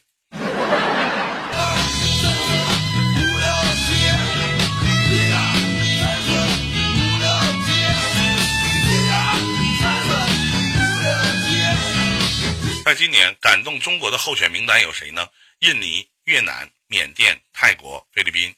[12.92, 15.26] 在今年感动中国的候选名单有谁呢？
[15.60, 18.54] 印尼、越南、缅甸、泰国、菲律宾、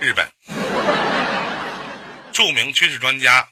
[0.00, 0.26] 日本。
[2.32, 3.46] 著名军事专家，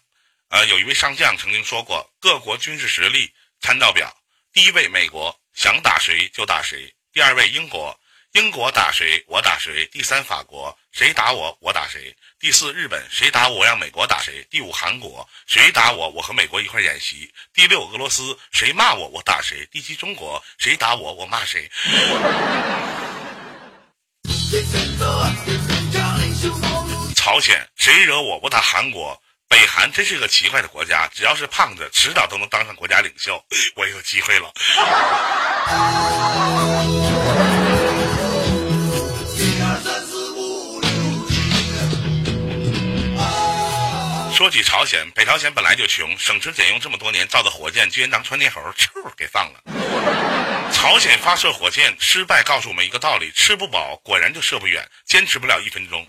[0.49, 4.11] 呃，有一位上将曾经说过，各国军事实力参照表，
[4.51, 8.01] 第一位美国，想打谁就打谁；第二位英国，
[8.37, 21.67] 英国打谁我打谁；第三法国，谁打我我打谁；第四日本，谁打我让美国打谁；第五韩国，谁打我我和美国一块演习；第六俄罗斯，谁骂我我打谁；第七中国，谁打我我骂谁。
[27.15, 29.19] 朝鲜，谁惹我我打韩国。
[29.49, 33.43] 北韩真是个奇怪的国家，只要是胖子，迟早都能当上国家领袖。
[33.77, 34.53] 我有机会了。
[44.47, 48.87] 说起朝鲜，北朝鲜本来就穷，省吃俭用这么多年造的火箭，居然当窜天猴咻
[49.17, 49.61] 给放了。
[50.73, 56.07] 朝鲜发射火箭失败，告诉我们一个道理：吃不饱，果然就射不远，坚持不了一分钟。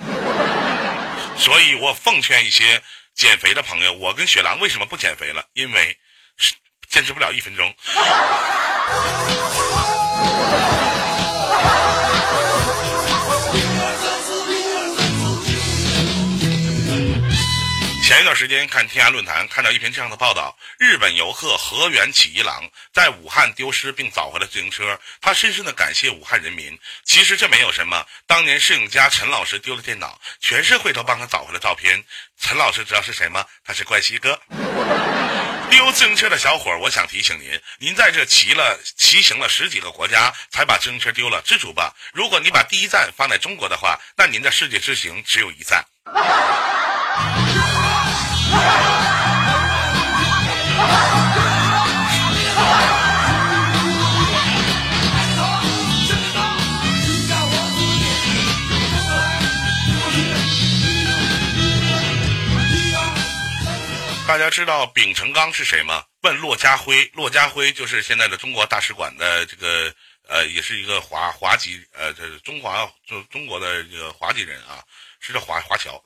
[1.36, 2.80] 所以我奉劝一些
[3.16, 5.44] 减肥的朋友，我跟雪狼为什么不减肥了？
[5.54, 5.98] 因为
[6.88, 7.76] 坚持不了一分钟。
[18.08, 22.64] 前一段时间看天涯论坛看到一篇这样的报道：日本游客河原启一郎
[22.94, 26.80] 在武汉丢失并找回了自行车，他深深的感谢武汉人民。
[27.04, 32.02] 其实这没有什么，当年摄影家陈老师丢了电脑，全社会都帮他找回了照片。
[32.40, 33.46] 陈老师知道是谁吗？
[33.66, 34.40] 他是怪西哥。
[35.70, 41.94] 丢自行车的小伙，我想提醒您，您在这骑了骑行了十几个国家，才把自行车丢了，知足吧。
[42.14, 45.86] 如果你把第一站放在中国的话，那您的世界之行只有一站。
[64.50, 66.04] 知道丙成刚是谁吗？
[66.22, 69.94] 问骆家辉，骆家辉就是现在的中国大使馆的这个
[70.28, 74.84] 呃，也是一个华华籍呃，这是中华就中国的这个华籍人啊，
[75.20, 76.04] 是叫华华侨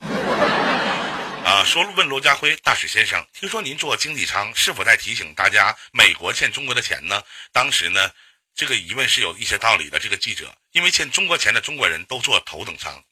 [1.44, 1.64] 啊。
[1.66, 7.24] 说问罗家辉大使先生，听说您做经济舱，是否在提醒大家美国欠中国的钱呢？
[7.52, 8.12] 当时呢，
[8.56, 9.98] 这个疑问是有一些道理的。
[9.98, 13.04] 这个记者，因为欠中国钱的中国人都坐头等舱。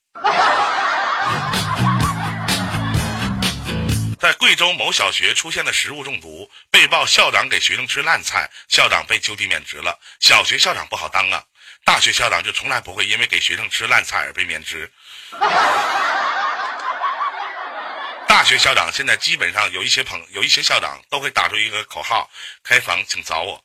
[4.20, 9.98] 在贵州某小学出现的食物中毒，被曝校长给学生吃烂菜，校长被就地免职了。
[10.20, 11.42] 小学校长不好当啊，
[11.86, 14.92] 大学校长就从来不会因为给学生吃烂菜而被免职。
[18.28, 22.30] 大学校长现在基本上有一些朋有一些校长都会打出一个口号：
[22.62, 23.64] 开房请找我。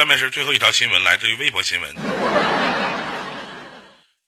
[0.00, 1.94] 下面是最后一条新闻，来自于微博新闻。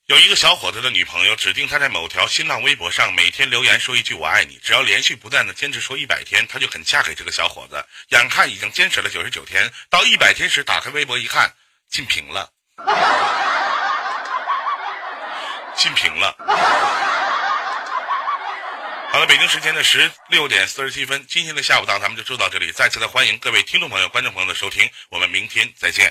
[0.04, 7.82] 有一个小伙子的女朋友指定他在某条新浪微博上每天留言说一句“我爱你”，只要连续不断的坚持说一百天，他就肯嫁给这个小伙子。
[8.08, 11.50] 眼看已经坚持了九十九天，到一百天时打开微博一看，
[11.88, 12.50] 禁评了，
[15.74, 17.01] 禁评了。
[19.12, 22.72] 好了，北京时间的十六点四十七分，今天的下午档咱们就做到这里。
[22.72, 26.10] 再次的欢迎各位听众朋友、观众朋友的收听，我们明天再见，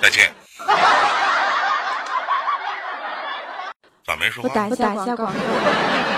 [0.00, 0.32] 再见。
[4.06, 4.48] 咋没说话？
[4.48, 6.15] 我打一下广告。